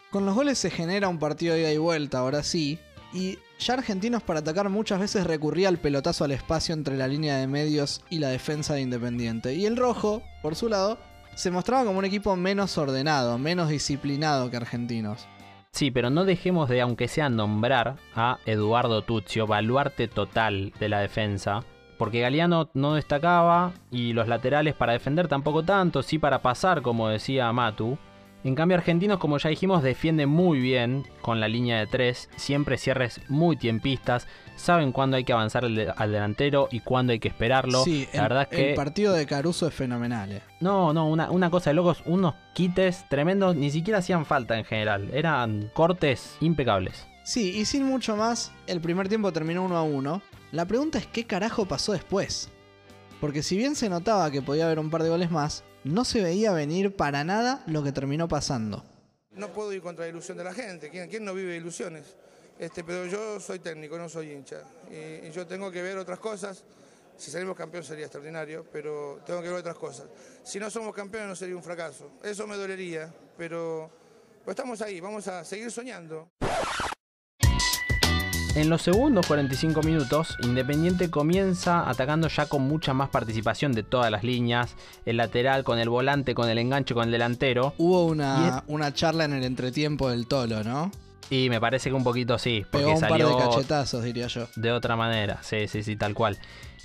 Con 0.09 0.25
los 0.25 0.33
goles 0.35 0.57
se 0.57 0.69
genera 0.69 1.09
un 1.09 1.19
partido 1.19 1.53
de 1.53 1.63
ida 1.63 1.73
y 1.73 1.77
vuelta, 1.77 2.19
ahora 2.19 2.43
sí. 2.43 2.79
Y 3.13 3.37
ya 3.59 3.73
Argentinos 3.73 4.23
para 4.23 4.39
atacar 4.39 4.69
muchas 4.69 4.99
veces 4.99 5.25
recurría 5.25 5.69
al 5.69 5.77
pelotazo 5.77 6.23
al 6.23 6.31
espacio 6.31 6.73
entre 6.73 6.97
la 6.97 7.07
línea 7.07 7.37
de 7.37 7.47
medios 7.47 8.01
y 8.09 8.19
la 8.19 8.29
defensa 8.29 8.73
de 8.73 8.81
Independiente. 8.81 9.55
Y 9.55 9.65
el 9.65 9.77
rojo, 9.77 10.21
por 10.41 10.55
su 10.55 10.69
lado, 10.69 10.97
se 11.35 11.51
mostraba 11.51 11.85
como 11.85 11.99
un 11.99 12.05
equipo 12.05 12.35
menos 12.35 12.77
ordenado, 12.77 13.37
menos 13.37 13.69
disciplinado 13.69 14.49
que 14.49 14.57
Argentinos. 14.57 15.27
Sí, 15.71 15.91
pero 15.91 16.09
no 16.09 16.25
dejemos 16.25 16.69
de, 16.69 16.81
aunque 16.81 17.07
sea 17.07 17.29
nombrar 17.29 17.97
a 18.15 18.39
Eduardo 18.45 19.03
Tuzio, 19.03 19.45
baluarte 19.45 20.07
total 20.07 20.73
de 20.79 20.89
la 20.89 20.99
defensa. 20.99 21.63
Porque 21.97 22.21
Galeano 22.21 22.69
no 22.73 22.93
destacaba 22.93 23.73
y 23.91 24.13
los 24.13 24.27
laterales 24.27 24.75
para 24.75 24.93
defender 24.93 25.27
tampoco 25.27 25.63
tanto, 25.63 26.03
sí 26.03 26.19
para 26.19 26.41
pasar, 26.41 26.81
como 26.81 27.09
decía 27.09 27.51
Matu. 27.53 27.97
En 28.47 28.55
cambio, 28.55 28.77
Argentinos, 28.77 29.19
como 29.19 29.37
ya 29.39 29.49
dijimos, 29.49 29.83
defienden 29.83 30.29
muy 30.29 30.61
bien 30.61 31.05
con 31.21 31.41
la 31.41 31.49
línea 31.49 31.79
de 31.79 31.85
tres, 31.87 32.29
siempre 32.37 32.77
cierres 32.77 33.19
muy 33.27 33.57
tiempistas, 33.57 34.25
saben 34.55 34.93
cuándo 34.93 35.17
hay 35.17 35.25
que 35.25 35.33
avanzar 35.33 35.65
al, 35.65 35.75
de- 35.75 35.91
al 35.93 36.13
delantero 36.13 36.69
y 36.71 36.79
cuándo 36.79 37.11
hay 37.11 37.19
que 37.19 37.27
esperarlo. 37.27 37.83
Sí, 37.83 38.07
la 38.13 38.19
el, 38.19 38.21
verdad 38.29 38.41
es 38.43 38.47
que 38.57 38.69
el 38.69 38.75
partido 38.75 39.11
de 39.11 39.25
Caruso 39.25 39.67
es 39.67 39.73
fenomenal. 39.73 40.31
eh. 40.31 40.41
no, 40.61 40.93
no, 40.93 41.09
una, 41.09 41.29
una 41.29 41.49
cosa 41.49 41.71
de 41.71 41.73
locos, 41.73 42.01
unos 42.05 42.35
quites 42.53 43.03
tremendos, 43.09 43.53
ni 43.57 43.69
siquiera 43.69 43.99
hacían 43.99 44.25
falta 44.25 44.57
en 44.57 44.63
general, 44.63 45.09
eran 45.13 45.69
cortes 45.73 46.37
impecables. 46.39 47.05
Sí, 47.25 47.51
y 47.57 47.65
sin 47.65 47.83
mucho 47.83 48.15
más, 48.15 48.53
el 48.67 48.79
primer 48.79 49.09
tiempo 49.09 49.33
terminó 49.33 49.65
1 49.65 49.75
a 49.75 49.83
1. 49.83 50.21
La 50.53 50.65
pregunta 50.65 50.97
es 50.99 51.05
qué 51.05 51.25
carajo 51.25 51.65
pasó 51.65 51.91
después. 51.91 52.49
Porque 53.19 53.41
si 53.41 53.57
bien 53.57 53.75
se 53.75 53.89
notaba 53.89 54.29
que 54.29 54.41
podía 54.41 54.65
haber 54.65 54.79
un 54.79 54.91
par 54.91 55.01
de 55.01 55.09
goles 55.09 55.31
más, 55.31 55.63
no 55.83 56.05
se 56.05 56.21
veía 56.21 56.51
venir 56.51 56.95
para 56.95 57.23
nada 57.23 57.63
lo 57.65 57.83
que 57.83 57.91
terminó 57.91 58.27
pasando. 58.27 58.83
No 59.31 59.51
puedo 59.51 59.73
ir 59.73 59.81
contra 59.81 60.05
la 60.05 60.09
ilusión 60.09 60.37
de 60.37 60.43
la 60.43 60.53
gente. 60.53 60.89
¿Quién, 60.89 61.25
no 61.25 61.33
vive 61.33 61.55
ilusiones? 61.55 62.15
Este, 62.59 62.83
pero 62.83 63.05
yo 63.05 63.39
soy 63.39 63.59
técnico, 63.59 63.97
no 63.97 64.07
soy 64.07 64.31
hincha. 64.31 64.61
Y, 64.91 65.31
yo 65.31 65.47
tengo 65.47 65.71
que 65.71 65.81
ver 65.81 65.97
otras 65.97 66.19
cosas. 66.19 66.63
Si 67.17 67.31
salimos 67.31 67.55
campeón 67.55 67.83
sería 67.83 68.05
extraordinario, 68.05 68.65
pero 68.71 69.19
tengo 69.25 69.41
que 69.41 69.47
ver 69.47 69.57
otras 69.57 69.75
cosas. 69.75 70.07
Si 70.43 70.59
no 70.59 70.69
somos 70.69 70.93
campeones 70.93 71.29
no 71.29 71.35
sería 71.35 71.55
un 71.55 71.63
fracaso. 71.63 72.11
Eso 72.23 72.45
me 72.45 72.55
dolería, 72.55 73.11
pero 73.35 73.89
estamos 74.45 74.81
ahí, 74.83 74.99
vamos 74.99 75.27
a 75.27 75.43
seguir 75.43 75.71
soñando. 75.71 76.29
En 78.57 78.71
los 78.71 78.81
segundos 78.81 79.27
45 79.27 79.83
minutos, 79.83 80.35
Independiente 80.41 81.11
comienza 81.11 81.87
atacando 81.87 82.27
ya 82.27 82.47
con 82.47 82.63
mucha 82.63 82.91
más 82.91 83.09
participación 83.09 83.71
de 83.71 83.83
todas 83.83 84.09
las 84.09 84.23
líneas, 84.23 84.73
el 85.05 85.17
lateral 85.17 85.63
con 85.63 85.77
el 85.77 85.89
volante, 85.89 86.33
con 86.33 86.49
el 86.49 86.57
enganche, 86.57 86.95
con 86.95 87.03
el 87.03 87.11
delantero. 87.11 87.75
Hubo 87.77 88.07
una, 88.07 88.63
una 88.65 88.91
charla 88.95 89.25
en 89.25 89.33
el 89.33 89.43
entretiempo 89.43 90.09
del 90.09 90.25
Tolo, 90.25 90.63
¿no? 90.63 90.89
Y 91.29 91.51
me 91.51 91.61
parece 91.61 91.89
que 91.89 91.95
un 91.95 92.03
poquito 92.03 92.39
sí, 92.39 92.65
porque 92.71 92.85
Pegó 92.85 92.95
un 92.95 93.01
par 93.01 93.09
salió 93.11 93.29
de 93.29 93.37
cachetazos, 93.37 94.03
diría 94.03 94.25
yo. 94.25 94.47
de 94.55 94.71
otra 94.71 94.95
manera. 94.95 95.37
Sí, 95.43 95.67
sí, 95.67 95.83
sí, 95.83 95.95
tal 95.95 96.15
cual. 96.15 96.39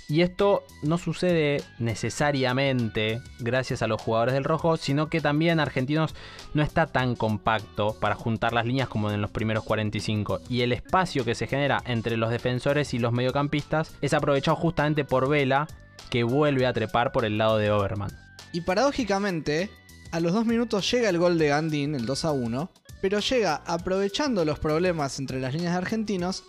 Y 0.09 0.21
esto 0.21 0.63
no 0.81 0.97
sucede 0.97 1.63
necesariamente 1.79 3.21
gracias 3.39 3.81
a 3.81 3.87
los 3.87 4.01
jugadores 4.01 4.33
del 4.33 4.43
rojo, 4.43 4.77
sino 4.77 5.09
que 5.09 5.21
también 5.21 5.59
Argentinos 5.59 6.13
no 6.53 6.61
está 6.61 6.87
tan 6.87 7.15
compacto 7.15 7.97
para 7.99 8.15
juntar 8.15 8.53
las 8.53 8.65
líneas 8.65 8.89
como 8.89 9.09
en 9.11 9.21
los 9.21 9.31
primeros 9.31 9.63
45. 9.63 10.41
Y 10.49 10.61
el 10.61 10.73
espacio 10.73 11.23
que 11.23 11.35
se 11.35 11.47
genera 11.47 11.81
entre 11.85 12.17
los 12.17 12.29
defensores 12.29 12.93
y 12.93 12.99
los 12.99 13.13
mediocampistas 13.13 13.95
es 14.01 14.13
aprovechado 14.13 14.57
justamente 14.57 15.05
por 15.05 15.29
Vela, 15.29 15.67
que 16.09 16.23
vuelve 16.23 16.65
a 16.65 16.73
trepar 16.73 17.11
por 17.11 17.25
el 17.25 17.37
lado 17.37 17.57
de 17.57 17.71
Overman. 17.71 18.11
Y 18.51 18.61
paradójicamente, 18.61 19.69
a 20.11 20.19
los 20.19 20.33
dos 20.33 20.45
minutos 20.45 20.89
llega 20.91 21.09
el 21.09 21.17
gol 21.17 21.39
de 21.39 21.47
Gandín, 21.47 21.95
el 21.95 22.05
2 22.05 22.25
a 22.25 22.31
1, 22.33 22.71
pero 23.01 23.19
llega 23.19 23.63
aprovechando 23.65 24.45
los 24.45 24.59
problemas 24.59 25.17
entre 25.17 25.39
las 25.39 25.53
líneas 25.53 25.73
de 25.73 25.77
argentinos 25.77 26.43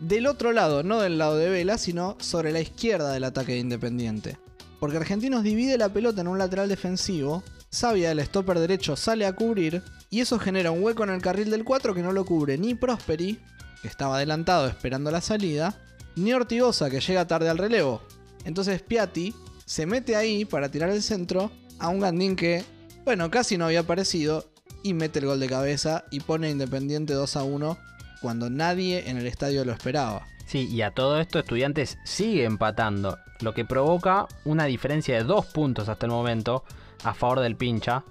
del 0.00 0.26
otro 0.26 0.52
lado, 0.52 0.82
no 0.82 1.00
del 1.00 1.18
lado 1.18 1.36
de 1.36 1.48
Vela, 1.48 1.78
sino 1.78 2.16
sobre 2.20 2.52
la 2.52 2.60
izquierda 2.60 3.12
del 3.12 3.24
ataque 3.24 3.52
de 3.52 3.58
Independiente. 3.58 4.38
Porque 4.80 4.96
Argentinos 4.96 5.42
divide 5.42 5.78
la 5.78 5.88
pelota 5.88 6.20
en 6.20 6.28
un 6.28 6.38
lateral 6.38 6.68
defensivo, 6.68 7.42
Sabia, 7.70 8.12
el 8.12 8.20
stopper 8.20 8.60
derecho, 8.60 8.94
sale 8.94 9.26
a 9.26 9.32
cubrir, 9.34 9.82
y 10.08 10.20
eso 10.20 10.38
genera 10.38 10.70
un 10.70 10.82
hueco 10.82 11.02
en 11.02 11.10
el 11.10 11.20
carril 11.20 11.50
del 11.50 11.64
4 11.64 11.92
que 11.92 12.02
no 12.02 12.12
lo 12.12 12.24
cubre 12.24 12.56
ni 12.56 12.74
Prosperi, 12.74 13.40
que 13.82 13.88
estaba 13.88 14.16
adelantado 14.16 14.68
esperando 14.68 15.10
la 15.10 15.20
salida, 15.20 15.80
ni 16.14 16.32
Ortigosa, 16.32 16.88
que 16.88 17.00
llega 17.00 17.26
tarde 17.26 17.48
al 17.48 17.58
relevo. 17.58 18.00
Entonces 18.44 18.80
Piatti 18.80 19.34
se 19.66 19.86
mete 19.86 20.14
ahí 20.14 20.44
para 20.44 20.70
tirar 20.70 20.90
el 20.90 21.02
centro 21.02 21.50
a 21.80 21.88
un 21.88 21.98
Gandín 21.98 22.36
que, 22.36 22.64
bueno, 23.04 23.28
casi 23.30 23.58
no 23.58 23.66
había 23.66 23.80
aparecido, 23.80 24.44
y 24.84 24.94
mete 24.94 25.18
el 25.18 25.26
gol 25.26 25.40
de 25.40 25.48
cabeza 25.48 26.04
y 26.10 26.20
pone 26.20 26.50
Independiente 26.50 27.14
2 27.14 27.36
a 27.36 27.42
1 27.42 27.78
cuando 28.24 28.48
nadie 28.48 29.10
en 29.10 29.18
el 29.18 29.26
estadio 29.26 29.66
lo 29.66 29.72
esperaba. 29.72 30.26
Sí, 30.46 30.66
y 30.74 30.80
a 30.80 30.92
todo 30.92 31.20
esto 31.20 31.38
Estudiantes 31.38 31.98
sigue 32.06 32.44
empatando, 32.44 33.18
lo 33.42 33.52
que 33.52 33.66
provoca 33.66 34.24
una 34.46 34.64
diferencia 34.64 35.14
de 35.14 35.24
dos 35.24 35.44
puntos 35.52 35.90
hasta 35.90 36.06
el 36.06 36.12
momento 36.12 36.64
a 37.04 37.12
favor 37.12 37.40
del 37.40 37.58
pincha, 37.58 38.02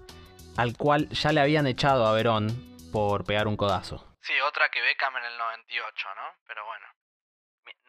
al 0.56 0.78
cual 0.78 1.10
ya 1.10 1.32
le 1.32 1.42
habían 1.42 1.66
echado 1.66 2.06
a 2.06 2.14
Verón 2.14 2.54
por 2.92 3.26
pegar 3.26 3.48
un 3.48 3.58
codazo. 3.58 4.06
Sí, 4.22 4.40
otra 4.42 4.70
que 4.70 4.84
Beckham 4.84 5.18
en 5.18 5.26
el 5.26 5.36
98, 5.36 6.08
¿no? 6.14 6.38
Pero 6.46 6.64
bueno. 6.64 6.86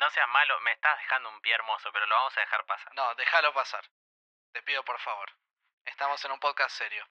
No 0.00 0.08
seas 0.08 0.28
malo, 0.32 0.58
me 0.64 0.72
estás 0.72 0.96
dejando 1.00 1.28
un 1.28 1.42
pie 1.42 1.52
hermoso, 1.52 1.90
pero 1.92 2.06
lo 2.06 2.14
vamos 2.14 2.32
a 2.38 2.40
dejar 2.40 2.64
pasar. 2.64 2.88
No, 2.96 3.14
déjalo 3.16 3.52
pasar. 3.52 3.84
Te 4.54 4.62
pido 4.62 4.82
por 4.82 4.98
favor. 4.98 5.28
Estamos 5.84 6.24
en 6.24 6.32
un 6.32 6.40
podcast 6.40 6.74
serio. 6.74 7.04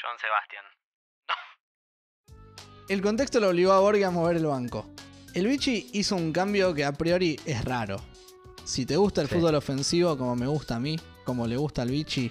John 0.00 0.16
Sebastian. 0.20 0.64
El 2.92 3.00
contexto 3.00 3.40
lo 3.40 3.48
obligó 3.48 3.72
a 3.72 3.80
Borghi 3.80 4.02
a 4.02 4.10
mover 4.10 4.36
el 4.36 4.44
banco. 4.46 4.84
El 5.32 5.46
Vichy 5.46 5.88
hizo 5.94 6.14
un 6.14 6.30
cambio 6.30 6.74
que 6.74 6.84
a 6.84 6.92
priori 6.92 7.40
es 7.46 7.64
raro. 7.64 7.96
Si 8.64 8.84
te 8.84 8.96
gusta 8.96 9.22
el 9.22 9.28
Sí. 9.28 9.34
fútbol 9.36 9.54
ofensivo 9.54 10.18
como 10.18 10.36
me 10.36 10.46
gusta 10.46 10.76
a 10.76 10.78
mí, 10.78 11.00
como 11.24 11.46
le 11.46 11.56
gusta 11.56 11.80
al 11.82 11.88
Vichy, 11.90 12.30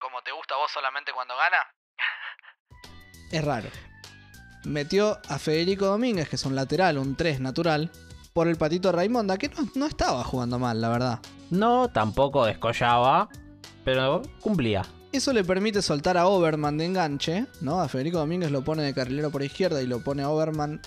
Como 0.00 0.22
te 0.22 0.30
gusta 0.30 0.54
a 0.54 0.58
vos 0.58 0.70
solamente 0.72 1.10
cuando 1.12 1.34
gana. 1.36 1.56
es 3.32 3.44
raro. 3.44 3.68
Metió 4.64 5.18
a 5.28 5.38
Federico 5.40 5.86
Domínguez, 5.86 6.28
que 6.28 6.36
es 6.36 6.44
un 6.44 6.54
lateral, 6.54 6.96
un 6.98 7.16
3 7.16 7.40
natural, 7.40 7.90
por 8.32 8.46
el 8.46 8.54
patito 8.56 8.92
Raimonda, 8.92 9.36
que 9.36 9.48
no, 9.48 9.68
no 9.74 9.86
estaba 9.86 10.22
jugando 10.22 10.60
mal, 10.60 10.80
la 10.80 10.90
verdad. 10.90 11.18
No, 11.50 11.88
tampoco 11.88 12.46
descollaba, 12.46 13.28
pero 13.84 14.22
cumplía. 14.40 14.84
Eso 15.10 15.32
le 15.32 15.42
permite 15.42 15.80
soltar 15.80 16.18
a 16.18 16.26
Overman 16.26 16.76
de 16.76 16.84
enganche, 16.84 17.46
¿no? 17.62 17.80
A 17.80 17.88
Federico 17.88 18.18
Domínguez 18.18 18.50
lo 18.50 18.62
pone 18.62 18.82
de 18.82 18.92
carrilero 18.92 19.30
por 19.30 19.42
izquierda 19.42 19.80
y 19.80 19.86
lo 19.86 20.00
pone 20.00 20.22
a 20.22 20.28
Overman 20.28 20.82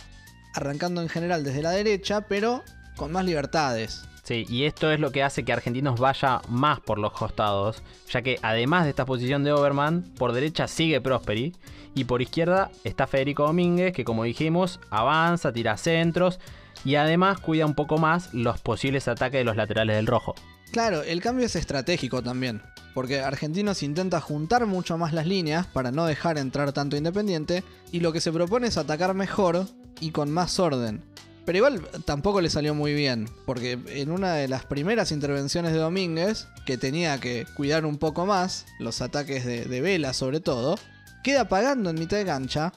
arrancando 0.54 1.02
en 1.02 1.10
general 1.10 1.44
desde 1.44 1.64
la 1.64 1.72
derecha, 1.72 2.22
pero 2.22 2.64
con 2.96 3.12
más 3.12 3.26
libertades. 3.26 4.04
Sí, 4.24 4.46
y 4.48 4.66
esto 4.66 4.92
es 4.92 5.00
lo 5.00 5.12
que 5.12 5.24
hace 5.24 5.44
que 5.44 5.52
Argentinos 5.52 6.00
vaya 6.00 6.42
más 6.48 6.80
por 6.80 7.00
los 7.00 7.14
costados, 7.14 7.82
ya 8.10 8.22
que 8.22 8.38
además 8.44 8.84
de 8.84 8.92
esta 8.92 9.06
posición 9.06 9.44
de 9.44 9.54
Overman, 9.54 10.04
por 10.18 10.34
derecha 10.34 10.68
sigue 10.68 11.02
Prosperi 11.02 11.56
y 11.96 12.04
por 12.04 12.22
izquierda 12.22 12.70
está 12.84 13.08
Federico 13.08 13.48
Domínguez, 13.48 13.92
que 13.92 14.06
como 14.06 14.24
dijimos, 14.24 14.80
avanza, 14.92 15.52
tira 15.52 15.78
centros 15.78 16.40
y 16.86 16.96
además 16.96 17.40
cuida 17.40 17.66
un 17.66 17.74
poco 17.74 17.98
más 17.98 18.34
los 18.36 18.62
posibles 18.62 19.08
ataques 19.08 19.40
de 19.40 19.46
los 19.46 19.56
laterales 19.56 19.96
del 19.96 20.06
rojo. 20.06 20.36
Claro, 20.72 21.04
el 21.04 21.22
cambio 21.22 21.46
es 21.46 21.58
estratégico 21.58 22.24
también, 22.24 22.62
porque 22.94 23.20
Argentinos 23.20 23.84
intenta 23.84 24.22
juntar 24.22 24.66
mucho 24.66 24.98
más 24.98 25.12
las 25.12 25.28
líneas 25.28 25.68
para 25.68 25.92
no 25.92 26.06
dejar 26.06 26.38
entrar 26.38 26.72
tanto 26.72 26.96
Independiente, 26.96 27.66
y 27.92 28.00
lo 28.00 28.14
que 28.14 28.22
se 28.22 28.32
propone 28.32 28.68
es 28.68 28.78
atacar 28.78 29.14
mejor 29.14 29.68
y 30.00 30.12
con 30.12 30.32
más 30.32 30.60
orden. 30.60 31.04
Pero 31.46 31.58
igual 31.58 31.82
tampoco 32.06 32.40
le 32.40 32.50
salió 32.50 32.74
muy 32.74 32.94
bien, 32.94 33.28
porque 33.46 33.78
en 33.88 34.12
una 34.12 34.34
de 34.36 34.48
las 34.48 34.64
primeras 34.64 35.12
intervenciones 35.12 35.74
de 35.74 35.80
Domínguez, 35.80 36.48
que 36.66 36.78
tenía 36.78 37.20
que 37.20 37.46
cuidar 37.58 37.86
un 37.86 37.98
poco 37.98 38.26
más, 38.26 38.66
los 38.80 39.02
ataques 39.02 39.46
de, 39.46 39.66
de 39.66 39.82
Vela 39.82 40.14
sobre 40.14 40.40
todo, 40.40 40.78
queda 41.22 41.50
pagando 41.50 41.90
en 41.90 42.00
mitad 42.00 42.16
de 42.16 42.26
cancha, 42.26 42.72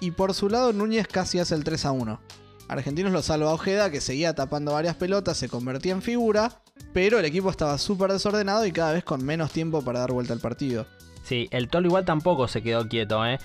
y 0.00 0.12
por 0.12 0.32
su 0.32 0.48
lado 0.48 0.72
Núñez 0.72 1.08
casi 1.08 1.40
hace 1.40 1.54
el 1.54 1.64
3 1.64 1.84
a 1.84 1.92
1. 1.92 2.20
Argentinos 2.68 3.12
lo 3.12 3.22
salva 3.22 3.52
Ojeda, 3.52 3.90
que 3.90 4.00
seguía 4.00 4.34
tapando 4.34 4.72
varias 4.72 4.96
pelotas, 4.96 5.36
se 5.36 5.48
convertía 5.48 5.92
en 5.92 6.02
figura, 6.02 6.60
pero 6.92 7.18
el 7.18 7.24
equipo 7.24 7.50
estaba 7.50 7.76
súper 7.78 8.12
desordenado 8.12 8.64
y 8.66 8.72
cada 8.72 8.92
vez 8.92 9.04
con 9.04 9.24
menos 9.24 9.50
tiempo 9.50 9.82
para 9.82 10.00
dar 10.00 10.12
vuelta 10.12 10.32
al 10.32 10.40
partido. 10.40 10.86
Sí, 11.24 11.48
el 11.50 11.68
Tolo 11.68 11.88
igual 11.88 12.04
tampoco 12.04 12.48
se 12.48 12.62
quedó 12.62 12.88
quieto, 12.88 13.24
¿eh? 13.26 13.38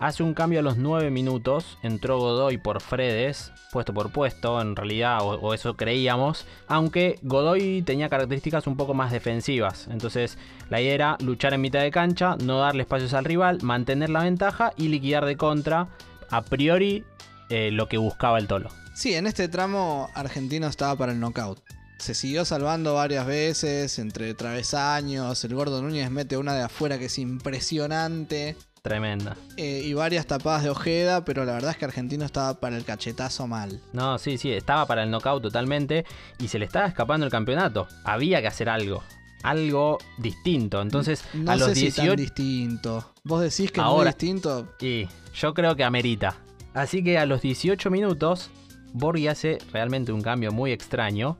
Hace 0.00 0.24
un 0.24 0.34
cambio 0.34 0.58
a 0.58 0.62
los 0.62 0.76
9 0.76 1.10
minutos, 1.10 1.78
entró 1.82 2.18
Godoy 2.18 2.58
por 2.58 2.80
Fredes, 2.80 3.52
puesto 3.70 3.94
por 3.94 4.10
puesto, 4.10 4.60
en 4.60 4.74
realidad, 4.74 5.20
o, 5.22 5.34
o 5.34 5.54
eso 5.54 5.76
creíamos, 5.76 6.46
aunque 6.66 7.20
Godoy 7.22 7.82
tenía 7.82 8.08
características 8.08 8.66
un 8.66 8.76
poco 8.76 8.92
más 8.92 9.12
defensivas, 9.12 9.86
entonces 9.88 10.36
la 10.68 10.80
idea 10.80 10.94
era 10.94 11.16
luchar 11.20 11.54
en 11.54 11.60
mitad 11.60 11.80
de 11.80 11.92
cancha, 11.92 12.36
no 12.42 12.58
darle 12.58 12.82
espacios 12.82 13.14
al 13.14 13.24
rival, 13.24 13.60
mantener 13.62 14.10
la 14.10 14.24
ventaja 14.24 14.72
y 14.76 14.88
liquidar 14.88 15.26
de 15.26 15.36
contra, 15.36 15.86
a 16.28 16.42
priori, 16.42 17.04
eh, 17.50 17.70
lo 17.70 17.88
que 17.88 17.96
buscaba 17.98 18.38
el 18.38 18.46
Tolo. 18.46 18.70
Sí, 18.94 19.14
en 19.14 19.26
este 19.26 19.48
tramo 19.48 20.08
Argentino 20.14 20.66
estaba 20.68 20.96
para 20.96 21.12
el 21.12 21.20
knockout. 21.20 21.60
Se 21.98 22.14
siguió 22.14 22.44
salvando 22.44 22.94
varias 22.94 23.26
veces, 23.26 23.98
entre 23.98 24.34
travesaños, 24.34 25.42
el 25.44 25.54
Gordo 25.54 25.80
Núñez 25.80 26.10
mete 26.10 26.36
una 26.36 26.54
de 26.54 26.62
afuera 26.62 26.98
que 26.98 27.06
es 27.06 27.18
impresionante. 27.18 28.56
Tremenda. 28.82 29.34
eh, 29.56 29.80
y 29.82 29.94
varias 29.94 30.26
tapadas 30.26 30.62
de 30.62 30.68
Ojeda, 30.68 31.24
pero 31.24 31.46
la 31.46 31.54
verdad 31.54 31.70
es 31.70 31.78
que 31.78 31.86
Argentino 31.86 32.26
estaba 32.26 32.60
para 32.60 32.76
el 32.76 32.84
cachetazo 32.84 33.46
mal. 33.46 33.80
No, 33.94 34.18
sí, 34.18 34.36
sí, 34.36 34.52
estaba 34.52 34.84
para 34.86 35.04
el 35.04 35.10
knockout 35.10 35.42
totalmente 35.42 36.04
y 36.38 36.48
se 36.48 36.58
le 36.58 36.66
estaba 36.66 36.86
escapando 36.86 37.24
el 37.24 37.32
campeonato. 37.32 37.88
Había 38.04 38.42
que 38.42 38.48
hacer 38.48 38.68
algo, 38.68 39.02
algo 39.42 39.96
distinto. 40.18 40.82
Entonces, 40.82 41.24
No 41.32 41.52
a 41.52 41.56
los 41.56 41.68
sé 41.68 41.74
si 41.76 41.80
18 41.82 42.08
tan 42.10 42.16
distinto. 42.16 43.14
Vos 43.24 43.40
decís 43.40 43.72
que 43.72 43.80
es 43.80 43.84
muy 43.86 43.94
Ahora- 43.94 44.10
distinto. 44.10 44.68
Y 44.80 45.08
yo 45.34 45.54
creo 45.54 45.74
que 45.76 45.84
amerita. 45.84 46.36
Así 46.74 47.04
que 47.04 47.18
a 47.18 47.26
los 47.26 47.40
18 47.40 47.88
minutos, 47.90 48.50
Borghi 48.92 49.28
hace 49.28 49.58
realmente 49.72 50.12
un 50.12 50.22
cambio 50.22 50.50
muy 50.50 50.72
extraño. 50.72 51.36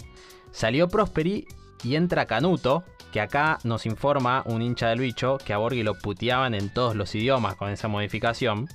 Salió 0.52 0.88
Prosperi 0.88 1.46
y 1.82 1.96
entra 1.96 2.26
Canuto, 2.26 2.84
que 3.12 3.20
acá 3.20 3.58
nos 3.64 3.84
informa 3.84 4.44
un 4.46 4.62
hincha 4.62 4.88
del 4.88 5.00
bicho 5.00 5.38
que 5.44 5.52
a 5.52 5.58
Borghi 5.58 5.82
lo 5.82 5.94
puteaban 5.94 6.54
en 6.54 6.72
todos 6.72 6.94
los 6.94 7.14
idiomas 7.14 7.56
con 7.56 7.70
esa 7.70 7.88
modificación. 7.88 8.68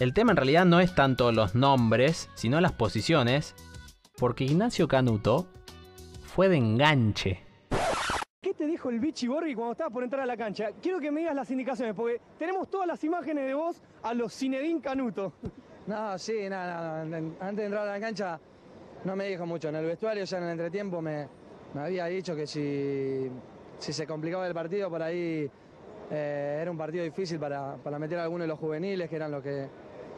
El 0.00 0.12
tema 0.12 0.32
en 0.32 0.36
realidad 0.36 0.64
no 0.64 0.80
es 0.80 0.94
tanto 0.94 1.30
los 1.30 1.54
nombres, 1.54 2.28
sino 2.34 2.60
las 2.60 2.72
posiciones, 2.72 3.54
porque 4.16 4.44
Ignacio 4.44 4.88
Canuto 4.88 5.46
fue 6.24 6.48
de 6.48 6.56
enganche. 6.56 7.44
¿Qué 8.40 8.54
te 8.54 8.66
dijo 8.66 8.90
el 8.90 8.98
Vichy 8.98 9.28
Borghi 9.28 9.54
cuando 9.54 9.72
estabas 9.72 9.92
por 9.92 10.02
entrar 10.02 10.22
a 10.22 10.26
la 10.26 10.36
cancha? 10.36 10.70
Quiero 10.82 10.98
que 10.98 11.12
me 11.12 11.20
digas 11.20 11.36
las 11.36 11.50
indicaciones, 11.52 11.94
porque 11.94 12.20
tenemos 12.38 12.68
todas 12.68 12.88
las 12.88 13.04
imágenes 13.04 13.46
de 13.46 13.54
vos 13.54 13.80
a 14.02 14.14
los 14.14 14.36
Zinedine 14.36 14.80
Canuto. 14.80 15.32
No, 15.86 16.18
sí, 16.18 16.48
nada, 16.48 17.04
nada. 17.04 17.16
Antes 17.40 17.56
de 17.56 17.64
entrar 17.64 17.88
a 17.88 17.92
la 17.92 18.00
cancha 18.00 18.38
no 19.04 19.16
me 19.16 19.26
dijo 19.28 19.46
mucho. 19.46 19.68
En 19.68 19.76
el 19.76 19.86
vestuario, 19.86 20.24
ya 20.24 20.38
en 20.38 20.44
el 20.44 20.50
entretiempo, 20.50 21.02
me, 21.02 21.26
me 21.74 21.80
había 21.80 22.06
dicho 22.06 22.36
que 22.36 22.46
si, 22.46 23.28
si 23.78 23.92
se 23.92 24.06
complicaba 24.06 24.46
el 24.46 24.54
partido, 24.54 24.88
por 24.88 25.02
ahí 25.02 25.50
eh, 26.10 26.58
era 26.60 26.70
un 26.70 26.78
partido 26.78 27.04
difícil 27.04 27.38
para, 27.38 27.76
para 27.76 27.98
meter 27.98 28.18
a 28.18 28.24
alguno 28.24 28.42
de 28.42 28.48
los 28.48 28.58
juveniles, 28.58 29.08
que 29.08 29.16
eran 29.16 29.30
los 29.30 29.42
que 29.42 29.66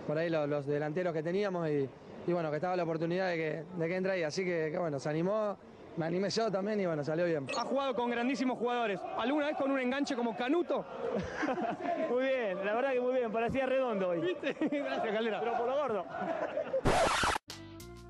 por 0.06 0.18
ahí 0.18 0.28
los, 0.28 0.66
delanteros 0.66 1.14
que 1.14 1.22
teníamos, 1.22 1.68
y, 1.70 1.88
y 2.26 2.32
bueno, 2.32 2.50
que 2.50 2.56
estaba 2.56 2.76
la 2.76 2.82
oportunidad 2.82 3.28
de 3.28 3.36
que, 3.36 3.64
de 3.78 3.88
que 3.88 3.96
entre 3.96 4.12
ahí. 4.12 4.22
Así 4.22 4.44
que 4.44 4.76
bueno, 4.78 4.98
se 4.98 5.08
animó, 5.08 5.56
me 5.96 6.06
animé 6.06 6.30
yo 6.30 6.50
también 6.50 6.80
y 6.80 6.86
bueno, 6.86 7.04
salió 7.04 7.24
bien. 7.24 7.46
Ha 7.56 7.64
jugado 7.64 7.94
con 7.94 8.10
grandísimos 8.10 8.58
jugadores. 8.58 9.00
¿Alguna 9.18 9.46
vez 9.46 9.56
con 9.56 9.70
un 9.70 9.78
enganche 9.78 10.16
como 10.16 10.36
Canuto? 10.36 10.84
muy 12.10 12.24
bien, 12.24 12.64
la 12.64 12.74
verdad 12.74 12.92
que 12.92 13.00
muy 13.00 13.14
bien, 13.14 13.32
parecía 13.32 13.66
redondo 13.66 14.08
hoy. 14.08 14.20
¿Viste? 14.20 14.56
Gracias, 14.70 15.14
Caldera. 15.14 15.40
Pero 15.40 15.56
por 15.56 15.66
lo 15.66 15.76
gordo. 15.76 16.04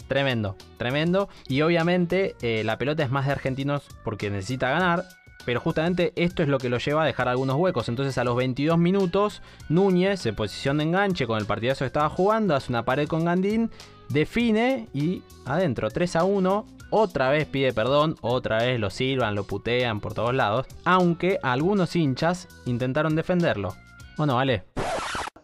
Tremendo, 0.09 0.57
tremendo. 0.77 1.29
Y 1.49 1.63
obviamente 1.63 2.37
eh, 2.43 2.63
la 2.65 2.79
pelota 2.79 3.03
es 3.03 3.11
más 3.11 3.27
de 3.27 3.33
argentinos 3.33 3.87
porque 4.03 4.31
necesita 4.31 4.71
ganar. 4.71 5.05
Pero 5.45 5.61
justamente 5.61 6.13
esto 6.17 6.43
es 6.43 6.49
lo 6.49 6.59
que 6.59 6.71
lo 6.71 6.79
lleva 6.79 7.03
a 7.03 7.07
dejar 7.07 7.29
algunos 7.29 7.57
huecos. 7.57 7.89
Entonces 7.89 8.17
a 8.17 8.25
los 8.25 8.37
22 8.37 8.79
minutos, 8.79 9.43
Núñez 9.69 10.25
en 10.27 10.35
posición 10.35 10.79
de 10.79 10.85
enganche 10.85 11.27
con 11.27 11.39
el 11.39 11.45
partidazo 11.45 11.81
que 11.81 11.87
estaba 11.87 12.09
jugando, 12.09 12.55
hace 12.55 12.73
una 12.73 12.85
pared 12.85 13.07
con 13.07 13.27
Gandín, 13.27 13.71
define 14.09 14.89
y 14.95 15.23
adentro 15.45 15.91
3 15.91 16.17
a 16.17 16.25
1. 16.25 16.67
Otra 16.91 17.31
vez 17.31 17.47
pide 17.47 17.73
perdón, 17.73 18.15
otra 18.21 18.59
vez 18.59 18.79
lo 18.79 18.91
silban, 18.91 19.35
lo 19.35 19.45
putean 19.45 20.01
por 20.01 20.15
todos 20.15 20.35
lados. 20.35 20.67
Aunque 20.85 21.39
algunos 21.43 21.97
hinchas 21.97 22.49
intentaron 22.67 23.17
defenderlo. 23.17 23.75
¿O 24.17 24.27
no, 24.27 24.37
vale? 24.37 24.63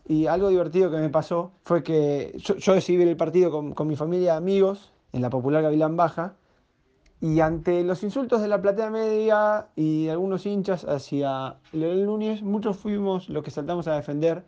Y 0.06 0.26
algo 0.26 0.48
divertido 0.48 0.90
que 0.90 0.98
me 0.98 1.08
pasó 1.08 1.52
fue 1.64 1.82
que 1.82 2.36
yo, 2.38 2.74
decidí 2.74 2.96
ver 2.98 3.08
el 3.08 3.16
partido 3.16 3.50
con, 3.50 3.88
mi 3.88 3.96
familia 3.96 4.34
y 4.34 4.36
amigos 4.36 4.92
en 5.12 5.22
la 5.22 5.30
popular 5.30 5.62
Gavilán 5.62 5.96
Baja. 5.96 6.34
Y 7.20 7.40
ante 7.40 7.84
los 7.84 8.02
insultos 8.02 8.40
de 8.40 8.48
la 8.48 8.62
platea 8.62 8.88
media 8.90 9.66
y 9.76 10.06
de 10.06 10.12
algunos 10.12 10.46
hinchas 10.46 10.84
hacia 10.84 11.56
Leonel 11.72 12.06
Núñez, 12.06 12.42
muchos 12.42 12.76
fuimos 12.78 13.28
los 13.28 13.44
que 13.44 13.50
saltamos 13.50 13.86
a 13.88 13.94
defender 13.94 14.44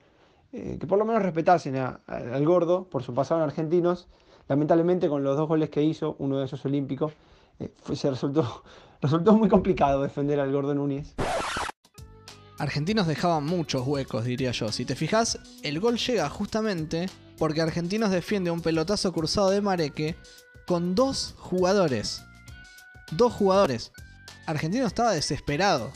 eh, 0.52 0.78
que 0.80 0.86
por 0.86 0.98
lo 0.98 1.04
menos 1.04 1.22
respetasen 1.22 1.76
a- 1.76 2.00
al 2.06 2.44
gordo 2.46 2.84
por 2.84 3.02
su 3.02 3.12
pasado 3.12 3.40
en 3.40 3.48
Argentinos. 3.48 4.08
Lamentablemente 4.52 5.08
con 5.08 5.24
los 5.24 5.34
dos 5.34 5.48
goles 5.48 5.70
que 5.70 5.82
hizo, 5.82 6.14
uno 6.18 6.38
de 6.38 6.44
esos 6.44 6.62
olímpicos, 6.66 7.14
eh, 7.58 7.72
se 7.94 8.10
resultó, 8.10 8.62
resultó 9.00 9.32
muy 9.32 9.48
complicado 9.48 10.02
defender 10.02 10.38
al 10.38 10.52
gordo 10.52 10.74
Núñez. 10.74 11.14
Argentinos 12.58 13.06
dejaban 13.06 13.46
muchos 13.46 13.86
huecos, 13.86 14.26
diría 14.26 14.50
yo. 14.50 14.70
Si 14.70 14.84
te 14.84 14.94
fijas, 14.94 15.38
el 15.62 15.80
gol 15.80 15.96
llega 15.96 16.28
justamente 16.28 17.08
porque 17.38 17.62
Argentinos 17.62 18.10
defiende 18.10 18.50
un 18.50 18.60
pelotazo 18.60 19.10
cruzado 19.14 19.48
de 19.48 19.62
Mareque 19.62 20.16
con 20.66 20.94
dos 20.94 21.34
jugadores. 21.38 22.22
Dos 23.12 23.32
jugadores. 23.32 23.90
Argentino 24.46 24.86
estaba 24.86 25.12
desesperado. 25.12 25.90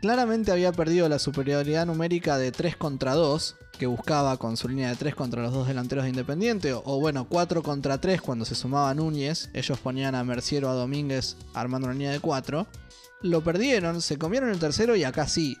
Claramente 0.00 0.52
había 0.52 0.70
perdido 0.70 1.08
la 1.08 1.18
superioridad 1.18 1.84
numérica 1.84 2.38
de 2.38 2.52
3 2.52 2.76
contra 2.76 3.14
2, 3.14 3.56
que 3.80 3.86
buscaba 3.86 4.36
con 4.36 4.56
su 4.56 4.68
línea 4.68 4.90
de 4.90 4.96
3 4.96 5.16
contra 5.16 5.42
los 5.42 5.52
dos 5.52 5.66
delanteros 5.66 6.04
de 6.04 6.10
Independiente, 6.10 6.72
o 6.72 7.00
bueno, 7.00 7.26
4 7.28 7.64
contra 7.64 8.00
3 8.00 8.20
cuando 8.20 8.44
se 8.44 8.54
sumaba 8.54 8.94
Núñez, 8.94 9.50
ellos 9.54 9.80
ponían 9.80 10.14
a 10.14 10.22
Merciero 10.22 10.68
a 10.68 10.74
Domínguez 10.74 11.36
armando 11.52 11.88
una 11.88 11.94
línea 11.94 12.12
de 12.12 12.20
4. 12.20 12.68
Lo 13.22 13.42
perdieron, 13.42 14.00
se 14.00 14.18
comieron 14.18 14.50
el 14.50 14.60
tercero 14.60 14.94
y 14.94 15.02
acá 15.02 15.26
sí, 15.26 15.58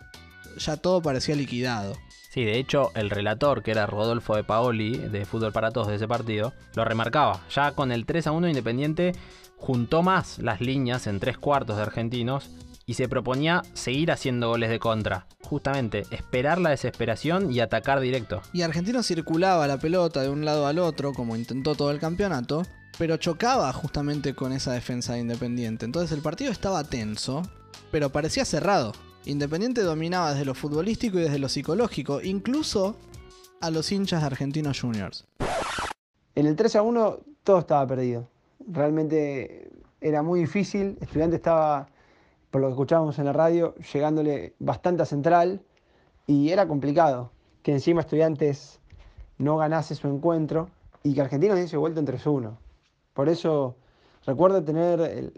ya 0.56 0.76
todo 0.76 1.02
parecía 1.02 1.34
liquidado. 1.34 1.96
Sí, 2.30 2.44
de 2.44 2.58
hecho, 2.58 2.92
el 2.94 3.10
relator, 3.10 3.64
que 3.64 3.72
era 3.72 3.86
Rodolfo 3.86 4.36
de 4.36 4.44
Paoli, 4.44 4.98
de 4.98 5.24
Fútbol 5.24 5.52
para 5.52 5.72
Todos 5.72 5.88
de 5.88 5.96
ese 5.96 6.06
partido, 6.06 6.52
lo 6.76 6.84
remarcaba. 6.84 7.40
Ya 7.52 7.72
con 7.72 7.90
el 7.90 8.06
3 8.06 8.28
a 8.28 8.32
1 8.32 8.48
Independiente 8.48 9.12
juntó 9.56 10.04
más 10.04 10.38
las 10.38 10.60
líneas 10.60 11.08
en 11.08 11.18
tres 11.18 11.36
cuartos 11.38 11.76
de 11.76 11.82
argentinos 11.82 12.48
y 12.88 12.94
se 12.94 13.08
proponía 13.08 13.62
seguir 13.74 14.10
haciendo 14.10 14.48
goles 14.48 14.70
de 14.70 14.80
contra. 14.80 15.26
Justamente, 15.44 16.06
esperar 16.10 16.58
la 16.58 16.70
desesperación 16.70 17.52
y 17.52 17.60
atacar 17.60 18.00
directo. 18.00 18.40
Y 18.54 18.62
Argentino 18.62 19.02
circulaba 19.02 19.68
la 19.68 19.78
pelota 19.78 20.22
de 20.22 20.30
un 20.30 20.46
lado 20.46 20.66
al 20.66 20.78
otro, 20.78 21.12
como 21.12 21.36
intentó 21.36 21.74
todo 21.74 21.90
el 21.90 22.00
campeonato, 22.00 22.62
pero 22.98 23.18
chocaba 23.18 23.70
justamente 23.74 24.34
con 24.34 24.52
esa 24.52 24.72
defensa 24.72 25.12
de 25.12 25.20
Independiente. 25.20 25.84
Entonces 25.84 26.16
el 26.16 26.22
partido 26.22 26.50
estaba 26.50 26.82
tenso, 26.82 27.42
pero 27.92 28.10
parecía 28.10 28.46
cerrado. 28.46 28.92
Independiente 29.26 29.82
dominaba 29.82 30.32
desde 30.32 30.46
lo 30.46 30.54
futbolístico 30.54 31.18
y 31.18 31.22
desde 31.22 31.38
lo 31.38 31.50
psicológico, 31.50 32.22
incluso 32.22 32.96
a 33.60 33.70
los 33.70 33.92
hinchas 33.92 34.22
de 34.22 34.26
Argentinos 34.28 34.80
Juniors. 34.80 35.26
En 36.34 36.46
el 36.46 36.56
3 36.56 36.76
a 36.76 36.82
1 36.82 37.18
todo 37.44 37.58
estaba 37.58 37.86
perdido. 37.86 38.26
Realmente 38.66 39.70
era 40.00 40.22
muy 40.22 40.40
difícil. 40.40 40.96
Estudiante 41.02 41.36
estaba, 41.36 41.88
por 42.50 42.60
lo 42.60 42.68
que 42.68 42.72
escuchábamos 42.72 43.18
en 43.18 43.26
la 43.26 43.32
radio, 43.32 43.74
llegándole 43.92 44.54
bastante 44.58 45.02
a 45.02 45.06
central 45.06 45.62
y 46.26 46.50
era 46.50 46.66
complicado 46.66 47.30
que 47.62 47.72
encima 47.72 48.00
Estudiantes 48.00 48.80
no 49.38 49.56
ganase 49.56 49.94
su 49.94 50.08
encuentro 50.08 50.68
y 51.02 51.14
que 51.14 51.20
Argentinos 51.20 51.58
diese 51.58 51.76
vuelta 51.76 52.00
en 52.00 52.06
3-1. 52.06 52.56
Por 53.14 53.28
eso 53.28 53.76
recuerdo 54.26 54.62
tener 54.62 55.32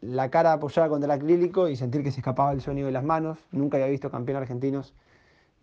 la 0.00 0.30
cara 0.30 0.52
apoyada 0.52 0.88
contra 0.88 1.12
el 1.12 1.20
acrílico 1.20 1.68
y 1.68 1.76
sentir 1.76 2.02
que 2.02 2.10
se 2.10 2.20
escapaba 2.20 2.52
el 2.52 2.60
sonido 2.60 2.86
de 2.86 2.92
las 2.92 3.04
manos. 3.04 3.38
Nunca 3.50 3.76
había 3.76 3.88
visto 3.88 4.10
campeón 4.10 4.38
argentinos, 4.38 4.94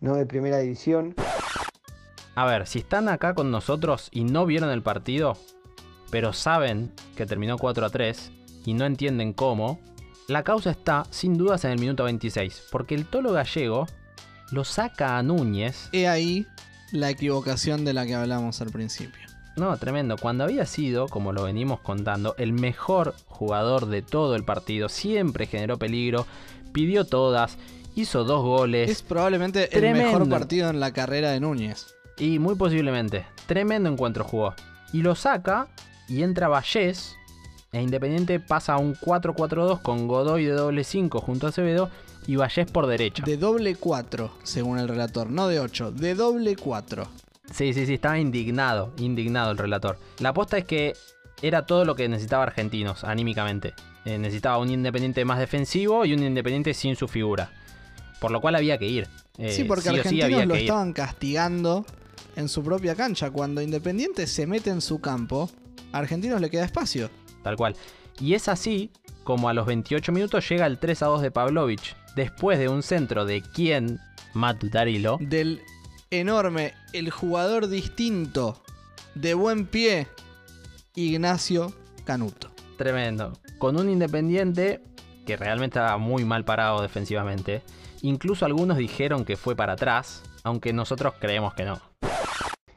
no 0.00 0.14
de 0.14 0.26
primera 0.26 0.58
división. 0.58 1.14
A 2.34 2.46
ver, 2.46 2.66
si 2.66 2.78
están 2.78 3.08
acá 3.08 3.34
con 3.34 3.50
nosotros 3.50 4.08
y 4.10 4.24
no 4.24 4.46
vieron 4.46 4.70
el 4.70 4.82
partido, 4.82 5.36
pero 6.10 6.32
saben 6.32 6.92
que 7.16 7.26
terminó 7.26 7.58
4 7.58 7.86
a 7.86 7.90
3 7.90 8.32
y 8.64 8.74
no 8.74 8.86
entienden 8.86 9.32
cómo, 9.32 9.78
la 10.28 10.42
causa 10.44 10.70
está 10.70 11.04
sin 11.10 11.36
dudas 11.36 11.64
en 11.64 11.72
el 11.72 11.78
minuto 11.78 12.04
26, 12.04 12.68
porque 12.70 12.94
el 12.94 13.06
Tolo 13.06 13.32
Gallego 13.32 13.86
lo 14.50 14.64
saca 14.64 15.18
a 15.18 15.22
Núñez. 15.22 15.88
He 15.92 16.08
ahí 16.08 16.46
la 16.92 17.10
equivocación 17.10 17.84
de 17.84 17.94
la 17.94 18.06
que 18.06 18.14
hablamos 18.14 18.60
al 18.60 18.70
principio. 18.70 19.20
No, 19.56 19.76
tremendo. 19.76 20.16
Cuando 20.16 20.44
había 20.44 20.64
sido, 20.64 21.08
como 21.08 21.32
lo 21.32 21.42
venimos 21.42 21.80
contando, 21.80 22.34
el 22.38 22.52
mejor 22.52 23.14
jugador 23.26 23.86
de 23.86 24.02
todo 24.02 24.34
el 24.34 24.44
partido, 24.44 24.88
siempre 24.88 25.46
generó 25.46 25.78
peligro, 25.78 26.26
pidió 26.72 27.04
todas, 27.04 27.58
hizo 27.94 28.24
dos 28.24 28.42
goles. 28.42 28.88
Es 28.90 29.02
probablemente 29.02 29.76
el 29.76 29.92
mejor 29.94 30.28
partido 30.28 30.70
en 30.70 30.80
la 30.80 30.92
carrera 30.92 31.30
de 31.30 31.40
Núñez. 31.40 31.94
Y 32.18 32.38
muy 32.38 32.54
posiblemente. 32.54 33.26
Tremendo 33.46 33.90
encuentro 33.90 34.24
jugó. 34.24 34.54
Y 34.92 35.02
lo 35.02 35.14
saca 35.14 35.68
y 36.08 36.22
entra 36.22 36.48
Vallés. 36.48 37.16
E 37.72 37.80
Independiente 37.80 38.38
pasa 38.38 38.74
a 38.74 38.78
un 38.78 38.94
4-4-2 38.94 39.80
con 39.80 40.06
Godoy 40.06 40.44
de 40.44 40.52
doble 40.52 40.84
5 40.84 41.22
junto 41.22 41.46
a 41.46 41.48
Acevedo 41.48 41.88
y 42.26 42.36
Vallés 42.36 42.70
por 42.70 42.86
derecha. 42.86 43.24
De 43.24 43.38
doble 43.38 43.76
4, 43.76 44.30
según 44.42 44.78
el 44.78 44.88
relator, 44.88 45.30
no 45.30 45.48
de 45.48 45.58
8, 45.58 45.90
de 45.92 46.14
doble 46.14 46.54
4. 46.54 47.08
Sí, 47.50 47.72
sí, 47.72 47.86
sí, 47.86 47.94
estaba 47.94 48.18
indignado, 48.18 48.92
indignado 48.98 49.52
el 49.52 49.56
relator. 49.56 49.98
La 50.18 50.28
aposta 50.28 50.58
es 50.58 50.66
que 50.66 50.92
era 51.40 51.64
todo 51.64 51.86
lo 51.86 51.94
que 51.96 52.10
necesitaba 52.10 52.42
Argentinos, 52.42 53.04
anímicamente. 53.04 53.72
Eh, 54.04 54.18
necesitaba 54.18 54.58
un 54.58 54.70
Independiente 54.70 55.24
más 55.24 55.38
defensivo 55.38 56.04
y 56.04 56.12
un 56.12 56.22
Independiente 56.22 56.74
sin 56.74 56.94
su 56.94 57.08
figura. 57.08 57.50
Por 58.20 58.32
lo 58.32 58.42
cual 58.42 58.54
había 58.54 58.76
que 58.76 58.86
ir. 58.86 59.08
Eh, 59.38 59.50
sí, 59.50 59.64
porque 59.64 59.88
sí 59.88 59.96
Argentinos 59.96 60.44
lo 60.44 60.56
ir. 60.56 60.60
estaban 60.60 60.92
castigando 60.92 61.86
en 62.36 62.50
su 62.50 62.62
propia 62.62 62.94
cancha. 62.94 63.30
Cuando 63.30 63.62
Independiente 63.62 64.26
se 64.26 64.46
mete 64.46 64.68
en 64.68 64.82
su 64.82 65.00
campo, 65.00 65.50
a 65.90 65.98
Argentinos 65.98 66.38
le 66.38 66.50
queda 66.50 66.66
espacio. 66.66 67.08
Tal 67.42 67.56
cual. 67.56 67.76
Y 68.20 68.34
es 68.34 68.48
así 68.48 68.90
como 69.24 69.48
a 69.48 69.54
los 69.54 69.66
28 69.66 70.12
minutos 70.12 70.48
llega 70.48 70.66
el 70.66 70.78
3 70.78 71.02
a 71.02 71.06
2 71.06 71.22
de 71.22 71.30
Pavlovich. 71.30 71.96
Después 72.16 72.58
de 72.58 72.68
un 72.68 72.82
centro 72.82 73.24
de 73.24 73.40
quien, 73.40 73.98
Matu 74.34 74.68
Tarilo. 74.68 75.18
Del 75.20 75.62
enorme, 76.10 76.74
el 76.92 77.10
jugador 77.10 77.68
distinto, 77.68 78.62
de 79.14 79.34
buen 79.34 79.66
pie, 79.66 80.08
Ignacio 80.94 81.72
Canuto. 82.04 82.50
Tremendo. 82.76 83.32
Con 83.58 83.78
un 83.78 83.88
Independiente 83.88 84.82
que 85.24 85.36
realmente 85.36 85.78
estaba 85.78 85.98
muy 85.98 86.24
mal 86.24 86.44
parado 86.44 86.82
defensivamente. 86.82 87.62
Incluso 88.02 88.44
algunos 88.44 88.76
dijeron 88.76 89.24
que 89.24 89.36
fue 89.36 89.54
para 89.54 89.74
atrás, 89.74 90.22
aunque 90.42 90.72
nosotros 90.72 91.14
creemos 91.18 91.54
que 91.54 91.64
no. 91.64 91.80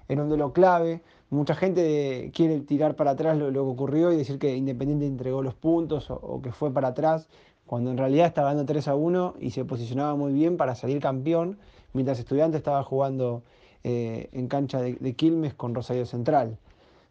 Era 0.08 0.22
un 0.22 0.30
duelo 0.30 0.54
clave. 0.54 1.02
Mucha 1.30 1.56
gente 1.56 2.32
quiere 2.34 2.60
tirar 2.62 2.96
para 2.96 3.12
atrás 3.12 3.38
lo, 3.38 3.52
que 3.52 3.60
ocurrió 3.60 4.12
y 4.12 4.18
decir 4.18 4.38
que 4.38 4.56
Independiente 4.56 5.06
entregó 5.06 5.42
los 5.42 5.56
puntos 5.56 6.08
o, 6.10 6.42
que 6.42 6.52
fue 6.52 6.72
para 6.72 6.90
atrás, 6.90 7.28
cuando 7.66 7.92
en 7.92 7.98
realidad 7.98 8.28
estaba 8.28 8.50
ganando 8.50 8.72
3 8.72 8.88
a 8.90 8.96
1 8.96 9.36
y 9.40 9.52
se 9.52 9.66
posicionaba 9.66 10.16
muy 10.16 10.34
bien 10.34 10.56
para 10.56 10.76
salir 10.76 11.00
campeón, 11.00 11.58
mientras 11.94 12.20
Estudiante 12.20 12.58
estaba 12.58 12.84
jugando 12.84 13.44
eh, 13.84 14.30
en 14.34 14.48
cancha 14.48 14.82
de, 14.82 14.94
de 14.94 15.14
Quilmes 15.14 15.56
con 15.56 15.74
Rosario 15.74 16.06
Central. 16.06 16.58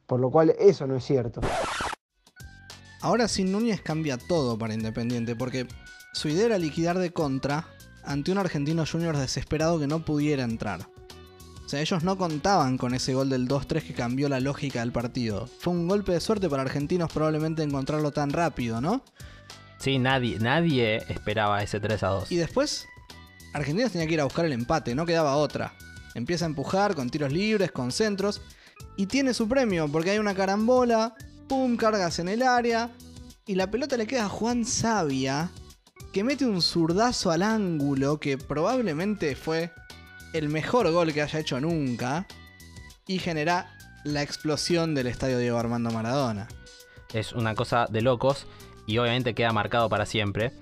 Por 0.07 0.21
lo 0.21 0.31
cual 0.31 0.55
eso 0.59 0.87
no 0.87 0.95
es 0.97 1.05
cierto. 1.05 1.41
Ahora 3.01 3.29
sin 3.29 3.53
Núñez 3.53 3.81
cambia 3.83 4.17
todo 4.17 4.57
para 4.57 4.75
Independiente, 4.75 5.35
porque 5.35 5.67
su 6.13 6.29
idea 6.29 6.47
era 6.47 6.59
liquidar 6.59 6.99
de 6.99 7.13
contra 7.13 7.67
ante 8.05 8.31
un 8.31 8.39
argentino 8.39 8.85
junior 8.91 9.17
desesperado 9.17 9.79
que 9.79 9.87
no 9.87 10.05
pudiera 10.05 10.45
entrar. 10.45 10.94
Sea, 11.75 11.83
ellos 11.83 12.05
no 12.05 12.17
contaban 12.17 12.79
con 12.79 12.95
ese 12.95 13.15
gol 13.15 13.29
del 13.29 13.49
2-3 13.49 13.83
que 13.83 13.95
cambió 13.95 14.29
la 14.29 14.39
lógica 14.39 14.79
del 14.79 14.93
partido. 14.93 15.49
Fue 15.59 15.73
un 15.73 15.89
golpe 15.89 16.13
de 16.13 16.21
suerte 16.21 16.49
para 16.49 16.63
argentinos 16.63 17.11
probablemente 17.13 17.65
encontrarlo 17.65 18.13
tan 18.13 18.31
rápido, 18.31 18.81
¿no? 18.81 19.03
Sí, 19.79 19.99
nadie, 19.99 20.39
nadie 20.39 20.99
esperaba 21.09 21.65
ese 21.65 21.81
3 21.81 22.01
a 22.05 22.07
2. 22.11 22.31
Y 22.31 22.37
después, 22.37 22.87
Argentinos 23.55 23.91
tenía 23.91 24.07
que 24.07 24.15
ir 24.15 24.21
a 24.21 24.25
buscar 24.25 24.45
el 24.45 24.53
empate, 24.53 24.95
no 24.95 25.05
quedaba 25.05 25.35
otra. 25.35 25.75
Empieza 26.15 26.45
a 26.45 26.49
empujar 26.49 26.95
con 26.95 27.11
tiros 27.11 27.33
libres, 27.33 27.73
con 27.73 27.91
centros, 27.91 28.41
y 28.97 29.07
tiene 29.07 29.35
su 29.35 29.49
premio, 29.49 29.89
porque 29.89 30.11
hay 30.11 30.19
una 30.19 30.37
carambola, 30.37 31.17
pum, 31.49 31.77
cargas 31.77 32.21
en 32.21 32.29
el 32.29 32.45
área, 32.45 32.93
y 33.49 33.57
la 33.57 33.73
pelota 33.73 33.97
le 33.97 34.07
queda 34.07 34.27
a 34.27 34.29
Juan 34.29 34.65
Sabia, 34.65 35.51
que 36.13 36.23
mete 36.23 36.47
un 36.47 36.63
zurdazo 36.63 37.33
al 37.33 37.43
ángulo, 37.43 38.21
que 38.21 38.39
probablemente 38.39 39.35
fue 39.35 39.73
el 40.35 40.49
mejor 40.49 40.91
gol 40.91 41.13
que 41.15 41.23
haya 41.23 41.39
hecho 41.39 41.61
nunca, 41.61 42.27
y 43.07 43.19
genera 43.19 43.75
la 44.05 44.23
explosión 44.23 44.95
del 44.95 45.07
estadio 45.07 45.39
Diego 45.39 45.59
Armando 45.59 45.91
Maradona. 45.91 46.49
Es 47.13 47.33
una 47.33 47.55
cosa 47.55 47.87
de 47.89 48.03
locos 48.03 48.47
y 48.87 48.99
obviamente 48.99 49.35
queda 49.35 49.53
marcado 49.53 49.89
para 49.89 50.07
siempre. 50.07 50.53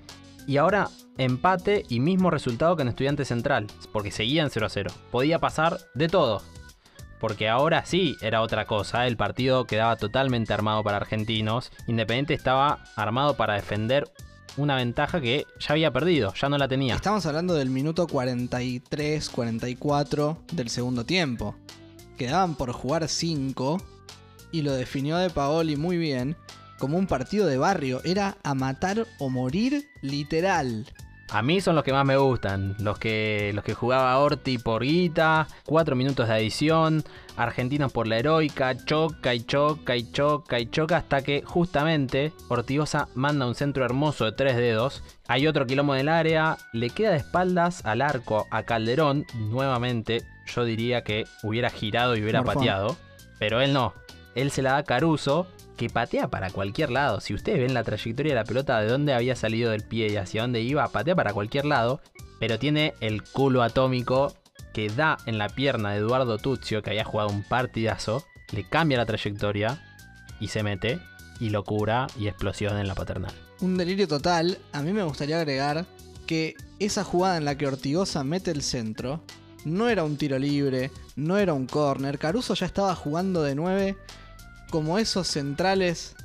Y 0.45 0.57
ahora 0.57 0.89
empate 1.17 1.85
y 1.89 1.99
mismo 1.99 2.29
resultado 2.29 2.75
que 2.75 2.83
en 2.83 2.89
Estudiante 2.89 3.25
Central, 3.25 3.67
porque 3.91 4.11
seguían 4.11 4.49
0 4.49 4.65
a 4.65 4.69
0. 4.69 4.91
Podía 5.11 5.39
pasar 5.39 5.79
de 5.95 6.07
todo. 6.07 6.41
Porque 7.19 7.47
ahora 7.49 7.85
sí 7.85 8.17
era 8.21 8.41
otra 8.41 8.65
cosa, 8.65 9.07
el 9.07 9.17
partido 9.17 9.65
quedaba 9.65 9.95
totalmente 9.95 10.53
armado 10.53 10.83
para 10.83 10.97
argentinos. 10.97 11.71
Independiente 11.87 12.33
estaba 12.33 12.83
armado 12.95 13.37
para 13.37 13.55
defender 13.55 14.11
una 14.57 14.75
ventaja 14.75 15.19
que 15.19 15.47
ya 15.59 15.73
había 15.73 15.91
perdido, 15.91 16.33
ya 16.33 16.49
no 16.49 16.57
la 16.57 16.67
tenía. 16.67 16.95
Estamos 16.95 17.25
hablando 17.25 17.53
del 17.55 17.69
minuto 17.69 18.07
43, 18.07 19.29
44 19.29 20.37
del 20.51 20.69
segundo 20.69 21.05
tiempo. 21.05 21.55
Quedaban 22.17 22.55
por 22.55 22.71
jugar 22.71 23.07
5 23.07 23.81
y 24.51 24.61
lo 24.61 24.73
definió 24.73 25.17
De 25.17 25.29
Paoli 25.29 25.75
muy 25.75 25.97
bien 25.97 26.35
como 26.77 26.97
un 26.97 27.07
partido 27.07 27.47
de 27.47 27.57
barrio. 27.57 28.01
Era 28.03 28.37
a 28.43 28.53
matar 28.53 29.07
o 29.19 29.29
morir 29.29 29.87
literal. 30.01 30.85
A 31.33 31.41
mí 31.41 31.61
son 31.61 31.73
los 31.73 31.83
que 31.83 31.91
más 31.91 32.05
me 32.05 32.15
gustan, 32.15 32.75
los 32.77 32.99
que, 32.99 33.51
los 33.55 33.63
que 33.63 33.73
jugaba 33.73 34.15
Orti 34.19 34.59
por 34.59 34.83
guita, 34.83 35.47
4 35.65 35.95
minutos 35.95 36.27
de 36.27 36.35
adición, 36.35 37.03
argentinos 37.35 37.91
por 37.91 38.05
la 38.05 38.19
heroica, 38.19 38.77
choca 38.85 39.33
y 39.33 39.39
choca 39.43 39.95
y 39.95 40.11
choca 40.11 40.59
y 40.59 40.69
choca 40.69 40.97
hasta 40.97 41.23
que 41.23 41.41
justamente 41.43 42.33
Ortigosa 42.49 43.07
manda 43.15 43.47
un 43.47 43.55
centro 43.55 43.83
hermoso 43.83 44.25
de 44.25 44.33
tres 44.33 44.55
dedos, 44.57 45.01
hay 45.27 45.47
otro 45.47 45.65
quilombo 45.65 45.95
del 45.95 46.09
área, 46.09 46.57
le 46.71 46.91
queda 46.91 47.09
de 47.09 47.17
espaldas 47.17 47.83
al 47.83 48.03
arco 48.03 48.45
a 48.51 48.61
Calderón, 48.61 49.25
nuevamente 49.33 50.21
yo 50.45 50.65
diría 50.65 51.03
que 51.03 51.25
hubiera 51.41 51.71
girado 51.71 52.15
y 52.15 52.21
hubiera 52.21 52.43
Morfón. 52.43 52.59
pateado, 52.59 52.95
pero 53.39 53.59
él 53.59 53.73
no, 53.73 53.95
él 54.35 54.51
se 54.51 54.61
la 54.61 54.71
da 54.71 54.77
a 54.77 54.83
Caruso, 54.83 55.47
que 55.77 55.89
patea 55.89 56.27
para 56.27 56.51
cualquier 56.51 56.91
lado. 56.91 57.19
Si 57.19 57.33
ustedes 57.33 57.59
ven 57.59 57.73
la 57.73 57.83
trayectoria 57.83 58.33
de 58.33 58.39
la 58.39 58.45
pelota, 58.45 58.79
de 58.79 58.87
dónde 58.87 59.13
había 59.13 59.35
salido 59.35 59.71
del 59.71 59.83
pie 59.83 60.11
y 60.11 60.17
hacia 60.17 60.41
dónde 60.41 60.61
iba, 60.61 60.87
patea 60.87 61.15
para 61.15 61.33
cualquier 61.33 61.65
lado, 61.65 62.01
pero 62.39 62.59
tiene 62.59 62.93
el 62.99 63.23
culo 63.23 63.63
atómico 63.63 64.33
que 64.73 64.89
da 64.89 65.17
en 65.25 65.37
la 65.37 65.49
pierna 65.49 65.91
de 65.91 65.97
Eduardo 65.97 66.37
Tuzio, 66.37 66.81
que 66.81 66.91
había 66.91 67.05
jugado 67.05 67.29
un 67.29 67.43
partidazo, 67.43 68.23
le 68.51 68.67
cambia 68.67 68.97
la 68.97 69.05
trayectoria 69.05 69.83
y 70.39 70.47
se 70.47 70.63
mete, 70.63 70.99
y 71.39 71.49
locura 71.49 72.07
y 72.17 72.27
explosión 72.27 72.77
en 72.77 72.87
la 72.87 72.95
paternal. 72.95 73.33
Un 73.61 73.77
delirio 73.77 74.07
total. 74.07 74.57
A 74.71 74.81
mí 74.81 74.93
me 74.93 75.03
gustaría 75.03 75.37
agregar 75.37 75.85
que 76.25 76.55
esa 76.79 77.03
jugada 77.03 77.37
en 77.37 77.45
la 77.45 77.55
que 77.55 77.67
Ortigosa 77.67 78.23
mete 78.23 78.51
el 78.51 78.61
centro 78.61 79.21
no 79.65 79.89
era 79.89 80.03
un 80.03 80.17
tiro 80.17 80.37
libre, 80.39 80.91
no 81.15 81.37
era 81.37 81.53
un 81.53 81.67
córner. 81.67 82.17
Caruso 82.17 82.53
ya 82.53 82.65
estaba 82.65 82.95
jugando 82.95 83.43
de 83.43 83.55
9 83.55 83.97
como 84.73 84.97
esos 84.97 85.27
centrales 85.27 86.15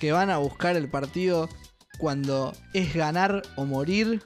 que 0.00 0.12
van 0.12 0.30
a 0.30 0.38
buscar 0.38 0.76
el 0.76 0.88
partido 0.88 1.46
cuando 1.98 2.54
es 2.72 2.94
ganar 2.94 3.42
o 3.56 3.66
morir. 3.66 4.22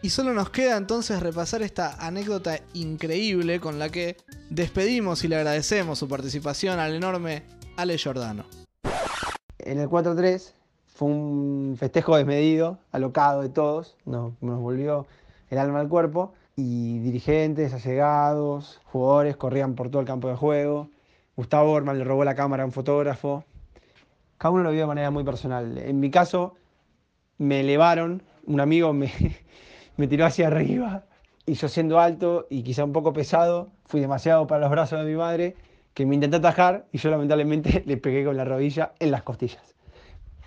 Y 0.00 0.10
solo 0.10 0.32
nos 0.32 0.50
queda 0.50 0.76
entonces 0.76 1.18
repasar 1.18 1.60
esta 1.62 1.96
anécdota 1.96 2.60
increíble 2.72 3.58
con 3.58 3.80
la 3.80 3.88
que 3.88 4.16
despedimos 4.48 5.24
y 5.24 5.28
le 5.28 5.34
agradecemos 5.34 5.98
su 5.98 6.06
participación 6.06 6.78
al 6.78 6.94
enorme 6.94 7.42
Ale 7.76 7.98
Giordano. 7.98 8.44
En 9.58 9.80
el 9.80 9.88
4-3 9.88 10.52
fue 10.94 11.08
un 11.08 11.74
festejo 11.76 12.16
desmedido, 12.16 12.78
alocado 12.92 13.42
de 13.42 13.48
todos, 13.48 13.96
nos, 14.04 14.40
nos 14.40 14.60
volvió 14.60 15.08
el 15.50 15.58
alma 15.58 15.80
al 15.80 15.88
cuerpo 15.88 16.32
y 16.54 17.00
dirigentes, 17.00 17.74
allegados, 17.74 18.80
jugadores 18.84 19.36
corrían 19.36 19.74
por 19.74 19.90
todo 19.90 19.98
el 19.98 20.06
campo 20.06 20.28
de 20.28 20.36
juego. 20.36 20.90
Gustavo 21.36 21.72
Orman 21.72 21.98
le 21.98 22.04
robó 22.04 22.24
la 22.24 22.34
cámara 22.34 22.62
a 22.62 22.66
un 22.66 22.72
fotógrafo. 22.72 23.44
Cada 24.38 24.52
uno 24.52 24.62
lo 24.64 24.70
vio 24.70 24.80
de 24.80 24.86
manera 24.86 25.10
muy 25.10 25.22
personal. 25.22 25.76
En 25.76 26.00
mi 26.00 26.10
caso, 26.10 26.54
me 27.36 27.60
elevaron, 27.60 28.22
un 28.46 28.60
amigo 28.60 28.92
me, 29.96 30.06
tiró 30.08 30.24
hacia 30.24 30.46
arriba 30.46 31.04
y 31.44 31.52
yo 31.52 31.68
siendo 31.68 32.00
alto 32.00 32.46
y 32.48 32.62
quizá 32.62 32.84
un 32.84 32.92
poco 32.92 33.12
pesado, 33.12 33.68
fui 33.84 34.00
demasiado 34.00 34.46
para 34.46 34.62
los 34.62 34.70
brazos 34.70 34.98
de 34.98 35.04
mi 35.04 35.14
madre 35.14 35.56
que 35.92 36.06
me 36.06 36.14
intentó 36.14 36.38
atajar 36.38 36.86
y 36.90 36.98
yo 36.98 37.10
lamentablemente 37.10 37.82
le 37.86 37.98
pegué 37.98 38.24
con 38.24 38.36
la 38.38 38.46
rodilla 38.46 38.92
en 38.98 39.10
las 39.10 39.22
costillas. 39.22 39.74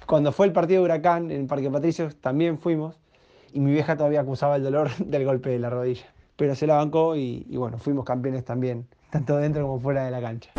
Cuando 0.07 0.31
fue 0.31 0.47
el 0.47 0.53
partido 0.53 0.81
de 0.81 0.85
Huracán 0.85 1.29
en 1.29 1.45
Parque 1.45 1.69
Patricios 1.69 2.15
también 2.15 2.57
fuimos 2.57 2.99
y 3.53 3.59
mi 3.59 3.71
vieja 3.71 3.95
todavía 3.95 4.21
acusaba 4.21 4.55
el 4.55 4.63
dolor 4.63 4.89
del 4.97 5.23
golpe 5.23 5.51
de 5.51 5.59
la 5.59 5.69
rodilla. 5.69 6.07
Pero 6.35 6.55
se 6.55 6.65
la 6.65 6.77
bancó 6.77 7.15
y, 7.15 7.45
y 7.47 7.57
bueno, 7.57 7.77
fuimos 7.77 8.05
campeones 8.05 8.43
también, 8.43 8.87
tanto 9.11 9.37
dentro 9.37 9.67
como 9.67 9.79
fuera 9.79 10.05
de 10.05 10.11
la 10.11 10.21
cancha. 10.21 10.51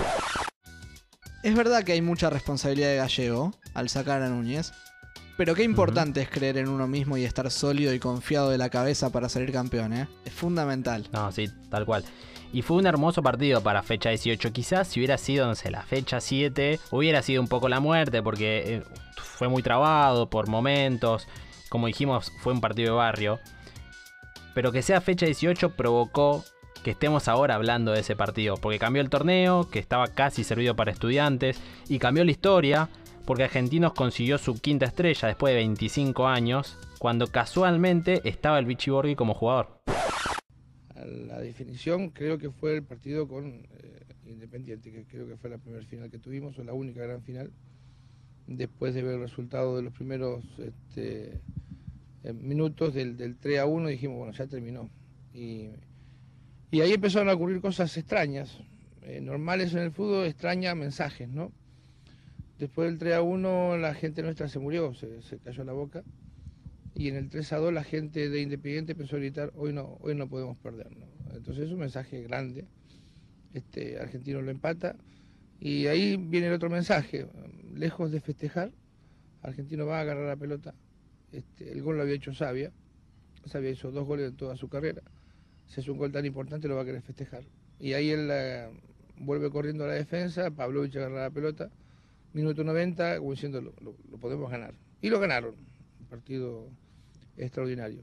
Es 1.43 1.55
verdad 1.55 1.84
que 1.84 1.93
hay 1.93 2.03
mucha 2.03 2.28
responsabilidad 2.28 2.91
de 2.91 2.97
Gallego 2.97 3.53
al 3.72 3.88
sacar 3.88 4.20
a 4.22 4.28
Núñez, 4.28 4.72
pero 5.38 5.55
qué 5.55 5.62
importante 5.62 6.20
es 6.20 6.28
creer 6.28 6.59
en 6.59 6.68
uno 6.68 6.86
mismo 6.86 7.16
y 7.16 7.24
estar 7.24 7.51
sólido 7.51 7.95
y 7.95 7.99
confiado 7.99 8.51
de 8.51 8.59
la 8.59 8.68
cabeza 8.68 9.11
para 9.11 9.30
salir 9.30 9.51
campeón, 9.51 9.95
¿eh? 9.95 10.07
Es 10.26 10.34
fundamental. 10.34 11.09
No, 11.12 11.32
sí, 11.32 11.49
tal 11.70 11.86
cual. 11.86 12.05
Y 12.53 12.61
fue 12.61 12.76
un 12.76 12.86
hermoso 12.86 13.22
partido 13.22 13.62
para 13.62 13.82
fecha 13.82 14.11
18. 14.11 14.53
Quizás 14.53 14.88
si 14.88 15.01
hubiera 15.01 15.16
sido, 15.16 15.47
no 15.47 15.55
sé, 15.55 15.70
la 15.70 15.82
fecha 15.82 16.20
7, 16.20 16.78
hubiera 16.91 17.22
sido 17.22 17.41
un 17.41 17.49
poco 17.49 17.70
la 17.70 17.80
muerte 17.80 18.22
porque 18.22 18.74
eh, 18.76 18.82
fue 19.16 19.49
muy 19.49 19.62
trabado 19.62 20.28
por 20.28 20.47
momentos. 20.47 21.26
Como 21.70 21.86
dijimos, 21.86 22.30
fue 22.43 22.53
un 22.53 22.61
partido 22.61 22.93
de 22.93 22.97
barrio. 22.99 23.41
Pero 24.53 24.72
que 24.72 24.82
sea 24.82 25.01
fecha 25.01 25.24
18 25.24 25.74
provocó 25.74 26.45
que 26.83 26.93
estemos 26.93 27.28
ahora 27.28 27.55
hablando 27.55 27.93
de 27.93 28.01
ese 28.01 28.16
partido. 28.16 28.57
Porque 28.57 28.78
cambió 28.78 29.03
el 29.03 29.11
torneo, 29.11 29.68
que 29.70 29.78
estaba 29.78 30.09
casi 30.09 30.45
servido 30.45 30.76
para 30.76 30.93
estudiantes. 30.93 31.61
Y 31.89 31.99
cambió 31.99 32.24
la 32.24 32.31
historia, 32.31 32.89
porque 33.26 33.45
Argentinos 33.45 33.93
consiguió 33.93 34.39
su 34.39 34.61
quinta 34.61 34.87
estrella 34.87 35.28
después 35.28 35.53
de 35.53 35.59
25 35.59 36.26
años. 36.26 36.78
Cuando 36.99 37.26
casualmente 37.26 38.20
estaba 38.24 38.59
el 38.59 38.66
Vichy 38.66 38.91
Borghi 38.91 39.14
como 39.14 39.35
jugador. 39.35 39.81
La 40.95 41.41
definición 41.41 42.11
creo 42.11 42.39
que 42.39 42.51
fue 42.51 42.76
el 42.76 42.83
partido 42.83 43.26
con 43.26 43.47
eh, 43.47 44.01
Independiente, 44.26 44.93
que 44.93 45.05
creo 45.05 45.26
que 45.26 45.37
fue 45.37 45.51
la 45.51 45.59
primera 45.59 45.85
final 45.85 46.11
que 46.11 46.18
tuvimos, 46.18 46.59
o 46.59 46.64
la 46.64 46.72
única 46.72 47.03
gran 47.03 47.22
final. 47.22 47.51
Después 48.47 48.95
de 48.95 49.03
ver 49.03 49.14
el 49.14 49.20
resultado 49.20 49.76
de 49.76 49.83
los 49.83 49.93
primeros 49.93 50.45
este, 50.59 51.41
eh, 52.22 52.33
minutos 52.33 52.95
del, 52.95 53.16
del 53.16 53.37
3 53.37 53.61
a 53.61 53.66
1, 53.66 53.89
dijimos, 53.89 54.18
bueno, 54.18 54.33
ya 54.33 54.47
terminó. 54.47 54.91
Y 56.70 56.80
ahí 56.80 56.92
empezaron 56.92 57.28
a 57.28 57.34
ocurrir 57.34 57.60
cosas 57.60 57.96
extrañas, 57.96 58.58
eh, 59.02 59.20
normales 59.20 59.72
en 59.72 59.80
el 59.80 59.90
fútbol, 59.90 60.26
extrañas 60.26 60.76
mensajes, 60.76 61.28
¿no? 61.28 61.52
Después 62.58 62.90
del 62.90 62.98
3 62.98 63.14
a 63.14 63.22
1 63.22 63.78
la 63.78 63.94
gente 63.94 64.22
nuestra 64.22 64.48
se 64.48 64.58
murió, 64.58 64.94
se, 64.94 65.22
se 65.22 65.38
cayó 65.38 65.64
la 65.64 65.72
boca. 65.72 66.04
Y 66.94 67.08
en 67.08 67.16
el 67.16 67.30
3 67.30 67.54
a 67.54 67.56
2 67.56 67.72
la 67.72 67.84
gente 67.84 68.28
de 68.28 68.42
Independiente 68.42 68.92
empezó 68.92 69.16
a 69.16 69.18
gritar, 69.18 69.52
hoy 69.56 69.72
no, 69.72 69.96
hoy 70.00 70.14
no 70.14 70.28
podemos 70.28 70.58
perder. 70.58 70.94
¿no? 70.96 71.06
Entonces 71.34 71.66
es 71.66 71.72
un 71.72 71.80
mensaje 71.80 72.22
grande. 72.22 72.66
Este, 73.54 73.98
Argentino 73.98 74.42
lo 74.42 74.50
empata. 74.50 74.96
Y 75.58 75.86
ahí 75.86 76.16
viene 76.16 76.48
el 76.48 76.52
otro 76.52 76.70
mensaje. 76.70 77.26
Lejos 77.74 78.12
de 78.12 78.20
festejar, 78.20 78.70
Argentino 79.42 79.86
va 79.86 79.98
a 79.98 80.00
agarrar 80.02 80.26
la 80.26 80.36
pelota. 80.36 80.74
Este, 81.32 81.72
el 81.72 81.82
gol 81.82 81.96
lo 81.96 82.02
había 82.02 82.14
hecho 82.14 82.34
Sabia. 82.34 82.72
Sabia 83.46 83.70
hizo 83.70 83.90
dos 83.90 84.06
goles 84.06 84.30
en 84.30 84.36
toda 84.36 84.56
su 84.56 84.68
carrera. 84.68 85.02
Si 85.70 85.78
es 85.78 85.86
un 85.86 85.98
gol 85.98 86.10
tan 86.10 86.26
importante, 86.26 86.66
lo 86.66 86.74
va 86.74 86.82
a 86.82 86.84
querer 86.84 87.00
festejar. 87.00 87.44
Y 87.78 87.92
ahí 87.92 88.10
él 88.10 88.28
eh, 88.32 88.68
vuelve 89.18 89.50
corriendo 89.50 89.84
a 89.84 89.86
la 89.86 89.92
defensa. 89.92 90.50
Pavlovich 90.50 90.96
agarra 90.96 91.22
la 91.22 91.30
pelota. 91.30 91.70
Minuto 92.32 92.64
90, 92.64 93.18
como 93.18 93.30
diciendo, 93.30 93.60
lo, 93.60 94.18
podemos 94.18 94.50
ganar. 94.50 94.74
Y 95.00 95.10
lo 95.10 95.20
ganaron. 95.20 95.54
Un 96.00 96.06
partido 96.06 96.66
extraordinario. 97.36 98.02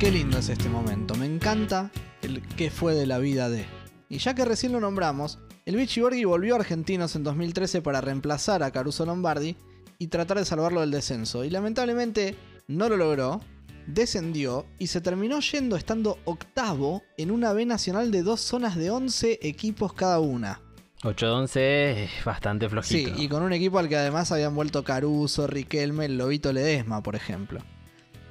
Qué 0.00 0.10
lindo 0.10 0.38
es 0.38 0.48
este 0.48 0.68
momento. 0.68 1.14
Me 1.14 1.26
encanta 1.26 1.92
el 2.22 2.42
qué 2.56 2.70
fue 2.70 2.96
de 2.96 3.06
la 3.06 3.20
vida 3.20 3.48
de. 3.48 3.66
Y 4.08 4.18
ya 4.18 4.34
que 4.34 4.44
recién 4.44 4.72
lo 4.72 4.80
nombramos, 4.80 5.38
el 5.64 5.76
Vichy 5.76 6.00
Borghi 6.00 6.24
volvió 6.24 6.56
a 6.56 6.58
Argentinos 6.58 7.14
en 7.14 7.22
2013 7.22 7.82
para 7.82 8.00
reemplazar 8.00 8.64
a 8.64 8.72
Caruso 8.72 9.06
Lombardi 9.06 9.56
y 10.00 10.08
tratar 10.08 10.38
de 10.38 10.44
salvarlo 10.44 10.80
del 10.80 10.90
descenso. 10.90 11.44
Y 11.44 11.50
lamentablemente 11.50 12.34
no 12.70 12.88
lo 12.88 12.96
logró, 12.96 13.40
descendió 13.86 14.64
y 14.78 14.86
se 14.86 15.00
terminó 15.00 15.40
yendo 15.40 15.76
estando 15.76 16.18
octavo 16.24 17.02
en 17.16 17.30
una 17.30 17.52
B 17.52 17.66
nacional 17.66 18.10
de 18.12 18.22
dos 18.22 18.40
zonas 18.40 18.76
de 18.76 18.90
11 18.90 19.40
equipos 19.42 19.92
cada 19.92 20.20
una. 20.20 20.60
8 21.02 21.26
de 21.26 21.32
11 21.32 22.04
es 22.04 22.24
bastante 22.24 22.66
Sí, 22.66 22.70
flojito. 22.70 23.12
y 23.22 23.28
con 23.28 23.42
un 23.42 23.52
equipo 23.52 23.78
al 23.78 23.88
que 23.88 23.96
además 23.96 24.30
habían 24.32 24.54
vuelto 24.54 24.84
Caruso, 24.84 25.46
Riquelme, 25.46 26.04
el 26.04 26.16
Lobito 26.18 26.52
Ledesma, 26.52 27.02
por 27.02 27.16
ejemplo. 27.16 27.60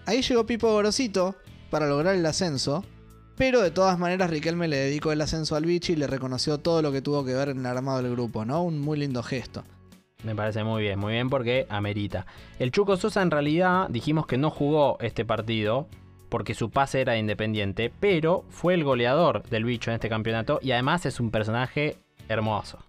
Ahí 0.06 0.22
llegó 0.22 0.46
Pipo 0.46 0.72
Gorosito 0.72 1.36
para 1.70 1.88
lograr 1.88 2.16
el 2.16 2.26
ascenso, 2.26 2.86
pero 3.36 3.62
de 3.62 3.72
todas 3.72 4.00
maneras 4.00 4.30
Riquelme 4.30 4.68
le 4.68 4.78
dedicó 4.78 5.12
el 5.12 5.20
ascenso 5.22 5.56
al 5.56 5.66
Vichy 5.66 5.94
y 5.94 5.96
le 5.98 6.08
reconoció 6.08 6.60
todo 6.60 6.82
lo 6.82 6.92
que 6.92 7.02
tuvo 7.02 7.26
que 7.26 7.34
ver 7.34 7.50
en 7.50 7.60
el 7.60 7.66
armado 7.66 8.02
del 8.02 8.12
grupo, 8.12 8.46
¿no? 8.46 8.64
Un 8.64 8.80
muy 8.80 8.98
lindo 9.00 9.22
gesto. 9.24 9.64
Me 10.24 10.36
parece 10.36 10.64
muy 10.64 10.84
bien, 10.84 11.00
muy 11.00 11.14
bien 11.14 11.30
porque 11.30 11.66
amerita. 11.70 12.26
El 12.60 12.72
Chuco 12.72 12.98
Sosa 12.98 13.22
en 13.22 13.32
realidad 13.32 13.88
dijimos 13.90 14.28
que 14.28 14.38
no 14.38 14.50
jugó 14.50 14.98
este 15.00 15.24
partido 15.26 15.88
porque 16.28 16.54
su 16.54 16.70
pase 16.70 17.02
era 17.02 17.18
independiente, 17.18 17.92
pero 18.00 18.44
fue 18.50 18.74
el 18.74 18.84
goleador 18.84 19.44
del 19.44 19.64
bicho 19.64 19.92
en 19.92 19.96
este 19.96 20.10
campeonato 20.10 20.60
y 20.62 20.72
además 20.74 21.06
es 21.06 21.20
un 21.20 21.32
personaje 21.32 21.98
hermoso. 22.28 22.80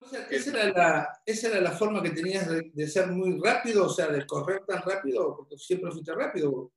O 0.00 0.06
sea, 0.08 0.26
esa 0.28 0.50
era 0.50 0.72
la, 0.72 1.22
esa 1.24 1.48
era 1.48 1.60
la 1.60 1.70
forma 1.70 2.02
que 2.02 2.10
tenías 2.10 2.48
de, 2.48 2.70
de 2.74 2.88
ser 2.88 3.06
muy 3.12 3.40
rápido, 3.42 3.86
o 3.86 3.88
sea, 3.88 4.08
de 4.08 4.26
correr 4.26 4.64
tan 4.66 4.82
rápido, 4.82 5.36
porque 5.36 5.56
siempre 5.56 5.92
fuiste 5.92 6.12
rápido. 6.12 6.72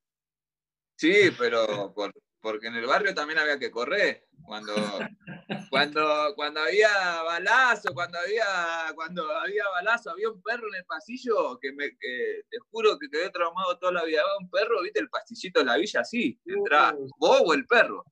Sí, 0.98 1.32
pero 1.38 1.92
por- 1.96 2.14
porque 2.44 2.68
en 2.68 2.76
el 2.76 2.86
barrio 2.86 3.16
también 3.16 3.40
había 3.40 3.58
que 3.58 3.72
correr. 3.72 4.28
Cuando, 4.46 4.76
cuando, 5.72 6.34
cuando 6.36 6.60
había 6.60 7.24
balazo, 7.24 7.94
cuando 7.94 8.20
había, 8.20 8.94
cuando 8.96 9.32
había 9.32 9.64
balazo, 9.70 10.12
había 10.12 10.30
un 10.30 10.44
perro 10.44 10.68
en 10.68 10.76
el 10.76 10.86
pasillo 10.86 11.58
que 11.62 11.72
me, 11.72 11.92
que 11.98 12.42
te 12.52 12.58
juro 12.70 13.00
que 13.00 13.10
quedé 13.10 13.30
traumado 13.30 13.80
toda 13.80 13.94
la 13.94 14.04
vida. 14.04 14.22
Había 14.22 14.38
un 14.42 14.50
perro, 14.50 14.82
viste 14.84 15.00
el 15.00 15.10
pastillito 15.10 15.62
de 15.62 15.66
la 15.68 15.78
villa 15.78 16.02
así, 16.02 16.38
entraba 16.46 16.94
vos 17.18 17.42
o 17.46 17.54
el 17.54 17.66
perro. 17.66 18.04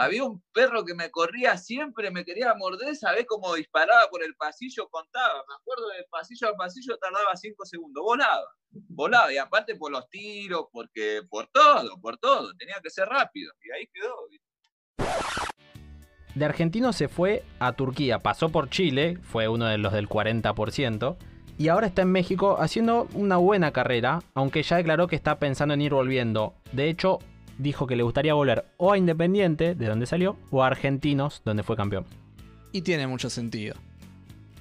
Había 0.00 0.24
un 0.24 0.42
perro 0.54 0.82
que 0.82 0.94
me 0.94 1.10
corría 1.10 1.58
siempre, 1.58 2.10
me 2.10 2.24
quería 2.24 2.54
morder, 2.54 2.96
¿sabés 2.96 3.26
cómo 3.28 3.54
disparaba 3.54 4.08
por 4.10 4.24
el 4.24 4.34
pasillo? 4.34 4.88
Contaba, 4.88 5.44
me 5.46 5.54
acuerdo 5.60 5.88
del 5.90 6.06
pasillo 6.10 6.48
a 6.48 6.56
pasillo 6.56 6.96
tardaba 6.96 7.36
cinco 7.36 7.66
segundos, 7.66 8.02
volaba, 8.02 8.46
volaba, 8.70 9.30
y 9.30 9.36
aparte 9.36 9.76
por 9.76 9.92
los 9.92 10.08
tiros, 10.08 10.68
porque 10.72 11.20
por 11.28 11.48
todo, 11.48 12.00
por 12.00 12.16
todo, 12.16 12.54
tenía 12.56 12.76
que 12.82 12.88
ser 12.88 13.08
rápido, 13.08 13.52
y 13.60 13.70
ahí 13.72 13.86
quedó. 13.92 14.16
De 16.34 16.44
argentino 16.46 16.94
se 16.94 17.08
fue 17.08 17.44
a 17.58 17.74
Turquía, 17.74 18.20
pasó 18.20 18.48
por 18.48 18.70
Chile, 18.70 19.18
fue 19.22 19.48
uno 19.48 19.66
de 19.66 19.76
los 19.76 19.92
del 19.92 20.08
40%, 20.08 21.18
y 21.58 21.68
ahora 21.68 21.86
está 21.86 22.00
en 22.00 22.12
México 22.12 22.56
haciendo 22.58 23.06
una 23.12 23.36
buena 23.36 23.70
carrera, 23.70 24.20
aunque 24.32 24.62
ya 24.62 24.78
declaró 24.78 25.08
que 25.08 25.16
está 25.16 25.38
pensando 25.38 25.74
en 25.74 25.82
ir 25.82 25.92
volviendo. 25.92 26.54
De 26.72 26.88
hecho, 26.88 27.18
dijo 27.60 27.86
que 27.86 27.96
le 27.96 28.02
gustaría 28.02 28.34
volver 28.34 28.64
o 28.76 28.92
a 28.92 28.98
Independiente, 28.98 29.74
de 29.74 29.86
donde 29.86 30.06
salió, 30.06 30.36
o 30.50 30.62
a 30.62 30.68
Argentinos, 30.68 31.42
donde 31.44 31.62
fue 31.62 31.76
campeón. 31.76 32.04
Y 32.72 32.82
tiene 32.82 33.06
mucho 33.06 33.30
sentido. 33.30 33.74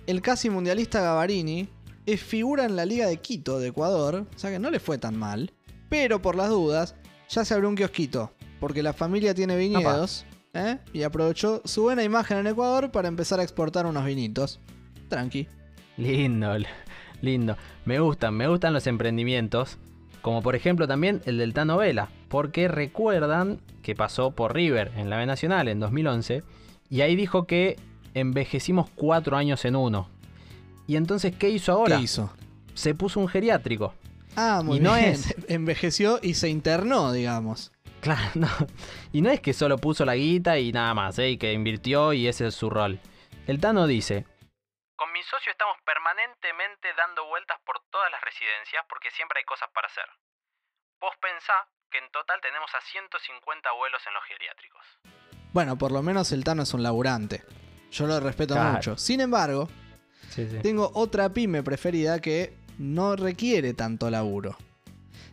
El 0.08 0.22
casi 0.22 0.50
mundialista 0.50 1.02
Gavarini 1.02 1.70
es 2.06 2.22
figura 2.22 2.66
en 2.66 2.76
la 2.76 2.86
Liga 2.86 3.08
de 3.08 3.18
Quito 3.18 3.60
de 3.60 3.70
Ecuador, 3.70 4.26
o 4.36 4.40
sea 4.40 4.50
que 4.50 4.60
no 4.60 4.72
le 4.72 4.80
fue 4.80 4.98
tan 4.98 5.18
mal, 5.18 5.52
pero 5.90 6.22
por 6.22 6.36
las 6.36 6.50
dudas 6.50 6.96
ya 7.30 7.46
se 7.46 7.54
abrió 7.54 7.70
un 7.70 7.76
kiosquito, 7.76 8.32
porque 8.60 8.82
la 8.82 8.94
familia 8.94 9.36
tiene 9.36 9.56
viñedos, 9.56 10.26
¿eh? 10.54 10.80
y 10.94 11.04
aprovechó 11.04 11.62
su 11.66 11.84
buena 11.84 12.04
imagen 12.04 12.40
en 12.40 12.48
Ecuador 12.48 12.92
para 12.92 13.08
empezar 13.08 13.40
a 13.40 13.44
exportar 13.44 13.86
unos 13.86 14.06
vinitos. 14.06 14.60
Tranqui. 15.10 15.48
Lindo, 15.98 16.56
lindo. 17.22 17.58
Me 17.86 18.00
gustan, 18.00 18.34
me 18.34 18.48
gustan 18.48 18.74
los 18.74 18.88
emprendimientos. 18.88 19.78
Como 20.22 20.42
por 20.42 20.56
ejemplo 20.56 20.88
también 20.88 21.22
el 21.26 21.38
del 21.38 21.54
Tano 21.54 21.78
Vela. 21.78 22.10
Porque 22.28 22.68
recuerdan 22.68 23.60
que 23.82 23.96
pasó 23.96 24.32
por 24.32 24.54
River 24.54 24.92
en 24.98 25.10
la 25.10 25.18
B 25.18 25.26
Nacional 25.26 25.68
en 25.68 25.80
2011. 25.80 26.44
Y 26.90 27.02
ahí 27.02 27.16
dijo 27.16 27.46
que 27.46 27.78
envejecimos 28.14 28.90
cuatro 28.96 29.38
años 29.38 29.64
en 29.66 29.76
uno. 29.76 30.10
Y 30.88 30.96
entonces, 30.96 31.34
¿qué 31.38 31.50
hizo 31.50 31.72
ahora? 31.72 31.98
¿Qué 31.98 32.04
hizo? 32.04 32.32
Se 32.74 32.96
puso 32.96 33.20
un 33.20 33.28
geriátrico. 33.28 33.94
Ah, 34.36 34.62
muy 34.64 34.78
Y 34.78 34.80
no 34.80 34.94
bien. 34.96 35.10
es- 35.12 35.36
Envejeció 35.48 36.20
y 36.22 36.34
se 36.34 36.50
internó, 36.50 37.12
digamos. 37.12 37.72
Claro, 38.02 38.30
no. 38.36 38.48
Y 39.12 39.22
no 39.22 39.30
es 39.30 39.40
que 39.42 39.54
solo 39.54 39.78
puso 39.78 40.06
la 40.06 40.16
guita 40.16 40.58
y 40.60 40.72
nada 40.72 40.94
más, 40.94 41.20
¿eh? 41.20 41.32
y 41.32 41.38
que 41.38 41.54
invirtió 41.54 42.14
y 42.14 42.28
ese 42.28 42.48
es 42.48 42.56
su 42.56 42.70
rol. 42.70 43.00
El 43.48 43.60
Tano 43.60 43.88
dice, 43.88 44.26
Con 45.00 45.08
mi 45.16 45.24
socio 45.24 45.48
estamos 45.56 45.78
permanentemente 45.88 46.92
dando 47.00 47.24
vueltas 47.32 47.56
por 47.66 47.80
todas 47.90 48.12
las 48.12 48.20
residencias 48.20 48.84
porque 48.92 49.08
siempre 49.16 49.40
hay 49.40 49.46
cosas 49.48 49.70
para 49.74 49.88
hacer. 49.88 50.04
Vos 51.00 51.16
pensá 51.24 51.56
que 51.90 52.00
en 52.04 52.12
total 52.12 52.40
tenemos 52.44 52.68
a 52.76 52.82
150 52.84 53.72
vuelos 53.80 54.02
en 54.06 54.14
los 54.14 54.24
geriátricos. 54.28 54.84
Bueno, 55.56 55.78
por 55.78 55.92
lo 55.96 56.04
menos 56.04 56.32
el 56.36 56.44
Tano 56.44 56.64
es 56.64 56.74
un 56.76 56.84
laburante. 56.84 57.44
Yo 57.92 58.06
lo 58.08 58.20
respeto 58.20 58.54
Claro. 58.56 58.74
mucho. 58.76 58.98
Sin 58.98 59.22
embargo, 59.22 59.70
Sí, 60.30 60.48
sí. 60.52 60.60
tengo 60.62 60.92
otra 60.94 61.30
pyme 61.30 61.64
preferida 61.64 62.20
que 62.20 62.54
no 62.78 63.16
requiere 63.16 63.74
tanto 63.74 64.10
laburo. 64.12 64.58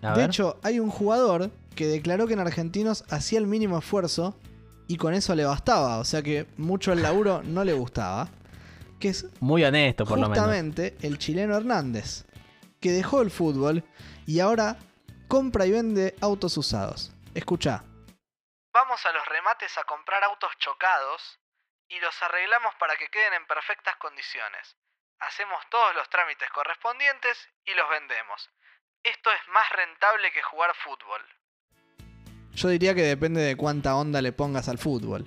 A 0.00 0.12
de 0.12 0.20
ver. 0.22 0.30
hecho, 0.30 0.60
hay 0.62 0.78
un 0.78 0.90
jugador 0.90 1.50
que 1.74 1.86
declaró 1.86 2.26
que 2.28 2.34
en 2.34 2.40
Argentinos 2.40 3.02
hacía 3.10 3.40
el 3.40 3.46
mínimo 3.48 3.76
esfuerzo 3.78 4.38
y 4.86 4.96
con 4.96 5.12
eso 5.12 5.34
le 5.34 5.44
bastaba. 5.44 5.98
O 5.98 6.04
sea 6.04 6.22
que 6.22 6.46
mucho 6.56 6.92
el 6.92 7.02
laburo 7.02 7.42
no 7.42 7.64
le 7.64 7.72
gustaba. 7.72 8.28
Que 9.00 9.08
es 9.08 9.26
muy 9.40 9.64
honesto 9.64 10.04
por 10.04 10.18
lo 10.18 10.28
menos. 10.28 10.38
justamente 10.38 10.96
el 11.02 11.18
chileno 11.18 11.56
Hernández, 11.56 12.24
que 12.80 12.90
dejó 12.90 13.22
el 13.22 13.30
fútbol 13.30 13.84
y 14.26 14.40
ahora 14.40 14.76
compra 15.28 15.66
y 15.66 15.72
vende 15.72 16.14
autos 16.20 16.56
usados. 16.56 17.12
Escucha. 17.34 17.84
Vamos 18.72 19.04
a 19.06 19.12
los 19.12 19.26
remates 19.26 19.76
a 19.78 19.84
comprar 19.84 20.22
autos 20.24 20.50
chocados 20.58 21.38
y 21.88 21.98
los 22.00 22.14
arreglamos 22.22 22.74
para 22.78 22.96
que 22.96 23.08
queden 23.08 23.34
en 23.34 23.46
perfectas 23.46 23.96
condiciones. 23.96 24.76
Hacemos 25.20 25.58
todos 25.70 25.94
los 25.94 26.08
trámites 26.10 26.48
correspondientes 26.50 27.48
y 27.64 27.74
los 27.74 27.88
vendemos. 27.88 28.50
Esto 29.02 29.30
es 29.30 29.48
más 29.52 29.68
rentable 29.70 30.32
que 30.32 30.42
jugar 30.42 30.74
fútbol. 30.74 31.22
Yo 32.52 32.68
diría 32.68 32.94
que 32.94 33.02
depende 33.02 33.40
de 33.40 33.56
cuánta 33.56 33.96
onda 33.96 34.20
le 34.20 34.32
pongas 34.32 34.68
al 34.68 34.78
fútbol. 34.78 35.26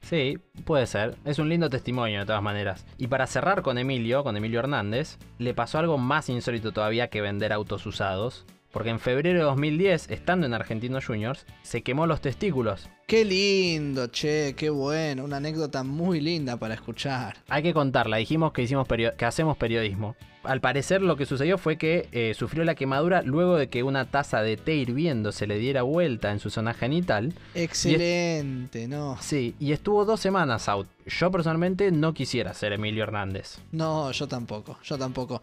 Sí, 0.00 0.38
puede 0.64 0.86
ser. 0.86 1.16
Es 1.24 1.38
un 1.38 1.48
lindo 1.48 1.68
testimonio 1.70 2.20
de 2.20 2.26
todas 2.26 2.42
maneras. 2.42 2.86
Y 2.96 3.08
para 3.08 3.26
cerrar 3.26 3.62
con 3.62 3.78
Emilio, 3.78 4.24
con 4.24 4.36
Emilio 4.36 4.60
Hernández, 4.60 5.18
le 5.38 5.54
pasó 5.54 5.78
algo 5.78 5.98
más 5.98 6.28
insólito 6.28 6.72
todavía 6.72 7.08
que 7.08 7.20
vender 7.20 7.52
autos 7.52 7.84
usados. 7.86 8.46
Porque 8.70 8.90
en 8.90 9.00
febrero 9.00 9.38
de 9.38 9.44
2010, 9.44 10.10
estando 10.10 10.46
en 10.46 10.54
Argentinos 10.54 11.06
Juniors, 11.06 11.46
se 11.62 11.82
quemó 11.82 12.06
los 12.06 12.20
testículos. 12.20 12.88
Qué 13.06 13.24
lindo, 13.24 14.08
che, 14.08 14.54
qué 14.56 14.68
bueno. 14.68 15.24
Una 15.24 15.38
anécdota 15.38 15.82
muy 15.82 16.20
linda 16.20 16.58
para 16.58 16.74
escuchar. 16.74 17.38
Hay 17.48 17.62
que 17.62 17.72
contarla, 17.72 18.18
dijimos 18.18 18.52
que, 18.52 18.62
hicimos 18.62 18.86
que 18.86 19.24
hacemos 19.24 19.56
periodismo. 19.56 20.16
Al 20.48 20.60
parecer 20.62 21.02
lo 21.02 21.16
que 21.16 21.26
sucedió 21.26 21.58
fue 21.58 21.76
que 21.76 22.08
eh, 22.12 22.32
sufrió 22.34 22.64
la 22.64 22.74
quemadura 22.74 23.20
luego 23.22 23.56
de 23.56 23.68
que 23.68 23.82
una 23.82 24.06
taza 24.10 24.40
de 24.40 24.56
té 24.56 24.74
hirviendo 24.76 25.30
se 25.30 25.46
le 25.46 25.58
diera 25.58 25.82
vuelta 25.82 26.32
en 26.32 26.38
su 26.40 26.48
zona 26.48 26.72
genital. 26.72 27.34
Excelente, 27.54 28.88
no. 28.88 29.16
Sí, 29.20 29.54
y 29.58 29.72
estuvo 29.72 30.04
dos 30.04 30.20
semanas 30.20 30.68
out. 30.68 30.86
Yo 31.06 31.30
personalmente 31.30 31.90
no 31.90 32.12
quisiera 32.14 32.52
ser 32.54 32.72
Emilio 32.72 33.02
Hernández. 33.02 33.58
No, 33.72 34.10
yo 34.12 34.26
tampoco, 34.28 34.78
yo 34.82 34.98
tampoco. 34.98 35.42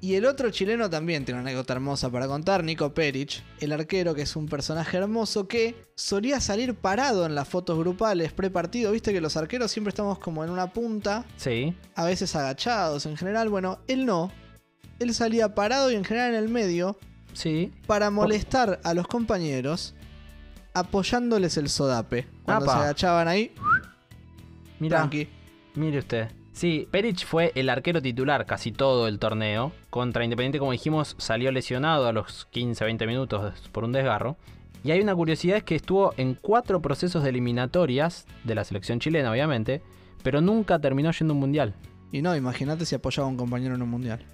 Y 0.00 0.14
el 0.14 0.26
otro 0.26 0.50
chileno 0.50 0.90
también 0.90 1.24
tiene 1.24 1.40
una 1.40 1.48
anécdota 1.50 1.72
hermosa 1.72 2.10
para 2.10 2.26
contar, 2.26 2.62
Nico 2.62 2.92
Peric, 2.92 3.42
el 3.60 3.72
arquero 3.72 4.14
que 4.14 4.22
es 4.22 4.36
un 4.36 4.46
personaje 4.46 4.96
hermoso 4.98 5.48
que 5.48 5.74
solía 5.94 6.40
salir 6.40 6.74
parado 6.74 7.24
en 7.24 7.34
las 7.34 7.48
fotos 7.48 7.78
grupales 7.78 8.32
pre-partido. 8.32 8.92
Viste 8.92 9.12
que 9.12 9.20
los 9.22 9.36
arqueros 9.36 9.70
siempre 9.70 9.88
estamos 9.90 10.18
como 10.18 10.44
en 10.44 10.50
una 10.50 10.72
punta, 10.72 11.24
Sí. 11.36 11.74
a 11.94 12.04
veces 12.04 12.36
agachados 12.36 13.06
en 13.06 13.16
general. 13.16 13.48
Bueno, 13.48 13.78
él 13.88 14.04
no. 14.06 14.30
Él 14.98 15.14
salía 15.14 15.54
parado 15.54 15.90
y 15.90 15.94
en 15.94 16.04
general 16.04 16.34
en 16.34 16.42
el 16.42 16.48
medio 16.48 16.96
Sí. 17.32 17.72
para 17.86 18.10
molestar 18.10 18.80
a 18.82 18.94
los 18.94 19.06
compañeros 19.06 19.94
apoyándoles 20.74 21.56
el 21.56 21.68
sodape. 21.68 22.26
Cuando 22.42 22.64
Apa. 22.66 22.74
se 22.74 22.84
agachaban 22.84 23.28
ahí, 23.28 23.52
Mira, 24.78 24.98
tranqui. 24.98 25.28
mire 25.74 25.98
usted. 25.98 26.28
Sí, 26.52 26.88
Peric 26.90 27.24
fue 27.26 27.52
el 27.54 27.68
arquero 27.68 28.00
titular 28.00 28.46
casi 28.46 28.72
todo 28.72 29.08
el 29.08 29.18
torneo. 29.18 29.72
Contra 29.90 30.24
Independiente, 30.24 30.58
como 30.58 30.72
dijimos, 30.72 31.14
salió 31.18 31.52
lesionado 31.52 32.06
a 32.06 32.12
los 32.12 32.48
15-20 32.50 33.06
minutos 33.06 33.68
por 33.72 33.84
un 33.84 33.92
desgarro. 33.92 34.36
Y 34.82 34.90
hay 34.90 35.00
una 35.00 35.14
curiosidad 35.14 35.58
es 35.58 35.64
que 35.64 35.74
estuvo 35.74 36.14
en 36.16 36.34
cuatro 36.34 36.80
procesos 36.80 37.22
de 37.22 37.30
eliminatorias 37.30 38.26
de 38.44 38.54
la 38.54 38.64
selección 38.64 39.00
chilena, 39.00 39.30
obviamente, 39.30 39.82
pero 40.22 40.40
nunca 40.40 40.78
terminó 40.78 41.10
yendo 41.10 41.32
a 41.32 41.34
un 41.34 41.40
mundial. 41.40 41.74
Y 42.12 42.22
no, 42.22 42.34
imagínate 42.36 42.86
si 42.86 42.94
apoyaba 42.94 43.26
a 43.26 43.30
un 43.30 43.36
compañero 43.36 43.74
en 43.74 43.82
un 43.82 43.90
mundial. 43.90 44.24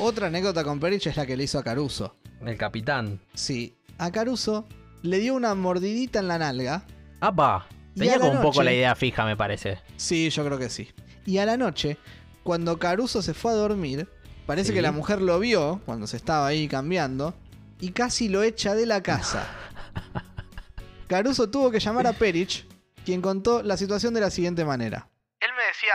Otra 0.00 0.28
anécdota 0.28 0.64
con 0.64 0.80
Perich 0.80 1.06
es 1.06 1.16
la 1.16 1.26
que 1.26 1.36
le 1.36 1.44
hizo 1.44 1.58
a 1.58 1.62
Caruso. 1.64 2.16
El 2.44 2.56
capitán. 2.56 3.20
Sí, 3.34 3.76
a 3.98 4.10
Caruso 4.10 4.66
le 5.02 5.18
dio 5.18 5.34
una 5.34 5.54
mordidita 5.54 6.20
en 6.20 6.28
la 6.28 6.38
nalga. 6.38 6.84
¡Apa! 7.20 7.66
Tenía 7.94 8.18
como 8.18 8.32
un 8.32 8.42
poco 8.42 8.62
la 8.62 8.72
idea 8.72 8.94
fija, 8.94 9.24
me 9.26 9.36
parece. 9.36 9.80
Sí, 9.96 10.30
yo 10.30 10.44
creo 10.44 10.58
que 10.58 10.70
sí. 10.70 10.90
Y 11.26 11.38
a 11.38 11.44
la 11.46 11.56
noche, 11.56 11.98
cuando 12.42 12.78
Caruso 12.78 13.20
se 13.20 13.34
fue 13.34 13.52
a 13.52 13.56
dormir, 13.56 14.08
parece 14.46 14.68
Sí. 14.68 14.74
que 14.74 14.82
la 14.82 14.92
mujer 14.92 15.20
lo 15.20 15.38
vio 15.38 15.80
cuando 15.84 16.06
se 16.06 16.16
estaba 16.16 16.46
ahí 16.46 16.66
cambiando 16.66 17.34
y 17.78 17.92
casi 17.92 18.28
lo 18.28 18.42
echa 18.42 18.74
de 18.74 18.86
la 18.86 19.02
casa. 19.02 19.46
Caruso 21.08 21.50
tuvo 21.50 21.70
que 21.70 21.80
llamar 21.80 22.06
a 22.06 22.12
Perich, 22.14 22.66
quien 23.04 23.20
contó 23.20 23.62
la 23.62 23.76
situación 23.76 24.14
de 24.14 24.20
la 24.20 24.30
siguiente 24.30 24.64
manera. 24.64 25.08
Él 25.40 25.50
me 25.56 25.64
decía, 25.64 25.94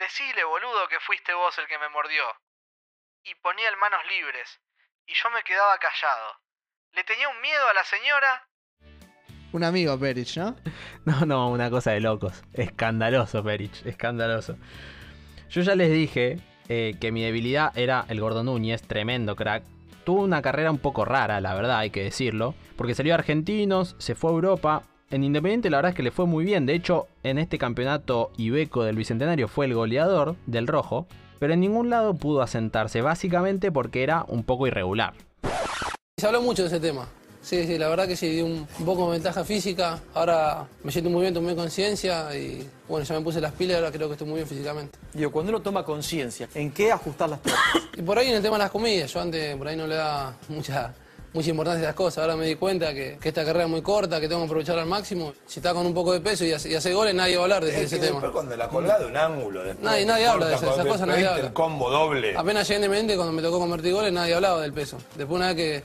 decile 0.00 0.42
boludo 0.44 0.88
que 0.88 0.96
fuiste 1.06 1.34
vos 1.34 1.54
el 1.58 1.66
que 1.68 1.78
me 1.78 1.88
mordió. 1.90 2.22
Y 3.24 3.34
ponía 3.36 3.68
el 3.68 3.76
manos 3.76 4.00
libres. 4.08 4.60
Y 5.06 5.14
yo 5.14 5.30
me 5.30 5.42
quedaba 5.44 5.78
callado. 5.78 6.40
Le 6.92 7.04
tenía 7.04 7.28
un 7.28 7.40
miedo 7.40 7.68
a 7.68 7.74
la 7.74 7.84
señora. 7.84 8.48
Un 9.52 9.64
amigo 9.64 9.98
Perich, 9.98 10.36
¿no? 10.38 10.56
No, 11.04 11.26
no, 11.26 11.50
una 11.50 11.70
cosa 11.70 11.92
de 11.92 12.00
locos. 12.00 12.42
Escandaloso, 12.52 13.44
Perich, 13.44 13.86
escandaloso. 13.86 14.56
Yo 15.50 15.62
ya 15.62 15.74
les 15.74 15.90
dije 15.92 16.38
eh, 16.68 16.94
que 17.00 17.12
mi 17.12 17.22
debilidad 17.22 17.76
era 17.76 18.04
el 18.08 18.20
Gordo 18.20 18.42
Núñez, 18.42 18.82
tremendo 18.82 19.36
crack. 19.36 19.62
tuvo 20.04 20.22
una 20.22 20.42
carrera 20.42 20.70
un 20.70 20.78
poco 20.78 21.04
rara, 21.04 21.40
la 21.40 21.54
verdad, 21.54 21.78
hay 21.78 21.90
que 21.90 22.02
decirlo. 22.02 22.54
Porque 22.76 22.94
salió 22.94 23.14
a 23.14 23.18
Argentinos, 23.18 23.94
se 23.98 24.14
fue 24.14 24.30
a 24.30 24.34
Europa. 24.34 24.82
En 25.10 25.22
Independiente 25.22 25.70
la 25.70 25.76
verdad 25.78 25.90
es 25.90 25.96
que 25.96 26.02
le 26.02 26.10
fue 26.10 26.26
muy 26.26 26.44
bien. 26.44 26.66
De 26.66 26.74
hecho, 26.74 27.06
en 27.22 27.38
este 27.38 27.58
campeonato 27.58 28.32
Ibeco 28.36 28.82
del 28.82 28.96
Bicentenario 28.96 29.46
fue 29.46 29.66
el 29.66 29.74
goleador 29.74 30.34
del 30.46 30.66
rojo. 30.66 31.06
Pero 31.42 31.54
en 31.54 31.60
ningún 31.60 31.90
lado 31.90 32.14
pudo 32.14 32.40
asentarse, 32.40 33.02
básicamente 33.02 33.72
porque 33.72 34.04
era 34.04 34.24
un 34.28 34.44
poco 34.44 34.68
irregular. 34.68 35.14
Se 36.16 36.28
habló 36.28 36.40
mucho 36.40 36.62
de 36.62 36.68
ese 36.68 36.78
tema. 36.78 37.08
Sí, 37.40 37.66
sí, 37.66 37.78
la 37.78 37.88
verdad 37.88 38.06
que 38.06 38.14
sí, 38.14 38.28
di 38.28 38.42
un, 38.42 38.64
poco 38.86 39.06
de 39.06 39.14
ventaja 39.18 39.42
física. 39.42 39.98
Ahora 40.14 40.68
me 40.84 40.92
siento 40.92 41.10
muy 41.10 41.22
bien, 41.22 41.34
tomé 41.34 41.56
conciencia 41.56 42.32
y 42.36 42.64
bueno, 42.88 43.04
ya 43.04 43.16
me 43.16 43.22
puse 43.22 43.40
las 43.40 43.50
pilas, 43.54 43.78
ahora 43.78 43.90
creo 43.90 44.06
que 44.06 44.12
estoy 44.12 44.28
muy 44.28 44.36
bien 44.36 44.46
físicamente. 44.46 44.96
Digo, 45.14 45.32
cuando 45.32 45.50
uno 45.50 45.60
toma 45.60 45.84
conciencia, 45.84 46.48
¿en 46.54 46.70
qué 46.70 46.92
ajustar 46.92 47.28
las 47.28 47.42
tuercas? 47.42 47.64
Y 47.96 48.02
por 48.02 48.16
ahí 48.18 48.28
en 48.28 48.36
el 48.36 48.42
tema 48.42 48.54
de 48.54 48.62
las 48.62 48.70
comidas, 48.70 49.12
yo 49.12 49.20
antes 49.20 49.56
por 49.56 49.66
ahí 49.66 49.76
no 49.76 49.88
le 49.88 49.96
daba 49.96 50.36
mucha, 50.48 50.94
mucha 51.34 51.50
importancia 51.50 51.82
a 51.84 51.88
las 51.88 51.94
cosas. 51.94 52.18
Ahora 52.18 52.36
me 52.36 52.46
di 52.46 52.56
cuenta 52.56 52.92
que, 52.92 53.18
que 53.20 53.28
esta 53.28 53.44
carrera 53.44 53.64
es 53.64 53.70
muy 53.70 53.82
corta, 53.82 54.20
que 54.20 54.28
tengo 54.28 54.42
que 54.42 54.46
aprovecharla 54.46 54.82
al 54.82 54.88
máximo. 54.88 55.32
Si 55.46 55.60
está 55.60 55.72
con 55.72 55.86
un 55.86 55.94
poco 55.94 56.12
de 56.12 56.20
peso 56.20 56.44
y 56.44 56.52
hace, 56.52 56.70
y 56.70 56.74
hace 56.74 56.92
goles, 56.92 57.14
nadie 57.14 57.36
va 57.36 57.42
a 57.42 57.44
hablar 57.44 57.64
de 57.64 57.70
Es 57.70 57.76
ese 57.84 57.96
que 57.96 58.06
tema. 58.06 58.14
después 58.16 58.32
cuando 58.32 58.56
la 58.56 58.68
colgás 58.68 58.98
de 59.00 59.06
un 59.06 59.16
ángulo, 59.16 59.62
después 59.64 59.84
Nadie- 59.84 60.04
nadie 60.06 60.26
habla 60.26 60.46
de 60.48 60.54
esas- 60.54 60.72
esas 60.74 60.86
cosas, 60.86 61.06
nadie 61.06 61.20
después 61.20 61.36
habla. 61.38 61.46
El 61.48 61.52
combo 61.54 61.90
doble. 61.90 62.36
Apenas 62.36 62.68
llegué 62.68 62.76
Independiente, 62.80 63.16
cuando 63.16 63.32
me 63.32 63.42
tocó 63.42 63.58
convertir 63.58 63.92
goles, 63.94 64.12
nadie 64.12 64.34
hablaba 64.34 64.60
del 64.60 64.72
peso. 64.72 64.98
Después 65.16 65.36
una 65.36 65.52
vez 65.52 65.56
que 65.56 65.82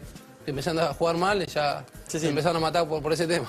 empezando 0.50 0.82
a 0.82 0.94
jugar 0.94 1.18
mal, 1.18 1.46
ya 1.46 1.86
me 2.22 2.28
empezaron 2.28 2.58
a 2.58 2.60
matar 2.60 2.88
por, 2.88 3.02
por 3.02 3.14
ese 3.14 3.28
tema. 3.28 3.48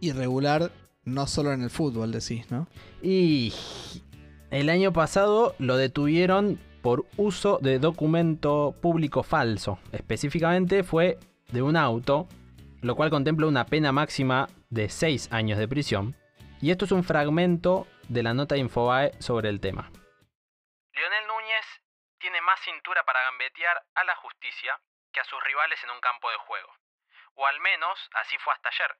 Irregular, 0.00 0.70
no 1.04 1.26
solo 1.26 1.52
en 1.52 1.62
el 1.62 1.70
fútbol, 1.70 2.12
decís, 2.12 2.50
¿no? 2.50 2.66
Y 3.02 3.52
el 4.50 4.68
año 4.68 4.92
pasado 4.92 5.54
lo 5.58 5.76
detuvieron 5.76 6.58
por 6.84 7.06
uso 7.16 7.56
de 7.62 7.78
documento 7.78 8.74
público 8.82 9.22
falso. 9.22 9.78
Específicamente 9.90 10.84
fue 10.84 11.16
de 11.48 11.62
un 11.62 11.78
auto, 11.78 12.28
lo 12.82 12.94
cual 12.94 13.08
contempla 13.08 13.46
una 13.46 13.64
pena 13.64 13.90
máxima 13.90 14.48
de 14.68 14.90
6 14.90 15.32
años 15.32 15.56
de 15.56 15.66
prisión. 15.66 16.14
Y 16.60 16.70
esto 16.70 16.84
es 16.84 16.92
un 16.92 17.02
fragmento 17.02 17.86
de 18.10 18.22
la 18.22 18.34
nota 18.34 18.54
de 18.54 18.60
Infobae 18.60 19.12
sobre 19.18 19.48
el 19.48 19.62
tema. 19.62 19.88
Lionel 20.92 21.26
Núñez 21.26 21.64
tiene 22.18 22.42
más 22.42 22.60
cintura 22.60 23.02
para 23.04 23.22
gambetear 23.32 23.82
a 23.94 24.04
la 24.04 24.16
justicia 24.16 24.78
que 25.10 25.20
a 25.20 25.24
sus 25.24 25.42
rivales 25.42 25.82
en 25.84 25.90
un 25.90 26.00
campo 26.00 26.30
de 26.30 26.36
juego. 26.36 26.68
O 27.36 27.46
al 27.46 27.60
menos 27.60 27.96
así 28.12 28.36
fue 28.44 28.52
hasta 28.52 28.68
ayer, 28.68 28.94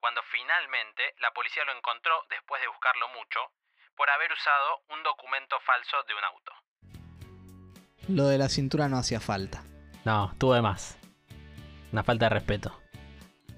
cuando 0.00 0.22
finalmente 0.32 1.12
la 1.18 1.30
policía 1.32 1.66
lo 1.66 1.76
encontró 1.76 2.24
después 2.30 2.62
de 2.62 2.68
buscarlo 2.68 3.08
mucho 3.08 3.40
por 3.94 4.08
haber 4.08 4.32
usado 4.32 4.80
un 4.88 5.02
documento 5.02 5.60
falso 5.60 6.02
de 6.04 6.14
un 6.14 6.24
auto. 6.24 6.52
Lo 8.10 8.26
de 8.26 8.38
la 8.38 8.48
cintura 8.48 8.88
no 8.88 8.98
hacía 8.98 9.20
falta. 9.20 9.62
No, 10.04 10.34
tuve 10.38 10.60
más. 10.60 10.96
Una 11.92 12.02
falta 12.02 12.26
de 12.26 12.30
respeto. 12.30 12.72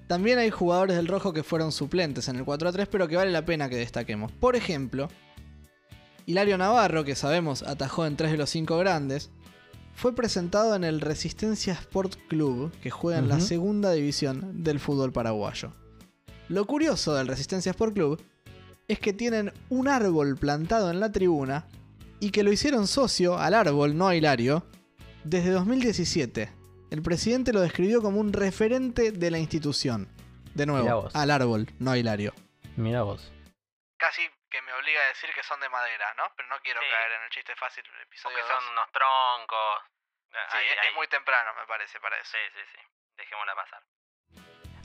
También 0.07 0.37
hay 0.37 0.51
jugadores 0.51 0.95
del 0.95 1.07
rojo 1.07 1.33
que 1.33 1.43
fueron 1.43 1.71
suplentes 1.71 2.27
en 2.27 2.35
el 2.35 2.45
4-3, 2.45 2.87
pero 2.91 3.07
que 3.07 3.15
vale 3.15 3.31
la 3.31 3.45
pena 3.45 3.67
que 3.67 3.77
destaquemos. 3.77 4.31
Por 4.31 4.55
ejemplo, 4.55 5.07
Hilario 6.27 6.57
Navarro, 6.57 7.03
que 7.03 7.15
sabemos 7.15 7.63
atajó 7.63 8.05
en 8.05 8.15
tres 8.15 8.31
de 8.31 8.37
los 8.37 8.51
cinco 8.51 8.77
grandes, 8.77 9.31
fue 9.95 10.13
presentado 10.13 10.75
en 10.75 10.83
el 10.83 11.01
Resistencia 11.01 11.73
Sport 11.73 12.15
Club, 12.27 12.71
que 12.81 12.91
juega 12.91 13.19
en 13.19 13.29
la 13.29 13.39
segunda 13.39 13.91
división 13.91 14.63
del 14.63 14.79
fútbol 14.79 15.11
paraguayo. 15.11 15.73
Lo 16.47 16.65
curioso 16.65 17.15
del 17.15 17.27
Resistencia 17.27 17.71
Sport 17.71 17.93
Club 17.93 18.21
es 18.87 18.99
que 18.99 19.13
tienen 19.13 19.51
un 19.69 19.87
árbol 19.87 20.37
plantado 20.37 20.91
en 20.91 20.99
la 20.99 21.11
tribuna 21.11 21.65
y 22.23 22.31
que 22.31 22.43
lo 22.43 22.53
hicieron 22.53 22.87
socio 22.87 23.37
al 23.37 23.53
árbol, 23.53 23.97
no 23.97 24.07
a 24.07 24.15
Hilario, 24.15 24.63
desde 25.25 25.51
2017. 25.51 26.49
El 26.89 27.01
presidente 27.01 27.51
lo 27.51 27.59
describió 27.59 28.01
como 28.01 28.21
un 28.21 28.31
referente 28.31 29.11
de 29.11 29.29
la 29.29 29.39
institución. 29.39 30.07
De 30.55 30.65
nuevo, 30.65 31.09
al 31.13 31.31
árbol, 31.31 31.67
no 31.79 31.91
a 31.91 31.97
Hilario. 31.97 32.33
Mira 32.77 33.03
vos. 33.03 33.29
Casi 33.97 34.21
que 34.49 34.61
me 34.61 34.71
obliga 34.71 35.01
a 35.03 35.07
decir 35.09 35.31
que 35.35 35.43
son 35.43 35.59
de 35.59 35.67
madera, 35.67 36.13
¿no? 36.15 36.23
Pero 36.37 36.47
no 36.47 36.55
quiero 36.63 36.79
caer 36.79 37.11
en 37.11 37.23
el 37.25 37.29
chiste 37.31 37.51
fácil 37.59 37.83
del 37.91 38.07
episodio 38.07 38.37
Porque 38.37 38.47
son 38.47 38.63
dos. 38.63 38.71
unos 38.71 38.87
troncos. 38.95 39.75
Sí, 40.53 40.63
es, 40.63 40.87
es 40.87 40.95
muy 40.95 41.07
temprano, 41.07 41.51
me 41.59 41.67
parece, 41.67 41.99
para 41.99 42.15
eso. 42.15 42.31
Sí, 42.31 42.43
sí, 42.55 42.63
sí. 42.71 42.81
Dejémosla 43.17 43.53
pasar. 43.55 43.83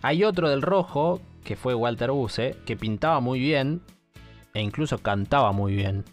Hay 0.03 0.25
otro 0.25 0.49
del 0.49 0.63
rojo, 0.63 1.21
que 1.45 1.55
fue 1.55 1.75
Walter 1.75 2.11
Buse, 2.11 2.57
que 2.67 2.77
pintaba 2.77 3.21
muy 3.21 3.39
bien 3.39 3.87
e 4.55 4.61
incluso 4.61 4.99
cantaba 4.99 5.53
muy 5.53 5.77
bien. 5.77 6.05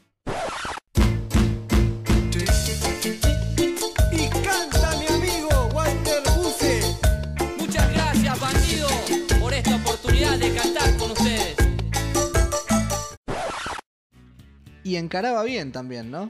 Y 14.85 14.95
encaraba 14.95 15.43
bien 15.43 15.73
también, 15.73 16.09
¿no? 16.11 16.29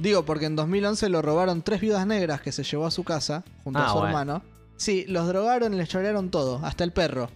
Digo, 0.00 0.24
porque 0.24 0.46
en 0.46 0.56
2011 0.56 1.08
lo 1.10 1.22
robaron 1.22 1.62
tres 1.62 1.80
viudas 1.80 2.06
negras 2.06 2.40
que 2.40 2.50
se 2.50 2.64
llevó 2.64 2.86
a 2.86 2.90
su 2.90 3.04
casa 3.04 3.44
junto 3.62 3.78
Ah, 3.78 3.84
a 3.84 3.88
su 3.88 3.94
bueno. 3.98 4.08
hermano. 4.08 4.42
Sí, 4.76 5.04
los 5.06 5.28
drogaron 5.28 5.74
y 5.74 5.76
les 5.76 5.88
chorearon 5.88 6.30
todo, 6.30 6.58
hasta 6.64 6.82
el 6.82 6.90
perro. 6.92 7.28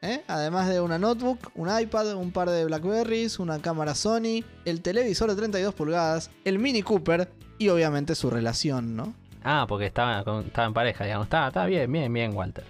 ¿eh? 0.00 0.22
Además 0.28 0.68
de 0.68 0.80
una 0.80 0.98
notebook, 0.98 1.50
un 1.56 1.68
iPad, 1.78 2.14
un 2.14 2.30
par 2.30 2.48
de 2.48 2.64
Blackberries, 2.64 3.38
una 3.40 3.58
cámara 3.58 3.94
Sony, 3.94 4.42
el 4.64 4.80
televisor 4.80 5.28
de 5.30 5.36
32 5.36 5.74
pulgadas, 5.74 6.30
el 6.44 6.58
Mini 6.58 6.82
Cooper 6.82 7.28
y 7.58 7.68
obviamente 7.68 8.14
su 8.14 8.30
relación, 8.30 8.96
¿no? 8.96 9.12
Ah, 9.42 9.66
porque 9.68 9.86
estaba, 9.86 10.24
en 10.56 10.72
pareja, 10.74 11.04
digamos. 11.04 11.26
Está, 11.26 11.48
está 11.48 11.66
bien, 11.66 11.90
bien, 11.92 12.10
bien, 12.12 12.34
Walter. 12.34 12.64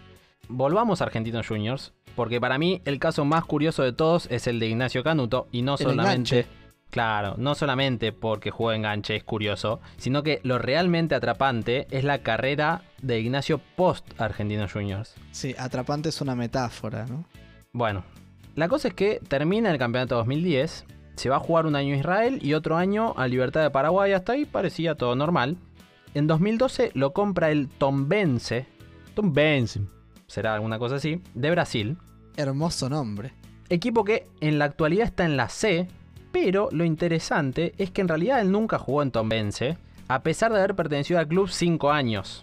Volvamos 0.49 1.01
a 1.01 1.05
Argentinos 1.05 1.47
Juniors, 1.47 1.93
porque 2.17 2.41
para 2.41 2.59
mí 2.59 2.81
el 2.85 2.99
caso 2.99 3.25
más 3.25 3.45
curioso 3.45 3.83
de 3.83 3.93
todos 3.93 4.27
es 4.31 4.47
el 4.47 4.59
de 4.59 4.67
Ignacio 4.69 5.05
Canuto, 5.05 5.47
y 5.53 5.63
no 5.63 5.75
El 5.75 5.79
solamente... 5.79 6.39
enganche. 6.41 6.64
Claro, 6.91 7.35
no 7.39 7.55
solamente 7.55 8.13
porque 8.13 8.51
jugó 8.51 8.73
enganche 8.73 9.17
es 9.17 9.25
curioso, 9.25 9.81
sino 9.97 10.23
que 10.23 10.41
lo 10.45 10.59
realmente 10.59 11.15
atrapante 11.15 11.89
es 11.91 12.05
la 12.05 12.19
carrera 12.19 12.83
de 13.03 13.19
Ignacio 13.19 13.61
post 13.77 14.21
Argentinos 14.21 14.73
Juniors. 14.73 15.15
Sí, 15.33 15.55
atrapante 15.59 16.11
es 16.11 16.21
una 16.21 16.37
metáfora, 16.37 17.07
¿no? 17.07 17.25
Bueno, 17.73 18.05
la 18.55 18.69
cosa 18.69 18.89
es 18.89 18.95
que 18.95 19.21
termina 19.27 19.73
el 19.73 19.79
campeonato 19.79 20.15
2010, 20.15 20.85
se 21.17 21.29
va 21.29 21.37
a 21.37 21.41
jugar 21.41 21.67
un 21.67 21.75
año 21.75 21.95
a 21.95 21.99
Israel 21.99 22.39
y 22.41 22.55
otro 22.55 22.77
año 22.77 23.15
a 23.17 23.27
Libertad 23.27 23.63
de 23.63 23.71
Paraguay, 23.71 24.13
hasta 24.13 24.33
ahí 24.33 24.45
parecía 24.45 24.95
todo 24.95 25.17
normal. 25.17 25.57
En 26.15 26.29
2012 26.29 26.93
lo 26.95 27.13
compra 27.13 27.51
el 27.51 27.69
Tombense, 27.69 28.67
Tombense, 29.15 29.81
será 30.27 30.55
alguna 30.55 30.79
cosa 30.79 30.97
así, 30.97 31.21
de 31.35 31.51
Brasil. 31.51 31.99
Hermoso 32.37 32.89
nombre. 32.89 33.33
Equipo 33.69 34.05
que 34.05 34.29
en 34.41 34.59
la 34.59 34.67
actualidad 34.67 35.07
está 35.07 35.25
en 35.25 35.37
la 35.37 35.49
C, 35.49 35.89
pero 36.35 36.69
lo 36.73 36.85
interesante 36.85 37.75
es 37.79 37.93
que 37.93 38.01
en 38.01 38.09
realidad 38.09 38.41
él 38.41 38.51
nunca 38.51 38.77
jugó 38.77 39.05
en 39.05 39.13
Tombense, 39.13 39.79
a 40.09 40.25
pesar 40.25 40.53
de 40.53 40.59
haber 40.59 40.75
pertenecido 40.75 41.21
al 41.21 41.29
club 41.29 41.49
5 41.49 41.93
años. 41.93 42.43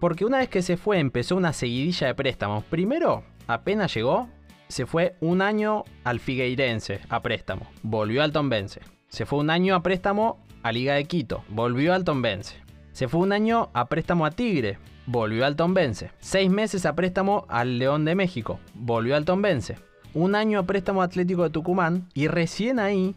Porque 0.00 0.24
una 0.24 0.38
vez 0.38 0.48
que 0.48 0.60
se 0.60 0.76
fue 0.76 0.98
empezó 0.98 1.36
una 1.36 1.52
seguidilla 1.52 2.08
de 2.08 2.16
préstamos. 2.16 2.64
Primero, 2.64 3.22
apenas 3.46 3.94
llegó, 3.94 4.28
se 4.66 4.86
fue 4.86 5.14
un 5.20 5.40
año 5.40 5.84
al 6.02 6.18
Figueirense 6.18 6.98
a 7.08 7.22
préstamo. 7.22 7.68
Volvió 7.84 8.24
al 8.24 8.32
Tombense. 8.32 8.80
Se 9.06 9.24
fue 9.24 9.38
un 9.38 9.50
año 9.50 9.76
a 9.76 9.84
préstamo 9.84 10.44
a 10.64 10.72
Liga 10.72 10.94
de 10.94 11.04
Quito. 11.04 11.44
Volvió 11.48 11.94
al 11.94 12.02
Tombense. 12.02 12.56
Se 12.90 13.06
fue 13.06 13.20
un 13.20 13.32
año 13.32 13.70
a 13.72 13.86
préstamo 13.88 14.26
a 14.26 14.32
Tigre. 14.32 14.80
Volvió 15.06 15.46
al 15.46 15.54
Tombense. 15.54 16.10
Seis 16.18 16.50
meses 16.50 16.86
a 16.86 16.96
préstamo 16.96 17.46
al 17.48 17.78
León 17.78 18.04
de 18.04 18.16
México. 18.16 18.58
Volvió 18.74 19.14
al 19.14 19.24
Tombense. 19.24 19.76
Un 20.14 20.34
año 20.34 20.58
a 20.58 20.62
préstamo 20.64 21.02
a 21.02 21.06
Atlético 21.06 21.42
de 21.44 21.50
Tucumán. 21.50 22.08
Y 22.14 22.28
recién 22.28 22.78
ahí, 22.78 23.14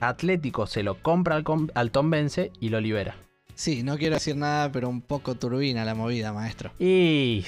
Atlético 0.00 0.66
se 0.66 0.82
lo 0.82 0.94
compra 1.02 1.36
al, 1.36 1.44
com- 1.44 1.68
al 1.74 1.90
Tombense 1.90 2.52
y 2.60 2.70
lo 2.70 2.80
libera. 2.80 3.16
Sí, 3.54 3.82
no 3.82 3.98
quiero 3.98 4.14
decir 4.14 4.36
nada, 4.36 4.70
pero 4.70 4.88
un 4.88 5.00
poco 5.02 5.34
turbina 5.34 5.84
la 5.84 5.94
movida, 5.94 6.32
maestro. 6.32 6.70
Y 6.78 7.44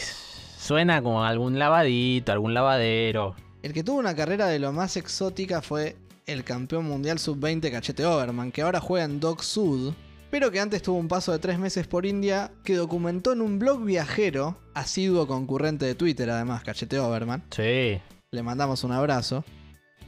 suena 0.59 1.01
como 1.03 1.25
algún 1.25 1.59
lavadito, 1.59 2.33
algún 2.33 2.53
lavadero. 2.53 3.37
El 3.63 3.73
que 3.73 3.85
tuvo 3.85 3.99
una 4.01 4.17
carrera 4.17 4.47
de 4.49 4.59
lo 4.59 4.73
más 4.73 4.97
exótica 4.97 5.63
fue 5.63 5.97
el 6.27 6.45
campeón 6.45 6.85
mundial 6.87 7.19
sub-20 7.19 7.71
Cachete 7.71 8.05
Overman, 8.05 8.53
que 8.53 8.63
ahora 8.63 8.81
juega 8.81 9.05
en 9.05 9.21
Dock 9.21 9.43
Sud, 9.43 9.93
pero 10.31 10.51
que 10.51 10.61
antes 10.61 10.83
tuvo 10.83 10.99
un 10.99 11.09
paso 11.09 11.33
de 11.33 11.39
tres 11.39 11.59
meses 11.59 11.87
por 11.87 12.07
India, 12.07 12.51
que 12.65 12.75
documentó 12.75 13.33
en 13.33 13.41
un 13.41 13.59
blog 13.59 13.85
viajero, 13.85 14.57
asiduo 14.75 15.27
concurrente 15.27 15.87
de 15.87 15.95
Twitter 15.95 16.29
además, 16.31 16.63
Cachete 16.65 16.99
Overman. 16.99 17.43
Sí. 17.51 17.99
Le 18.33 18.45
mandamos 18.45 18.85
un 18.85 18.93
abrazo. 18.93 19.43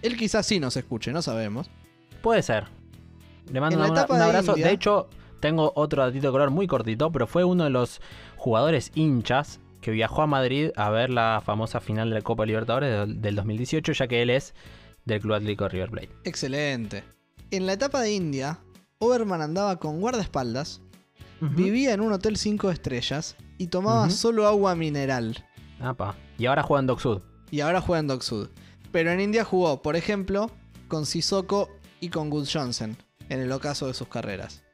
Él 0.01 0.17
quizás 0.17 0.47
sí 0.47 0.61
nos 0.61 0.77
escuche, 0.77 1.11
no 1.11 1.23
sabemos. 1.23 1.69
Puede 2.23 2.43
ser. 2.43 2.69
Le 3.51 3.61
mando 3.61 3.85
un, 3.85 3.93
de 3.93 4.01
abrazo. 4.01 4.55
De 4.55 4.71
hecho, 4.71 5.09
tengo 5.41 5.73
otro 5.75 6.05
datito 6.05 6.29
de 6.29 6.33
color 6.33 6.51
muy 6.51 6.69
cortito, 6.69 7.11
pero 7.11 7.27
fue 7.27 7.43
uno 7.43 7.65
de 7.65 7.71
los 7.71 8.01
jugadores 8.37 8.93
hinchas 8.95 9.59
que 9.81 9.91
viajó 9.91 10.23
a 10.23 10.29
Madrid 10.29 10.71
a 10.77 10.91
ver 10.91 11.11
la 11.11 11.43
famosa 11.45 11.81
final 11.81 12.11
de 12.11 12.15
la 12.15 12.23
Copa 12.23 12.47
Libertadores 12.47 12.93
del, 12.93 13.21
del 13.21 13.35
2018, 13.35 13.93
ya 13.93 14.07
que 14.07 14.23
él 14.23 14.31
es 14.31 14.55
del 15.05 15.21
Club 15.21 15.35
Atlético 15.35 15.67
River 15.67 15.91
Plate. 15.91 16.11
Excelente. 16.23 17.03
En 17.51 17.67
la 17.67 17.73
etapa 17.73 18.01
de 18.03 18.13
India, 18.13 18.61
Overman 18.99 19.43
andaba 19.43 19.81
con 19.81 20.01
guardaespaldas, 20.01 20.81
vivía 21.41 21.93
en 21.93 22.01
un 22.01 22.13
hotel 22.13 22.37
5 22.37 22.71
estrellas 22.71 23.35
y 23.59 23.67
tomaba 23.67 24.11
solo 24.11 24.47
agua 24.47 24.77
mineral. 24.77 25.45
Apa. 25.81 26.15
Y 26.39 26.47
ahora 26.47 26.63
juega 26.63 26.79
en 26.83 26.87
Dock 26.87 27.01
Sud. 27.01 27.23
Y 27.53 27.61
ahora 27.61 27.83
juega 27.83 28.01
en 28.01 28.07
Dock 28.09 28.23
Sud. 28.23 28.49
Pero 28.91 29.11
en 29.11 29.21
India 29.21 29.45
jugó, 29.45 29.83
por 29.83 29.95
ejemplo, 29.95 30.51
con 30.89 31.05
Sissoko 31.05 31.69
y 32.01 32.09
con 32.09 32.31
Gus 32.31 32.51
Johnson, 32.51 32.97
en 33.29 33.41
el 33.41 33.53
ocaso 33.53 33.87
de 33.87 33.95
sus 33.95 34.09
carreras. 34.09 34.65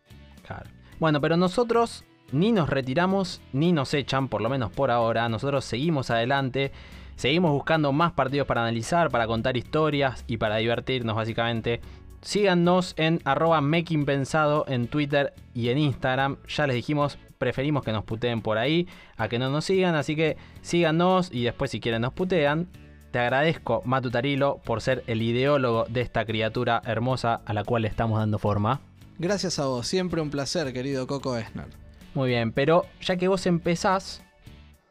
Claro. 0.46 0.70
Bueno, 1.00 1.20
pero 1.20 1.36
nosotros 1.36 2.04
ni 2.30 2.52
nos 2.52 2.70
retiramos 2.70 3.40
ni 3.52 3.72
nos 3.72 3.94
echan, 3.94 4.28
por 4.28 4.40
lo 4.40 4.48
menos 4.48 4.70
por 4.70 4.92
ahora. 4.92 5.28
Nosotros 5.28 5.64
seguimos 5.64 6.10
adelante, 6.10 6.70
seguimos 7.16 7.50
buscando 7.50 7.92
más 7.92 8.12
partidos 8.12 8.46
para 8.46 8.62
analizar, 8.62 9.10
para 9.10 9.26
contar 9.26 9.56
historias 9.56 10.24
y 10.28 10.36
para 10.36 10.56
divertirnos 10.58 11.16
básicamente. 11.16 11.80
Síganos 12.20 12.94
en 12.96 13.20
arroba 13.24 13.60
makingpensado 13.60 14.64
en 14.68 14.86
Twitter 14.86 15.34
y 15.52 15.70
en 15.70 15.78
Instagram. 15.78 16.36
Ya 16.46 16.68
les 16.68 16.76
dijimos, 16.76 17.18
preferimos 17.38 17.84
que 17.84 17.92
nos 17.92 18.04
puteen 18.04 18.42
por 18.42 18.58
ahí 18.58 18.86
a 19.16 19.28
que 19.28 19.38
no 19.38 19.50
nos 19.50 19.64
sigan. 19.64 19.94
Así 19.94 20.16
que 20.16 20.36
síganos 20.60 21.30
y 21.32 21.44
después 21.44 21.70
si 21.70 21.80
quieren 21.80 22.02
nos 22.02 22.12
putean. 22.12 22.68
Te 23.10 23.18
agradezco, 23.18 23.80
Matu 23.86 24.10
Tarilo, 24.10 24.60
por 24.64 24.82
ser 24.82 25.02
el 25.06 25.22
ideólogo 25.22 25.86
de 25.88 26.02
esta 26.02 26.26
criatura 26.26 26.82
hermosa 26.84 27.40
a 27.46 27.54
la 27.54 27.64
cual 27.64 27.82
le 27.82 27.88
estamos 27.88 28.18
dando 28.18 28.38
forma. 28.38 28.80
Gracias 29.18 29.58
a 29.58 29.66
vos, 29.66 29.86
siempre 29.86 30.20
un 30.20 30.30
placer, 30.30 30.72
querido 30.72 31.06
Coco 31.06 31.36
Esner. 31.36 31.68
Muy 32.14 32.28
bien, 32.28 32.52
pero 32.52 32.84
ya 33.00 33.16
que 33.16 33.28
vos 33.28 33.46
empezás, 33.46 34.22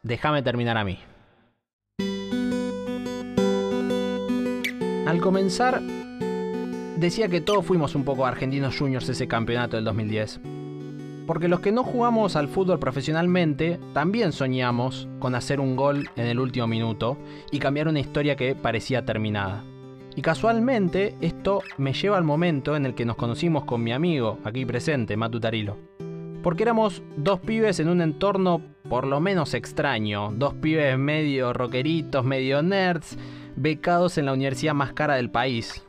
déjame 0.02 0.42
terminar 0.42 0.76
a 0.76 0.84
mí. 0.84 0.98
Al 5.06 5.20
comenzar, 5.20 5.80
decía 6.96 7.28
que 7.28 7.40
todos 7.40 7.64
fuimos 7.64 7.94
un 7.94 8.04
poco 8.04 8.26
argentinos 8.26 8.76
juniors 8.76 9.08
ese 9.08 9.28
campeonato 9.28 9.76
del 9.76 9.84
2010. 9.84 10.40
Porque 11.28 11.46
los 11.46 11.60
que 11.60 11.72
no 11.72 11.84
jugamos 11.84 12.36
al 12.36 12.48
fútbol 12.48 12.78
profesionalmente, 12.78 13.78
también 13.92 14.32
soñamos 14.32 15.06
con 15.18 15.34
hacer 15.34 15.60
un 15.60 15.76
gol 15.76 16.08
en 16.16 16.26
el 16.26 16.40
último 16.40 16.66
minuto 16.66 17.18
y 17.52 17.58
cambiar 17.58 17.86
una 17.86 18.00
historia 18.00 18.34
que 18.34 18.54
parecía 18.54 19.04
terminada. 19.04 19.62
Y 20.16 20.22
casualmente, 20.22 21.16
esto 21.20 21.60
me 21.76 21.92
lleva 21.92 22.16
al 22.16 22.24
momento 22.24 22.76
en 22.76 22.86
el 22.86 22.94
que 22.94 23.04
nos 23.04 23.16
conocimos 23.16 23.66
con 23.66 23.84
mi 23.84 23.92
amigo, 23.92 24.38
aquí 24.42 24.64
presente, 24.64 25.18
Matu 25.18 25.38
Tarilo. 25.38 25.76
Porque 26.42 26.62
éramos 26.62 27.02
dos 27.18 27.40
pibes 27.40 27.78
en 27.78 27.90
un 27.90 28.00
entorno 28.00 28.62
por 28.88 29.06
lo 29.06 29.20
menos 29.20 29.52
extraño, 29.52 30.32
dos 30.34 30.54
pibes 30.54 30.96
medio 30.96 31.52
rockeritos, 31.52 32.24
medio 32.24 32.62
nerds, 32.62 33.18
becados 33.54 34.16
en 34.16 34.24
la 34.24 34.32
universidad 34.32 34.72
más 34.72 34.94
cara 34.94 35.16
del 35.16 35.30
país. 35.30 35.84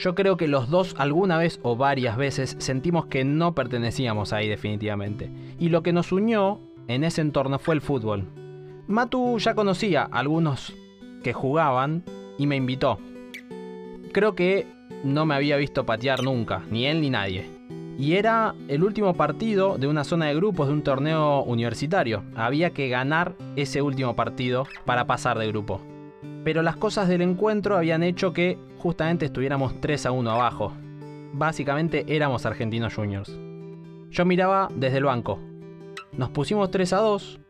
Yo 0.00 0.14
creo 0.14 0.38
que 0.38 0.48
los 0.48 0.70
dos 0.70 0.94
alguna 0.96 1.36
vez 1.36 1.60
o 1.62 1.76
varias 1.76 2.16
veces 2.16 2.56
sentimos 2.58 3.04
que 3.06 3.22
no 3.22 3.54
pertenecíamos 3.54 4.32
ahí 4.32 4.48
definitivamente. 4.48 5.30
Y 5.58 5.68
lo 5.68 5.82
que 5.82 5.92
nos 5.92 6.10
unió 6.10 6.58
en 6.88 7.04
ese 7.04 7.20
entorno 7.20 7.58
fue 7.58 7.74
el 7.74 7.82
fútbol. 7.82 8.24
Matu 8.86 9.38
ya 9.38 9.54
conocía 9.54 10.08
a 10.10 10.20
algunos 10.20 10.72
que 11.22 11.34
jugaban 11.34 12.02
y 12.38 12.46
me 12.46 12.56
invitó. 12.56 12.98
Creo 14.12 14.34
que 14.34 14.66
no 15.04 15.26
me 15.26 15.34
había 15.34 15.58
visto 15.58 15.84
patear 15.84 16.22
nunca, 16.22 16.62
ni 16.70 16.86
él 16.86 17.02
ni 17.02 17.10
nadie. 17.10 17.50
Y 17.98 18.14
era 18.14 18.54
el 18.68 18.82
último 18.82 19.12
partido 19.12 19.76
de 19.76 19.86
una 19.86 20.04
zona 20.04 20.26
de 20.26 20.34
grupos 20.34 20.68
de 20.68 20.72
un 20.72 20.82
torneo 20.82 21.42
universitario. 21.42 22.24
Había 22.34 22.70
que 22.70 22.88
ganar 22.88 23.34
ese 23.54 23.82
último 23.82 24.16
partido 24.16 24.66
para 24.86 25.06
pasar 25.06 25.38
de 25.38 25.48
grupo. 25.48 25.82
Pero 26.44 26.62
las 26.62 26.76
cosas 26.76 27.08
del 27.08 27.22
encuentro 27.22 27.76
habían 27.76 28.02
hecho 28.02 28.32
que 28.32 28.58
justamente 28.78 29.26
estuviéramos 29.26 29.80
3 29.80 30.06
a 30.06 30.12
1 30.12 30.30
abajo. 30.30 30.72
Básicamente 31.32 32.04
éramos 32.08 32.46
argentinos 32.46 32.94
juniors. 32.94 33.38
Yo 34.10 34.24
miraba 34.24 34.68
desde 34.74 34.98
el 34.98 35.04
banco. 35.04 35.38
Nos 36.12 36.30
pusimos 36.30 36.70
3 36.70 36.92
a 36.94 36.98
2 36.98 37.40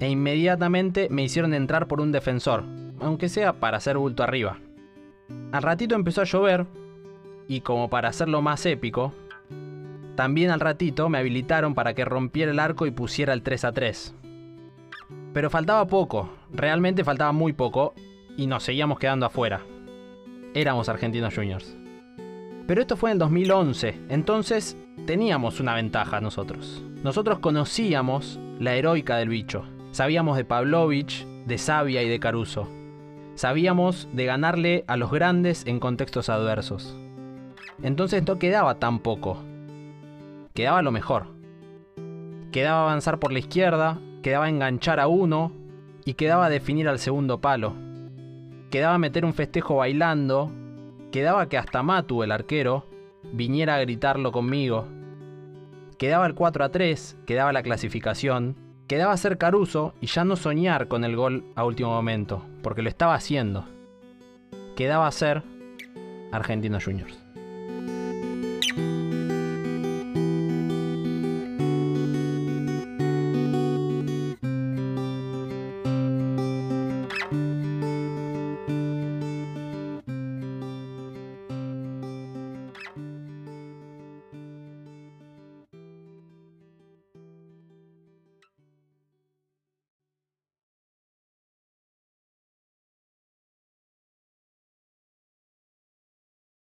e 0.00 0.08
inmediatamente 0.08 1.08
me 1.10 1.22
hicieron 1.22 1.54
entrar 1.54 1.86
por 1.86 2.00
un 2.00 2.12
defensor, 2.12 2.64
aunque 3.00 3.28
sea 3.28 3.54
para 3.54 3.76
hacer 3.76 3.96
bulto 3.96 4.22
arriba. 4.22 4.58
Al 5.52 5.62
ratito 5.62 5.94
empezó 5.94 6.20
a 6.20 6.24
llover 6.24 6.66
y 7.48 7.60
como 7.60 7.88
para 7.88 8.08
hacerlo 8.08 8.42
más 8.42 8.66
épico, 8.66 9.14
también 10.16 10.50
al 10.50 10.60
ratito 10.60 11.08
me 11.08 11.18
habilitaron 11.18 11.74
para 11.74 11.94
que 11.94 12.04
rompiera 12.04 12.50
el 12.52 12.58
arco 12.58 12.86
y 12.86 12.90
pusiera 12.90 13.32
el 13.32 13.42
3 13.42 13.64
a 13.64 13.72
3. 13.72 14.14
Pero 15.32 15.50
faltaba 15.50 15.86
poco, 15.86 16.30
realmente 16.52 17.04
faltaba 17.04 17.32
muy 17.32 17.52
poco 17.52 17.94
y 18.36 18.46
nos 18.46 18.62
seguíamos 18.62 18.98
quedando 18.98 19.26
afuera. 19.26 19.62
Éramos 20.54 20.88
argentinos 20.88 21.34
juniors. 21.34 21.76
Pero 22.66 22.80
esto 22.80 22.96
fue 22.96 23.10
en 23.10 23.14
el 23.14 23.18
2011, 23.18 24.00
entonces 24.08 24.76
teníamos 25.06 25.60
una 25.60 25.74
ventaja 25.74 26.20
nosotros. 26.20 26.84
Nosotros 27.02 27.40
conocíamos 27.40 28.38
la 28.60 28.74
heroica 28.74 29.16
del 29.16 29.28
bicho. 29.28 29.64
Sabíamos 29.90 30.36
de 30.36 30.44
Pavlovich, 30.44 31.26
de 31.46 31.58
Sabia 31.58 32.02
y 32.02 32.08
de 32.08 32.20
Caruso. 32.20 32.68
Sabíamos 33.34 34.08
de 34.12 34.26
ganarle 34.26 34.84
a 34.86 34.96
los 34.96 35.10
grandes 35.10 35.66
en 35.66 35.80
contextos 35.80 36.28
adversos. 36.28 36.96
Entonces 37.82 38.24
no 38.26 38.38
quedaba 38.38 38.78
tan 38.78 39.00
poco. 39.00 39.38
Quedaba 40.54 40.82
lo 40.82 40.92
mejor. 40.92 41.26
Quedaba 42.52 42.82
avanzar 42.82 43.18
por 43.18 43.32
la 43.32 43.38
izquierda, 43.38 43.98
quedaba 44.22 44.48
enganchar 44.48 45.00
a 45.00 45.08
uno 45.08 45.52
y 46.04 46.14
quedaba 46.14 46.50
definir 46.50 46.88
al 46.88 46.98
segundo 46.98 47.40
palo. 47.40 47.74
Quedaba 48.70 48.98
meter 48.98 49.24
un 49.24 49.34
festejo 49.34 49.76
bailando, 49.76 50.50
quedaba 51.10 51.48
que 51.48 51.58
hasta 51.58 51.82
Matu, 51.82 52.22
el 52.22 52.30
arquero, 52.30 52.86
viniera 53.32 53.74
a 53.74 53.80
gritarlo 53.80 54.30
conmigo. 54.30 54.86
Quedaba 55.98 56.26
el 56.26 56.34
4 56.34 56.64
a 56.64 56.68
3, 56.70 57.18
quedaba 57.26 57.52
la 57.52 57.64
clasificación, 57.64 58.56
quedaba 58.86 59.16
ser 59.16 59.38
Caruso 59.38 59.94
y 60.00 60.06
ya 60.06 60.24
no 60.24 60.36
soñar 60.36 60.86
con 60.86 61.04
el 61.04 61.16
gol 61.16 61.44
a 61.56 61.64
último 61.64 61.90
momento, 61.90 62.44
porque 62.62 62.82
lo 62.82 62.88
estaba 62.88 63.14
haciendo. 63.14 63.64
Quedaba 64.76 65.10
ser 65.10 65.42
Argentinos 66.30 66.84
Juniors. 66.84 67.18